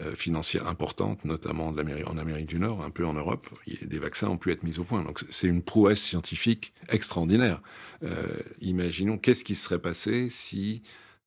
euh, 0.00 0.14
financières 0.14 0.66
importantes, 0.68 1.24
notamment 1.24 1.68
en 1.68 2.18
Amérique 2.18 2.46
du 2.46 2.58
Nord, 2.58 2.84
un 2.84 2.90
peu 2.90 3.04
en 3.04 3.14
Europe, 3.14 3.48
des 3.82 3.98
vaccins 3.98 4.28
ont 4.28 4.36
pu 4.36 4.52
être 4.52 4.62
mis 4.62 4.78
au 4.78 4.84
point. 4.84 5.02
Donc 5.02 5.24
c'est 5.28 5.48
une 5.48 5.62
prouesse 5.62 6.00
scientifique 6.00 6.72
extraordinaire. 6.88 7.60
Euh, 8.02 8.38
imaginons 8.60 9.18
qu'est-ce 9.18 9.44
qui 9.44 9.54
serait 9.54 9.80
passé 9.80 10.28
si, 10.28 10.82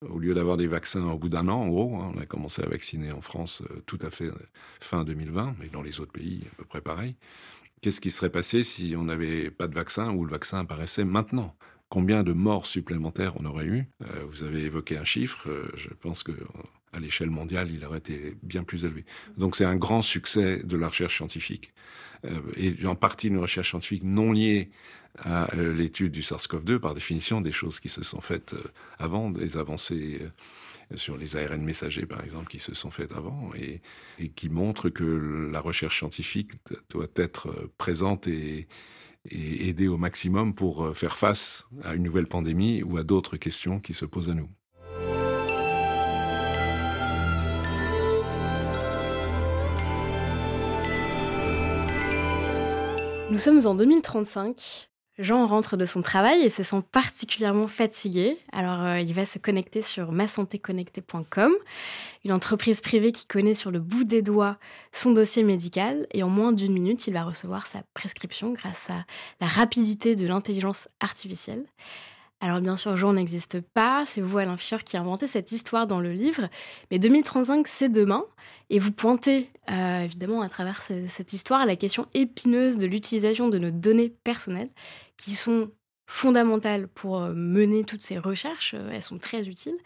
au 0.08 0.20
lieu 0.20 0.34
d'avoir 0.34 0.58
des 0.58 0.68
vaccins 0.68 1.06
au 1.06 1.18
bout 1.18 1.28
d'un 1.28 1.50
an, 1.50 1.62
en 1.62 1.68
gros, 1.68 1.96
hein, 1.98 2.14
on 2.16 2.20
a 2.20 2.26
commencé 2.26 2.62
à 2.62 2.68
vacciner 2.68 3.12
en 3.12 3.22
France 3.22 3.62
euh, 3.70 3.82
tout 3.88 4.00
à 4.02 4.10
fait 4.10 4.30
fin 4.80 5.04
2020, 5.04 5.56
mais 5.60 5.68
dans 5.68 5.82
les 5.82 6.00
autres 6.00 6.14
pays 6.14 6.44
à 6.54 6.56
peu 6.56 6.66
près 6.66 6.82
pareil. 6.82 7.16
Qu'est-ce 7.82 8.00
qui 8.00 8.12
serait 8.12 8.30
passé 8.30 8.64
si 8.64 8.94
on 8.98 9.04
n'avait 9.04 9.50
pas 9.52 9.68
de 9.68 9.76
vaccin 9.76 10.12
ou 10.14 10.24
le 10.24 10.32
vaccin 10.32 10.60
apparaissait 10.60 11.06
maintenant? 11.06 11.56
Combien 11.90 12.24
de 12.24 12.32
morts 12.32 12.68
supplémentaires 12.68 13.34
on 13.38 13.46
aurait 13.46 13.66
eu? 13.66 13.90
Vous 14.30 14.44
avez 14.44 14.62
évoqué 14.62 14.98
un 14.98 15.04
chiffre. 15.04 15.50
je 15.76 15.90
pense 15.90 16.24
que 16.24 16.32
à 16.94 17.00
l'échelle 17.00 17.30
mondiale, 17.30 17.70
il 17.72 17.86
aurait 17.86 18.00
été 18.00 18.36
bien 18.44 18.64
plus 18.64 18.84
élevé. 18.84 19.06
Donc 19.38 19.56
c'est 19.56 19.66
un 19.66 19.78
grand 19.78 20.02
succès 20.02 20.62
de 20.64 20.78
la 20.78 20.88
recherche 20.90 21.16
scientifique. 21.16 21.74
Euh, 22.26 22.40
et 22.56 22.86
en 22.86 22.96
partie 22.96 23.28
une 23.28 23.40
recherche 23.40 23.70
scientifique 23.70 24.04
non 24.04 24.32
liée 24.32 24.70
à 25.18 25.54
euh, 25.56 25.74
l'étude 25.74 26.12
du 26.12 26.22
SARS-CoV-2, 26.22 26.80
par 26.80 26.94
définition, 26.94 27.42
des 27.42 27.52
choses 27.52 27.80
qui 27.80 27.90
se 27.90 28.04
sont 28.04 28.22
faites 28.22 28.54
euh, 28.54 28.64
avant, 29.00 29.30
des 29.30 29.58
avancées 29.58 30.22
sur 30.96 31.18
les 31.18 31.38
ARN 31.38 31.64
messagers, 31.64 32.06
par 32.06 32.24
exemple, 32.24 32.48
qui 32.48 32.60
se 32.60 32.76
sont 32.76 32.92
faites 32.92 33.14
avant, 33.14 33.52
et, 33.56 33.82
qui 34.30 34.50
montrent 34.50 34.90
que 34.90 35.50
la 35.52 35.62
recherche 35.62 35.98
scientifique 36.00 36.52
doit 36.90 37.08
être 37.16 37.70
présente 37.78 38.28
et, 38.28 38.68
et 39.30 39.70
aider 39.70 39.88
au 39.88 39.98
maximum 39.98 40.54
pour 40.54 40.96
faire 40.98 41.18
face 41.18 41.66
à 41.84 41.96
une 41.96 42.04
nouvelle 42.04 42.28
pandémie 42.28 42.84
ou 42.84 42.98
à 42.98 43.04
d'autres 43.04 43.38
questions 43.38 43.80
qui 43.80 43.94
se 43.94 44.04
posent 44.04 44.30
à 44.30 44.34
nous. 44.34 44.50
Nous 53.32 53.40
sommes 53.40 53.66
en 53.66 53.76
2035. 53.76 54.90
Jean 55.18 55.48
rentre 55.48 55.78
de 55.78 55.86
son 55.86 56.02
travail 56.02 56.42
et 56.42 56.50
se 56.50 56.64
sent 56.64 56.84
particulièrement 56.92 57.70
fatigué. 57.70 58.38
Alors 58.52 58.82
euh, 58.82 59.00
il 59.00 59.14
va 59.14 59.26
se 59.26 59.40
connecter 59.40 59.82
sur 59.82 60.12
masantéconnectée.com, 60.12 61.54
une 62.26 62.32
entreprise 62.34 62.82
privée 62.82 63.14
qui 63.14 63.26
connaît 63.26 63.54
sur 63.54 63.72
le 63.72 63.80
bout 63.80 64.04
des 64.04 64.22
doigts 64.22 64.58
son 64.92 65.14
dossier 65.14 65.44
médical 65.44 66.08
et 66.12 66.24
en 66.24 66.28
moins 66.28 66.52
d'une 66.52 66.74
minute, 66.74 67.08
il 67.08 67.14
va 67.14 67.24
recevoir 67.24 67.68
sa 67.68 67.84
prescription 67.94 68.52
grâce 68.52 68.90
à 68.90 69.06
la 69.40 69.48
rapidité 69.48 70.16
de 70.16 70.28
l'intelligence 70.28 70.90
artificielle. 71.00 71.64
Alors 72.44 72.60
bien 72.60 72.76
sûr, 72.76 72.98
Jean 72.98 73.14
n'existe 73.14 73.62
pas, 73.62 74.04
c'est 74.08 74.20
vous 74.20 74.40
Alain 74.40 74.58
Fischer 74.58 74.78
qui 74.84 74.98
a 74.98 75.00
inventé 75.00 75.28
cette 75.28 75.52
histoire 75.52 75.86
dans 75.86 76.00
le 76.00 76.12
livre, 76.12 76.50
mais 76.90 76.98
2035 76.98 77.68
c'est 77.68 77.88
demain, 77.88 78.26
et 78.72 78.80
vous 78.80 78.92
pointez 78.92 79.52
euh, 79.70 80.02
évidemment 80.02 80.42
à 80.42 80.50
travers 80.50 80.82
cette 80.82 81.34
histoire 81.34 81.68
la 81.68 81.76
question 81.76 82.08
épineuse 82.16 82.80
de 82.80 82.88
l'utilisation 82.88 83.48
de 83.48 83.60
nos 83.60 83.70
données 83.70 84.10
personnelles, 84.10 84.72
qui 85.18 85.32
sont 85.32 85.70
fondamentales 86.08 86.88
pour 86.88 87.22
euh, 87.22 87.34
mener 87.36 87.84
toutes 87.84 88.02
ces 88.02 88.18
recherches, 88.18 88.74
euh, 88.74 88.90
elles 88.92 89.04
sont 89.04 89.20
très 89.20 89.48
utiles. 89.48 89.78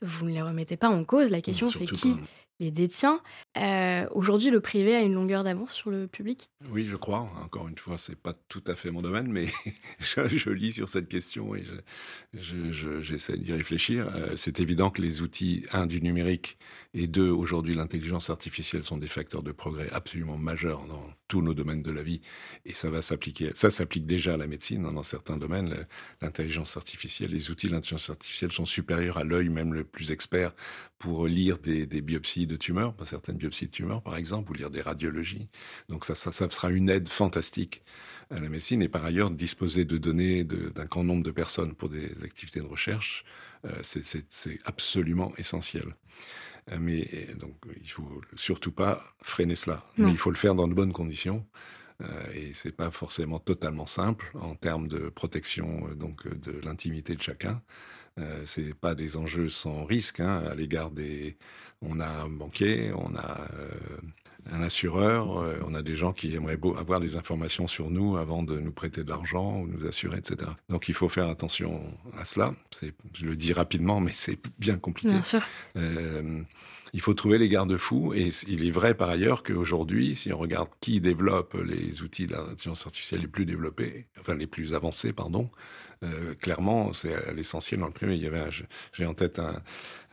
Vous 0.00 0.24
ne 0.24 0.30
les 0.30 0.42
remettez 0.42 0.78
pas 0.78 0.88
en 0.88 1.04
cause, 1.04 1.30
la 1.30 1.42
question 1.42 1.66
c'est 1.66 1.84
qui 1.84 2.16
les 2.60 2.70
détient. 2.70 3.20
Euh, 3.56 4.06
aujourd'hui, 4.12 4.50
le 4.50 4.60
privé 4.60 4.96
a 4.96 5.00
une 5.00 5.14
longueur 5.14 5.44
d'avance 5.44 5.72
sur 5.72 5.90
le 5.90 6.06
public? 6.06 6.50
Oui, 6.70 6.84
je 6.84 6.96
crois. 6.96 7.28
Encore 7.42 7.68
une 7.68 7.78
fois, 7.78 7.98
c'est 7.98 8.16
pas 8.16 8.34
tout 8.48 8.62
à 8.66 8.74
fait 8.74 8.90
mon 8.90 9.02
domaine, 9.02 9.30
mais 9.30 9.46
je, 9.98 10.50
lis 10.50 10.72
sur 10.72 10.88
cette 10.88 11.08
question 11.08 11.54
et 11.54 11.64
j'essaie 12.34 13.38
d'y 13.38 13.52
réfléchir. 13.52 14.08
Euh, 14.14 14.34
c'est 14.36 14.60
évident 14.60 14.90
que 14.90 15.02
les 15.02 15.22
outils, 15.22 15.64
un, 15.72 15.86
du 15.86 16.00
numérique 16.00 16.58
et 16.94 17.06
deux, 17.06 17.30
aujourd'hui, 17.30 17.74
l'intelligence 17.74 18.30
artificielle 18.30 18.82
sont 18.82 18.96
des 18.96 19.06
facteurs 19.06 19.42
de 19.42 19.52
progrès 19.52 19.88
absolument 19.92 20.38
majeurs 20.38 20.84
dans 20.86 21.04
tous 21.28 21.42
nos 21.42 21.54
domaines 21.54 21.82
de 21.82 21.92
la 21.92 22.02
vie. 22.02 22.22
Et 22.64 22.74
ça 22.74 22.90
va 22.90 23.02
s'appliquer. 23.02 23.52
Ça 23.54 23.70
s'applique 23.70 24.06
déjà 24.06 24.34
à 24.34 24.36
la 24.36 24.46
médecine 24.46 24.84
hein, 24.84 24.92
dans 24.92 25.02
certains 25.02 25.36
domaines. 25.36 25.86
L'intelligence 26.22 26.76
artificielle, 26.76 27.30
les 27.30 27.50
outils 27.50 27.66
de 27.68 27.72
l'intelligence 27.72 28.10
artificielle 28.10 28.50
sont 28.50 28.64
supérieurs 28.64 29.18
à 29.18 29.24
l'œil 29.24 29.48
même 29.48 29.74
le 29.74 29.84
plus 29.84 30.10
expert 30.10 30.54
pour 30.98 31.28
lire 31.28 31.58
des 31.58 31.86
biopsies 32.00 32.47
de 32.48 32.56
tumeurs, 32.56 32.94
certaines 33.04 33.36
biopsies 33.36 33.66
de 33.66 33.70
tumeurs 33.70 34.02
par 34.02 34.16
exemple, 34.16 34.50
ou 34.50 34.54
lire 34.54 34.70
des 34.70 34.82
radiologies. 34.82 35.48
Donc 35.88 36.04
ça, 36.04 36.14
ça, 36.14 36.32
ça 36.32 36.50
sera 36.50 36.70
une 36.70 36.90
aide 36.90 37.08
fantastique 37.08 37.82
à 38.30 38.40
la 38.40 38.48
médecine. 38.48 38.82
Et 38.82 38.88
par 38.88 39.04
ailleurs, 39.04 39.30
disposer 39.30 39.84
de 39.84 39.98
données 39.98 40.44
d'un 40.44 40.84
grand 40.84 41.04
nombre 41.04 41.22
de 41.22 41.30
personnes 41.30 41.74
pour 41.74 41.88
des 41.88 42.24
activités 42.24 42.60
de 42.60 42.66
recherche, 42.66 43.24
euh, 43.64 43.70
c'est 43.82 44.60
absolument 44.64 45.32
essentiel. 45.36 45.96
Euh, 46.72 46.78
mais 46.80 47.28
donc, 47.38 47.54
il 47.80 47.90
faut 47.90 48.20
surtout 48.36 48.72
pas 48.72 49.02
freiner 49.22 49.54
cela. 49.54 49.84
Mais 49.96 50.10
il 50.10 50.18
faut 50.18 50.30
le 50.30 50.36
faire 50.36 50.54
dans 50.54 50.68
de 50.68 50.74
bonnes 50.74 50.92
conditions. 50.92 51.46
Euh, 52.00 52.32
et 52.32 52.52
c'est 52.54 52.72
pas 52.72 52.92
forcément 52.92 53.40
totalement 53.40 53.86
simple 53.86 54.30
en 54.34 54.54
termes 54.54 54.86
de 54.86 55.08
protection 55.08 55.88
donc 55.96 56.28
de 56.28 56.52
l'intimité 56.60 57.16
de 57.16 57.22
chacun. 57.22 57.60
Euh, 58.18 58.42
c'est 58.44 58.74
pas 58.74 58.94
des 58.94 59.16
enjeux 59.16 59.48
sans 59.48 59.84
risque 59.84 60.20
hein, 60.20 60.42
à 60.50 60.54
l'égard 60.54 60.90
des. 60.90 61.36
On 61.80 62.00
a 62.00 62.08
un 62.08 62.28
banquier, 62.28 62.90
on 62.92 63.14
a 63.14 63.40
euh, 63.54 63.68
un 64.50 64.62
assureur, 64.62 65.38
euh, 65.38 65.58
on 65.64 65.74
a 65.74 65.82
des 65.82 65.94
gens 65.94 66.12
qui 66.12 66.34
aimeraient 66.34 66.58
avoir 66.76 66.98
des 66.98 67.16
informations 67.16 67.68
sur 67.68 67.88
nous 67.88 68.16
avant 68.16 68.42
de 68.42 68.58
nous 68.58 68.72
prêter 68.72 69.04
de 69.04 69.10
l'argent 69.10 69.60
ou 69.60 69.68
nous 69.68 69.86
assurer, 69.86 70.18
etc. 70.18 70.50
Donc 70.68 70.88
il 70.88 70.94
faut 70.94 71.08
faire 71.08 71.28
attention 71.28 71.80
à 72.18 72.24
cela. 72.24 72.52
C'est, 72.72 72.94
je 73.14 73.26
le 73.26 73.36
dis 73.36 73.52
rapidement, 73.52 74.00
mais 74.00 74.10
c'est 74.12 74.38
bien 74.58 74.76
compliqué. 74.76 75.10
Bien 75.10 75.22
sûr. 75.22 75.42
il 75.76 77.00
faut 77.00 77.14
trouver 77.14 77.38
les 77.38 77.48
garde-fous. 77.48 78.12
Et 78.14 78.30
il 78.48 78.66
est 78.66 78.72
vrai 78.72 78.94
par 78.94 79.08
ailleurs 79.08 79.44
qu'aujourd'hui, 79.44 80.16
si 80.16 80.32
on 80.32 80.38
regarde 80.38 80.70
qui 80.80 81.00
développe 81.00 81.54
les 81.64 82.02
outils 82.02 82.26
d'intelligence 82.26 82.86
artificielle 82.86 83.20
les 83.20 83.28
plus 83.28 83.46
développés, 83.46 84.08
enfin 84.18 84.34
les 84.34 84.48
plus 84.48 84.74
avancés, 84.74 85.12
pardon, 85.12 85.48
euh, 86.04 86.34
clairement, 86.34 86.92
c'est 86.92 87.32
l'essentiel 87.32 87.80
dans 87.80 87.86
le 87.86 87.92
privé. 87.92 88.16
Il 88.16 88.22
y 88.22 88.26
avait, 88.26 88.48
j'ai 88.92 89.06
en 89.06 89.14
tête 89.14 89.38
un, 89.38 89.62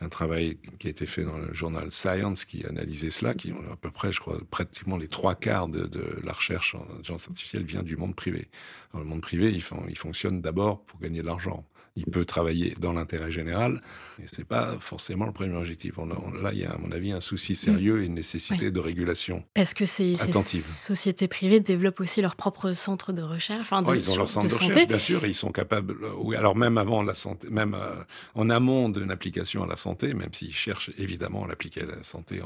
un, 0.00 0.08
travail 0.08 0.58
qui 0.78 0.88
a 0.88 0.90
été 0.90 1.06
fait 1.06 1.22
dans 1.22 1.38
le 1.38 1.52
journal 1.54 1.92
Science 1.92 2.44
qui 2.44 2.64
analysait 2.66 3.10
cela, 3.10 3.34
qui 3.34 3.52
à 3.52 3.76
peu 3.76 3.90
près, 3.90 4.12
je 4.12 4.20
crois, 4.20 4.38
pratiquement 4.50 4.96
les 4.96 5.08
trois 5.08 5.34
quarts 5.34 5.68
de, 5.68 5.86
de 5.86 6.18
la 6.24 6.32
recherche 6.32 6.74
en 6.74 6.82
intelligence 6.82 7.28
artificielle 7.28 7.64
vient 7.64 7.82
du 7.82 7.96
monde 7.96 8.16
privé. 8.16 8.48
Dans 8.92 8.98
le 8.98 9.04
monde 9.04 9.22
privé, 9.22 9.50
il, 9.50 9.62
il 9.88 9.98
fonctionne 9.98 10.40
d'abord 10.40 10.84
pour 10.84 10.98
gagner 10.98 11.20
de 11.20 11.26
l'argent 11.26 11.64
il 11.96 12.04
peut 12.04 12.24
travailler 12.24 12.74
dans 12.78 12.92
l'intérêt 12.92 13.30
général, 13.30 13.80
mais 14.18 14.26
c'est 14.26 14.44
pas 14.44 14.76
forcément 14.80 15.26
le 15.26 15.32
premier 15.32 15.56
objectif. 15.56 15.96
là, 15.96 16.50
il 16.52 16.58
y 16.58 16.64
a, 16.64 16.72
à 16.72 16.78
mon 16.78 16.92
avis, 16.92 17.12
un 17.12 17.20
souci 17.20 17.54
sérieux 17.54 18.02
et 18.02 18.06
une 18.06 18.14
nécessité 18.14 18.70
de 18.70 18.80
régulation. 18.80 19.44
Parce 19.54 19.74
que 19.74 19.86
ces, 19.86 20.16
ces, 20.16 20.32
sociétés 20.60 21.28
privées 21.28 21.60
développent 21.60 22.00
aussi 22.00 22.20
leur 22.20 22.36
propre 22.36 22.72
centre 22.74 23.12
de 23.12 23.22
recherche, 23.22 23.60
enfin 23.60 23.82
de, 23.82 23.96
ils 23.96 24.10
ont 24.10 24.16
leur 24.16 24.28
centre 24.28 24.48
de, 24.48 24.54
recherche, 24.54 24.88
bien 24.88 24.98
sûr, 24.98 25.26
ils 25.26 25.34
sont 25.34 25.52
capables. 25.52 25.96
Oui, 26.18 26.36
alors 26.36 26.56
même 26.56 26.78
avant 26.78 27.02
la 27.02 27.14
santé, 27.14 27.48
même 27.50 27.74
euh, 27.74 27.94
en 28.34 28.50
amont 28.50 28.88
d'une 28.88 29.10
application 29.10 29.64
à 29.64 29.66
la 29.66 29.76
santé, 29.76 30.14
même 30.14 30.32
s'ils 30.32 30.54
cherchent 30.54 30.90
évidemment 30.98 31.44
à 31.44 31.48
l'appliquer 31.48 31.82
à 31.82 31.86
la 31.86 32.02
santé 32.02 32.40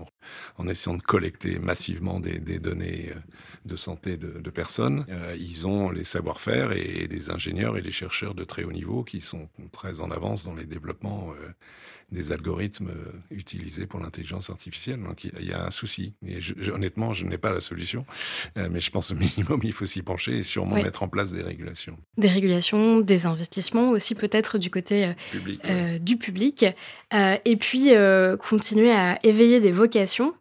en, 0.58 0.68
essayant 0.68 0.96
de 0.96 1.02
collecter 1.02 1.58
massivement 1.58 2.20
des, 2.20 2.38
données 2.58 3.10
euh, 3.10 3.20
de 3.64 3.76
santé 3.76 4.16
de, 4.16 4.50
personnes, 4.50 5.04
euh, 5.08 5.36
ils 5.38 5.66
ont 5.66 5.90
les 5.90 6.04
savoir-faire 6.04 6.72
et 6.72 7.06
des 7.08 7.30
ingénieurs 7.30 7.76
et 7.76 7.82
des 7.82 7.90
chercheurs 7.90 8.34
de 8.34 8.44
très 8.44 8.64
haut 8.64 8.72
niveau 8.72 9.04
qui 9.04 9.20
sont 9.20 9.39
très 9.72 10.00
en 10.00 10.10
avance 10.10 10.44
dans 10.44 10.54
les 10.54 10.66
développements 10.66 11.32
euh, 11.40 11.48
des 12.12 12.32
algorithmes 12.32 12.90
euh, 12.90 13.12
utilisés 13.30 13.86
pour 13.86 14.00
l'intelligence 14.00 14.50
artificielle. 14.50 15.02
Donc 15.02 15.24
il 15.24 15.44
y 15.44 15.52
a 15.52 15.64
un 15.64 15.70
souci. 15.70 16.14
Et 16.26 16.38
honnêtement, 16.70 17.12
je 17.12 17.24
n'ai 17.24 17.38
pas 17.38 17.52
la 17.52 17.60
solution, 17.60 18.04
euh, 18.56 18.68
mais 18.70 18.80
je 18.80 18.90
pense 18.90 19.12
au 19.12 19.14
minimum, 19.14 19.60
il 19.62 19.72
faut 19.72 19.86
s'y 19.86 20.02
pencher 20.02 20.38
et 20.38 20.42
sûrement 20.42 20.76
mettre 20.76 21.02
en 21.02 21.08
place 21.08 21.32
des 21.32 21.42
régulations. 21.42 21.96
Des 22.16 22.28
régulations, 22.28 23.00
des 23.00 23.26
investissements 23.26 23.90
aussi 23.90 24.14
peut-être 24.14 24.58
du 24.58 24.70
côté 24.70 25.14
du 26.00 26.16
public. 26.16 26.64
et 27.12 27.56
puis 27.56 27.90
continuer 28.38 28.92
à 28.92 29.18
éveiller 29.22 29.60
des 29.60 29.72
vocations 29.72 30.34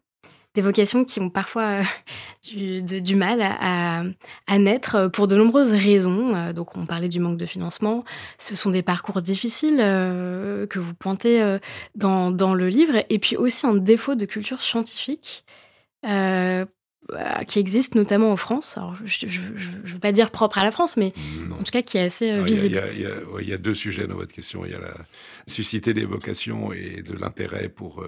des 0.54 0.62
vocations 0.62 1.04
qui 1.04 1.20
ont 1.20 1.30
parfois 1.30 1.82
du, 2.50 2.82
du, 2.82 3.14
mal 3.14 3.40
à, 3.42 4.02
à, 4.46 4.58
naître 4.58 5.08
pour 5.08 5.28
de 5.28 5.36
nombreuses 5.36 5.72
raisons. 5.72 6.52
donc, 6.52 6.76
on 6.76 6.86
parlait 6.86 7.08
du 7.08 7.20
manque 7.20 7.38
de 7.38 7.46
financement. 7.46 8.04
Ce 8.38 8.56
sont 8.56 8.70
des 8.70 8.82
parcours 8.82 9.22
difficiles 9.22 9.78
que 9.78 10.78
vous 10.78 10.94
pointez 10.94 11.58
dans, 11.94 12.30
dans, 12.30 12.54
le 12.54 12.68
livre, 12.68 13.04
et 13.08 13.18
puis 13.18 13.36
aussi 13.36 13.66
un 13.66 13.74
défaut 13.74 14.14
de 14.14 14.24
culture 14.24 14.62
scientifique. 14.62 15.44
qui 16.02 17.58
existe 17.58 17.94
notamment 17.94 18.32
en 18.32 18.36
France. 18.36 18.76
Alors, 18.76 18.96
je 19.04 19.26
ne 19.26 19.88
veux 19.88 19.98
pas 19.98 20.12
dire 20.12 20.30
propre 20.30 20.58
à 20.58 20.64
la 20.64 20.70
France, 20.70 20.96
mais 20.96 21.12
en 21.52 21.62
tout 21.62 21.72
cas 21.72 21.82
qui 21.82 21.98
est 21.98 22.04
assez 22.04 22.42
visible. 22.42 22.82
Il 22.92 23.48
y, 23.48 23.52
a 23.52 23.58
deux 23.58 23.74
sujets 23.74 24.06
dans 24.08 24.16
votre 24.16 24.32
question. 24.32 24.64
Il 24.64 24.72
y 24.72 24.74
a 24.74 24.80
la 24.80 24.94
susciter 25.46 25.94
des 25.94 26.04
vocations 26.04 26.72
et 26.72 27.02
de 27.02 27.14
l'intérêt 27.14 27.68
pour 27.68 28.04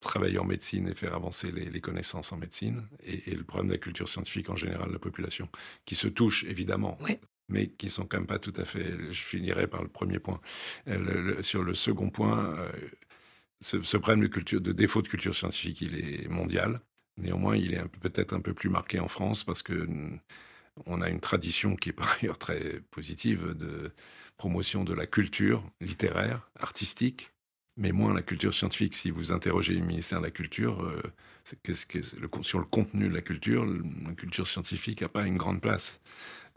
travailler 0.00 0.38
en 0.38 0.44
médecine 0.44 0.88
et 0.88 0.94
faire 0.94 1.14
avancer 1.14 1.50
les, 1.50 1.80
connaissances 1.80 2.32
en 2.32 2.36
médecine, 2.36 2.86
et, 3.04 3.34
le 3.34 3.44
problème 3.44 3.68
de 3.68 3.72
la 3.72 3.78
culture 3.78 4.08
scientifique 4.08 4.50
en 4.50 4.56
général 4.56 4.88
de 4.88 4.92
la 4.92 4.98
population, 4.98 5.48
qui 5.84 5.94
se 5.94 6.08
touchent 6.08 6.44
évidemment, 6.44 6.98
mais 7.48 7.68
qui 7.68 7.90
sont 7.90 8.06
quand 8.06 8.18
même 8.18 8.26
pas 8.26 8.38
tout 8.38 8.52
à 8.56 8.64
fait. 8.64 8.84
Je 9.10 9.20
finirai 9.20 9.66
par 9.66 9.82
le 9.82 9.88
premier 9.88 10.18
point. 10.18 10.40
Euh, 10.88 11.42
sur 11.42 11.62
le 11.62 11.74
second 11.74 12.10
point, 12.10 12.56
euh, 12.58 12.70
ce, 13.60 13.96
problème 13.96 14.20
de, 14.20 14.28
culture, 14.28 14.60
de 14.60 14.72
défaut 14.72 15.02
de 15.02 15.08
culture 15.08 15.34
scientifique, 15.34 15.80
il 15.80 15.98
est 15.98 16.28
mondial. 16.28 16.80
Néanmoins, 17.16 17.56
il 17.56 17.74
est 17.74 17.82
peut-être 18.00 18.32
un 18.32 18.40
peu 18.40 18.54
plus 18.54 18.68
marqué 18.68 19.00
en 19.00 19.08
France 19.08 19.42
parce 19.42 19.62
que 19.62 19.88
on 20.86 21.00
a 21.00 21.08
une 21.08 21.18
tradition 21.18 21.74
qui 21.74 21.88
est 21.88 21.92
par 21.92 22.16
ailleurs 22.20 22.38
très 22.38 22.80
positive 22.92 23.54
de 23.54 23.92
promotion 24.36 24.84
de 24.84 24.94
la 24.94 25.06
culture 25.06 25.68
littéraire, 25.80 26.48
artistique, 26.60 27.32
mais 27.78 27.92
moins 27.92 28.12
la 28.12 28.22
culture 28.22 28.52
scientifique. 28.52 28.94
Si 28.94 29.10
vous 29.10 29.32
interrogez 29.32 29.72
le 29.72 29.84
ministère 29.84 30.18
de 30.20 30.26
la 30.26 30.30
Culture, 30.32 30.82
euh, 30.82 31.00
qu'est-ce 31.62 31.86
que 31.86 31.98
le, 31.98 32.28
sur 32.42 32.58
le 32.58 32.64
contenu 32.64 33.08
de 33.08 33.14
la 33.14 33.22
culture, 33.22 33.64
la 33.64 34.14
culture 34.14 34.46
scientifique 34.46 35.00
n'a 35.00 35.08
pas 35.08 35.24
une 35.24 35.38
grande 35.38 35.60
place. 35.60 36.02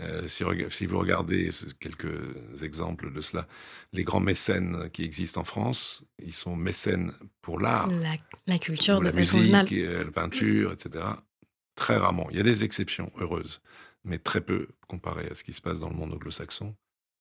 Euh, 0.02 0.28
si, 0.28 0.44
si, 0.70 0.86
vous 0.88 0.98
regardez 0.98 1.50
quelques 1.80 2.64
exemples 2.64 3.14
de 3.14 3.22
cela, 3.22 3.48
les 3.94 4.04
grands 4.04 4.20
mécènes 4.20 4.90
qui 4.90 5.04
existent 5.04 5.42
en 5.42 5.44
France, 5.44 6.04
ils 6.18 6.34
sont 6.34 6.56
mécènes 6.56 7.14
pour 7.42 7.60
l'art, 7.60 7.88
la, 7.88 8.16
la, 8.48 8.58
culture, 8.58 9.02
la 9.02 9.12
musique, 9.12 9.54
euh, 9.74 10.04
la 10.04 10.12
peinture, 10.12 10.72
etc. 10.72 11.06
Très 11.76 11.98
rarement. 11.98 12.28
Il 12.32 12.38
y 12.38 12.40
a 12.40 12.44
des 12.44 12.64
exceptions 12.64 13.12
heureuses, 13.20 13.62
mais 14.04 14.18
très 14.18 14.42
peu 14.42 14.70
comparé 14.88 15.28
à 15.30 15.36
ce 15.36 15.44
qui 15.44 15.54
se 15.54 15.62
passe 15.62 15.80
dans 15.80 15.90
le 15.90 15.96
monde 15.96 16.14
anglo-saxon. 16.14 16.76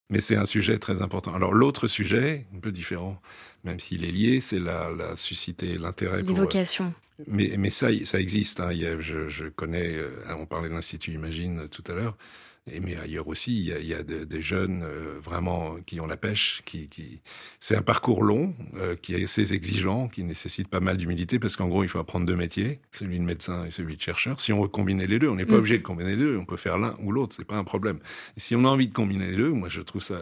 Mais 0.09 0.19
c'est 0.19 0.35
un 0.35 0.45
sujet 0.45 0.77
très 0.77 1.01
important. 1.01 1.33
Alors 1.33 1.53
l'autre 1.53 1.87
sujet, 1.87 2.47
un 2.55 2.59
peu 2.59 2.71
différent, 2.71 3.21
même 3.63 3.79
s'il 3.79 4.03
est 4.03 4.11
lié, 4.11 4.39
c'est 4.39 4.59
la, 4.59 4.89
la, 4.89 5.15
susciter 5.15 5.77
l'intérêt. 5.77 6.21
Les 6.21 6.33
vocations. 6.33 6.93
Mais, 7.27 7.53
mais 7.57 7.69
ça, 7.69 7.87
ça 8.05 8.19
existe. 8.19 8.59
Hein. 8.59 8.71
Je, 8.99 9.29
je, 9.29 9.45
connais, 9.45 9.95
euh, 9.95 10.35
on 10.37 10.45
parlait 10.45 10.69
de 10.69 10.73
l'Institut 10.73 11.11
Imagine 11.13 11.67
tout 11.69 11.83
à 11.87 11.93
l'heure. 11.93 12.17
Et 12.69 12.79
mais 12.79 12.95
ailleurs 12.95 13.27
aussi, 13.27 13.57
il 13.57 13.65
y 13.65 13.73
a, 13.73 13.79
il 13.79 13.87
y 13.87 13.93
a 13.93 14.03
des 14.03 14.41
jeunes 14.41 14.83
euh, 14.83 15.19
vraiment 15.19 15.77
qui 15.85 15.99
ont 15.99 16.05
la 16.05 16.17
pêche. 16.17 16.61
Qui, 16.63 16.89
qui... 16.89 17.21
C'est 17.59 17.75
un 17.75 17.81
parcours 17.81 18.23
long, 18.23 18.53
euh, 18.75 18.95
qui 18.95 19.15
est 19.15 19.23
assez 19.23 19.53
exigeant, 19.53 20.07
qui 20.07 20.23
nécessite 20.23 20.67
pas 20.67 20.79
mal 20.79 20.97
d'humilité, 20.97 21.39
parce 21.39 21.55
qu'en 21.55 21.67
gros, 21.67 21.83
il 21.83 21.89
faut 21.89 21.97
apprendre 21.97 22.27
deux 22.27 22.35
métiers, 22.35 22.79
celui 22.91 23.17
de 23.17 23.23
médecin 23.23 23.65
et 23.65 23.71
celui 23.71 23.95
de 23.95 24.01
chercheur. 24.01 24.39
Si 24.39 24.53
on 24.53 24.61
veut 24.61 24.67
combiner 24.67 25.07
les 25.07 25.17
deux, 25.17 25.27
on 25.27 25.35
n'est 25.35 25.45
pas 25.47 25.55
mm. 25.55 25.59
obligé 25.59 25.77
de 25.79 25.83
combiner 25.83 26.11
les 26.11 26.17
deux, 26.17 26.37
on 26.37 26.45
peut 26.45 26.57
faire 26.57 26.77
l'un 26.77 26.95
ou 26.99 27.11
l'autre, 27.11 27.33
c'est 27.35 27.45
pas 27.45 27.57
un 27.57 27.63
problème. 27.63 27.99
Et 28.37 28.39
si 28.39 28.55
on 28.55 28.63
a 28.65 28.67
envie 28.67 28.87
de 28.87 28.93
combiner 28.93 29.31
les 29.31 29.37
deux, 29.37 29.49
moi 29.49 29.67
je 29.67 29.81
trouve 29.81 30.03
ça 30.03 30.19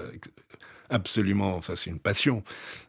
absolument, 0.89 1.55
enfin 1.55 1.75
c'est 1.75 1.89
une 1.89 1.99
passion, 1.99 2.43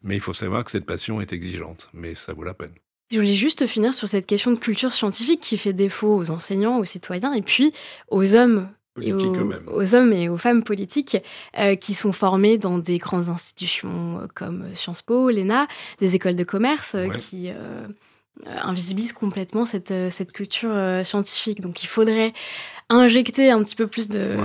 mais 0.05 0.15
il 0.15 0.21
faut 0.21 0.33
savoir 0.33 0.65
que 0.65 0.71
cette 0.71 0.87
passion 0.87 1.21
est 1.21 1.33
exigeante, 1.33 1.91
mais 1.93 2.15
ça 2.15 2.33
vaut 2.33 2.45
la 2.45 2.55
peine. 2.55 2.73
Je 3.11 3.19
voulais 3.19 3.33
juste 3.33 3.67
finir 3.67 3.93
sur 3.93 4.07
cette 4.07 4.27
question 4.27 4.53
de 4.53 4.59
culture 4.59 4.93
scientifique 4.93 5.41
qui 5.41 5.59
fait 5.59 5.73
défaut 5.73 6.15
aux 6.15 6.31
enseignants, 6.31 6.79
aux 6.79 6.85
citoyens 6.85 7.33
et 7.33 7.43
puis 7.43 7.73
aux 8.09 8.37
hommes 8.37 8.71
aux, 8.97 9.95
hommes 9.95 10.13
et 10.13 10.29
aux 10.29 10.37
femmes 10.37 10.63
politiques 10.63 11.17
euh, 11.59 11.75
qui 11.77 11.95
sont 11.95 12.13
formés 12.13 12.59
dans 12.59 12.79
des 12.79 12.99
grandes 12.99 13.29
institutions 13.29 14.21
euh, 14.21 14.27
comme 14.35 14.75
Sciences 14.75 15.03
Po, 15.03 15.31
l'ENA, 15.31 15.69
des 15.99 16.15
écoles 16.17 16.37
de 16.37 16.45
commerce 16.45 16.95
euh, 16.95 17.09
qui 17.09 17.51
invisibilisent 18.47 19.13
complètement 19.13 19.65
cette, 19.65 19.93
cette 20.11 20.33
culture 20.33 20.75
scientifique. 21.05 21.61
Donc 21.61 21.83
il 21.83 21.87
faudrait 21.87 22.33
injecter 22.89 23.51
un 23.51 23.63
petit 23.63 23.77
peu 23.77 23.87
plus 23.87 24.09
de, 24.09 24.37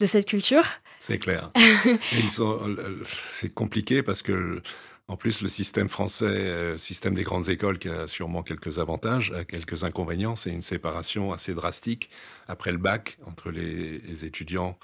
de 0.00 0.06
cette 0.06 0.26
culture. 0.26 0.64
C'est 1.00 1.18
clair. 1.18 1.50
c'est 3.04 3.52
compliqué 3.52 4.04
parce 4.04 4.22
que 4.22 4.62
en 5.08 5.16
plus, 5.16 5.42
le 5.42 5.48
système 5.48 5.88
français, 5.88 6.72
le 6.72 6.78
système 6.78 7.14
des 7.14 7.24
grandes 7.24 7.48
écoles, 7.48 7.78
qui 7.78 7.88
a 7.88 8.06
sûrement 8.06 8.42
quelques 8.42 8.78
avantages, 8.78 9.32
a 9.32 9.44
quelques 9.44 9.84
inconvénients. 9.84 10.36
C'est 10.36 10.50
une 10.50 10.62
séparation 10.62 11.32
assez 11.32 11.54
drastique 11.54 12.08
après 12.48 12.72
le 12.72 12.78
bac 12.78 13.18
entre 13.26 13.50
les, 13.50 14.24
étudiants 14.24 14.78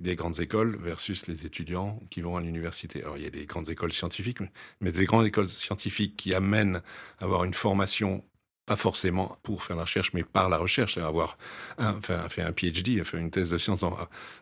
des 0.00 0.16
grandes 0.16 0.40
écoles 0.40 0.78
versus 0.80 1.26
les 1.26 1.46
étudiants 1.46 2.00
qui 2.10 2.20
vont 2.20 2.36
à 2.36 2.40
l'université. 2.40 3.02
Alors, 3.02 3.16
il 3.16 3.24
y 3.24 3.26
a 3.26 3.30
des 3.30 3.46
grandes 3.46 3.68
écoles 3.68 3.92
scientifiques, 3.92 4.38
mais 4.80 4.92
des 4.92 5.06
grandes 5.06 5.26
écoles 5.26 5.48
scientifiques 5.48 6.16
qui 6.16 6.34
amènent 6.34 6.82
à 7.18 7.24
avoir 7.24 7.44
une 7.44 7.54
formation 7.54 8.24
pas 8.68 8.76
forcément 8.76 9.38
pour 9.42 9.62
faire 9.62 9.76
la 9.76 9.82
recherche, 9.82 10.12
mais 10.12 10.22
par 10.22 10.50
la 10.50 10.58
recherche, 10.58 10.98
avoir 10.98 11.38
un, 11.78 11.98
faire, 12.02 12.30
faire 12.30 12.46
un 12.46 12.52
PhD, 12.52 13.02
faire 13.02 13.18
une 13.18 13.30
thèse 13.30 13.48
de 13.48 13.56
science, 13.56 13.82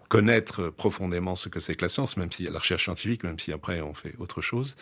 connaître 0.09 0.69
profondément 0.71 1.37
ce 1.37 1.49
que 1.49 1.61
c'est 1.61 1.77
que 1.77 1.83
la 1.83 1.89
science, 1.89 2.17
même 2.17 2.31
s'il 2.33 2.45
y 2.45 2.49
a 2.49 2.51
la 2.51 2.59
recherche 2.59 2.83
scientifique, 2.85 3.23
même 3.23 3.39
si 3.39 3.53
après 3.53 3.81
on 3.81 3.95
fait 3.95 4.15
autre 4.19 4.41
chose. 4.43 4.77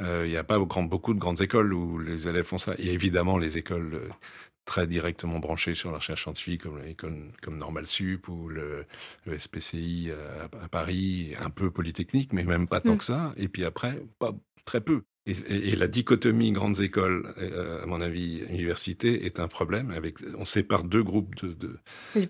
Euh, 0.00 0.24
il 0.26 0.30
n'y 0.30 0.38
a 0.38 0.44
pas 0.44 0.58
beaucoup 0.58 1.12
de 1.12 1.18
grandes 1.18 1.42
écoles 1.42 1.74
où 1.74 1.98
les 1.98 2.28
élèves 2.28 2.46
font 2.46 2.56
ça. 2.56 2.74
Il 2.78 2.86
y 2.86 2.90
a 2.90 2.92
évidemment 2.92 3.36
les 3.36 3.58
écoles 3.58 3.94
euh, 3.94 4.08
très 4.64 4.86
directement 4.86 5.38
branchées 5.38 5.74
sur 5.74 5.90
la 5.90 5.98
recherche 5.98 6.22
scientifique, 6.22 6.62
comme 6.96 7.32
comme 7.42 7.58
Normal 7.58 7.86
Sup 7.86 8.26
ou 8.28 8.48
le, 8.48 8.86
SPCI 9.36 10.12
à, 10.62 10.68
Paris, 10.68 11.34
un 11.38 11.50
peu 11.50 11.70
Polytechnique, 11.70 12.32
mais 12.32 12.44
même 12.44 12.68
pas 12.68 12.80
tant 12.80 12.94
mm. 12.94 12.98
que 12.98 13.04
ça. 13.04 13.34
Et 13.36 13.48
puis 13.48 13.66
après, 13.66 14.00
pas 14.18 14.32
très 14.64 14.80
peu. 14.80 15.02
Et, 15.28 15.76
la 15.76 15.88
dichotomie 15.88 16.52
grandes 16.52 16.80
écoles, 16.80 17.34
euh, 17.38 17.82
à 17.82 17.86
mon 17.86 18.00
avis, 18.00 18.42
université, 18.48 19.26
est 19.26 19.40
un 19.40 19.48
problème. 19.48 19.90
Avec, 19.90 20.16
on 20.38 20.46
sépare 20.46 20.84
deux 20.84 21.02
groupes 21.02 21.34
de, 21.42 21.52
de, 21.52 21.78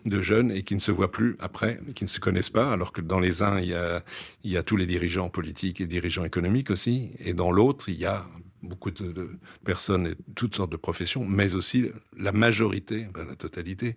de, 0.04 0.20
jeunes 0.20 0.50
et 0.50 0.64
qui 0.64 0.74
ne 0.74 0.80
se 0.80 0.90
voient 0.90 1.12
plus 1.12 1.36
après, 1.38 1.80
qui 1.94 2.02
ne 2.02 2.08
se 2.08 2.18
connaissent 2.18 2.50
pas, 2.50 2.72
alors 2.72 2.92
que 2.92 3.00
dans 3.00 3.20
les 3.20 3.42
uns, 3.42 3.60
il 3.60 3.68
y 3.68 3.74
a, 3.74 4.02
il 4.42 4.50
y 4.50 4.56
a 4.56 4.64
tous 4.64 4.76
les 4.76 4.86
dirigeants 4.86 5.28
politiques 5.28 5.80
et 5.80 5.86
dirigeants 5.86 6.24
économiques 6.24 6.70
aussi, 6.70 7.12
et 7.20 7.34
dans 7.34 7.52
l'autre, 7.52 7.88
il 7.88 7.98
y 7.98 8.04
a 8.04 8.26
beaucoup 8.62 8.90
de, 8.90 9.12
de, 9.12 9.30
personnes 9.64 10.08
et 10.08 10.14
toutes 10.34 10.56
sortes 10.56 10.72
de 10.72 10.76
professions, 10.76 11.24
mais 11.24 11.54
aussi 11.54 11.90
la 12.16 12.32
majorité, 12.32 13.06
ben, 13.14 13.26
la 13.26 13.36
totalité 13.36 13.94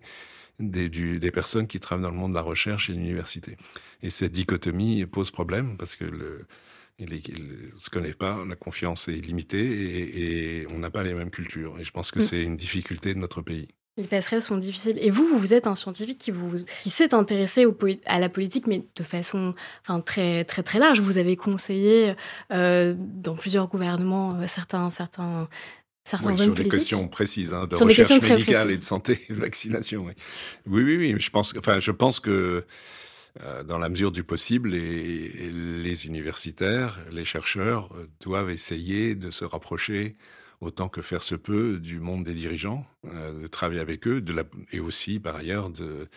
des, 0.60 0.88
du, 0.88 1.18
des 1.18 1.30
personnes 1.32 1.66
qui 1.66 1.80
travaillent 1.80 2.04
dans 2.04 2.10
le 2.10 2.16
monde 2.16 2.32
de 2.32 2.36
la 2.36 2.42
recherche 2.42 2.88
et 2.88 2.92
de 2.92 2.98
l'université. 2.98 3.56
Et 4.02 4.10
cette 4.10 4.32
dichotomie 4.32 5.04
pose 5.06 5.32
problème 5.32 5.76
parce 5.76 5.96
que 5.96 6.04
le, 6.04 6.46
il 7.10 7.72
ne 7.72 7.76
se 7.76 7.90
connaît 7.90 8.14
pas, 8.14 8.44
la 8.46 8.56
confiance 8.56 9.08
est 9.08 9.12
limitée 9.12 10.60
et, 10.60 10.66
on 10.70 10.78
n'a 10.78 10.90
pas 10.90 11.02
les 11.02 11.14
mêmes 11.14 11.30
cultures. 11.30 11.78
Et 11.78 11.84
je 11.84 11.90
pense 11.90 12.10
que 12.10 12.18
mm. 12.18 12.22
c'est 12.22 12.42
une 12.42 12.56
difficulté 12.56 13.14
de 13.14 13.18
notre 13.18 13.42
pays. 13.42 13.68
Les 13.98 14.04
passerelles 14.04 14.40
sont 14.40 14.56
difficiles. 14.56 14.96
Et 15.02 15.10
vous, 15.10 15.38
vous 15.38 15.52
êtes 15.52 15.66
un 15.66 15.74
scientifique 15.74 16.16
qui, 16.16 16.30
vous, 16.30 16.64
qui 16.80 16.88
s'est 16.88 17.12
intéressé 17.12 17.66
au, 17.66 17.76
à 18.06 18.18
la 18.18 18.30
politique, 18.30 18.66
mais 18.66 18.86
de 18.96 19.02
façon 19.02 19.54
enfin, 19.82 20.00
très, 20.00 20.44
très, 20.44 20.62
très 20.62 20.78
large. 20.78 21.00
Vous 21.00 21.18
avez 21.18 21.36
conseillé 21.36 22.14
euh, 22.52 22.94
dans 22.96 23.34
plusieurs 23.34 23.68
gouvernements 23.68 24.40
euh, 24.40 24.46
certains, 24.46 24.88
certains, 24.88 25.46
certains 26.04 26.30
oui, 26.30 26.38
sur 26.38 26.54
des 26.54 26.68
questions 26.70 27.06
précises, 27.08 27.52
hein, 27.52 27.66
de 27.66 27.76
recherche 27.76 28.22
médicale 28.22 28.70
et 28.70 28.78
de 28.78 28.82
santé, 28.82 29.20
de 29.28 29.34
vaccination. 29.34 30.06
Oui, 30.06 30.14
oui, 30.66 30.82
oui. 30.82 30.96
oui 30.96 31.20
je, 31.20 31.30
pense, 31.30 31.52
enfin, 31.58 31.78
je 31.78 31.90
pense 31.90 32.18
que 32.18 32.64
dans 33.64 33.78
la 33.78 33.88
mesure 33.88 34.12
du 34.12 34.24
possible, 34.24 34.70
les, 34.70 36.06
universitaires, 36.06 37.00
les 37.10 37.24
chercheurs 37.24 37.94
euh, 37.94 38.08
doivent 38.20 38.50
essayer 38.50 39.14
de 39.14 39.30
se 39.30 39.44
rapprocher 39.44 40.16
autant 40.60 40.88
que 40.88 41.02
faire 41.02 41.22
se 41.22 41.34
peut 41.34 41.78
du 41.78 41.98
monde 41.98 42.24
des 42.24 42.34
dirigeants, 42.34 42.86
euh, 43.06 43.42
de 43.42 43.46
travailler 43.46 43.80
avec 43.80 44.06
eux, 44.06 44.24
et 44.70 44.80
aussi 44.80 45.18
par 45.18 45.36
ailleurs 45.36 45.70
de 45.70 46.08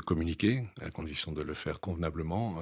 communiquer, 0.00 0.64
à 0.80 0.90
condition 0.90 1.32
de 1.32 1.42
le 1.42 1.54
faire 1.54 1.80
convenablement, 1.80 2.60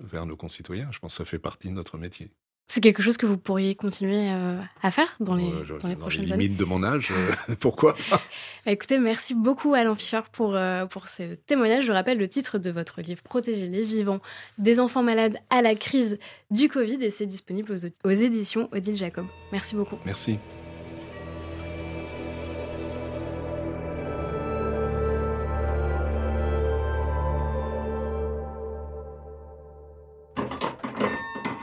vers 0.00 0.26
nos 0.26 0.36
concitoyens. 0.36 0.90
Je 0.92 0.98
pense 0.98 1.14
que 1.14 1.18
ça 1.18 1.24
fait 1.24 1.38
partie 1.38 1.68
de 1.68 1.74
notre 1.74 1.98
métier. 1.98 2.30
C'est 2.72 2.80
quelque 2.80 3.02
chose 3.02 3.16
que 3.16 3.26
vous 3.26 3.36
pourriez 3.36 3.74
continuer 3.74 4.30
euh, 4.30 4.56
à 4.80 4.92
faire 4.92 5.16
dans 5.18 5.34
les, 5.34 5.50
dans 5.82 5.88
les 5.88 5.96
prochaines 5.96 6.24
les 6.24 6.36
limites 6.36 6.56
de 6.56 6.64
mon 6.64 6.84
âge, 6.84 7.10
euh, 7.10 7.54
pourquoi 7.58 7.96
bah, 8.12 8.20
Écoutez, 8.64 9.00
merci 9.00 9.34
beaucoup 9.34 9.74
Alain 9.74 9.96
Fischer 9.96 10.20
pour, 10.30 10.54
euh, 10.54 10.86
pour 10.86 11.08
ce 11.08 11.34
témoignage. 11.34 11.84
Je 11.84 11.90
rappelle 11.90 12.18
le 12.18 12.28
titre 12.28 12.58
de 12.58 12.70
votre 12.70 13.00
livre 13.00 13.22
Protéger 13.22 13.66
les 13.66 13.84
vivants 13.84 14.20
des 14.58 14.78
enfants 14.78 15.02
malades 15.02 15.36
à 15.50 15.62
la 15.62 15.74
crise 15.74 16.20
du 16.52 16.68
Covid 16.68 17.02
et 17.02 17.10
c'est 17.10 17.26
disponible 17.26 17.72
aux, 17.72 18.08
aux 18.08 18.12
éditions 18.12 18.68
Odile 18.70 18.94
Jacob. 18.94 19.26
Merci 19.50 19.74
beaucoup. 19.74 19.96
Merci. 20.06 20.38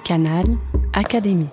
Canal 0.04 0.58
Académie. 0.98 1.50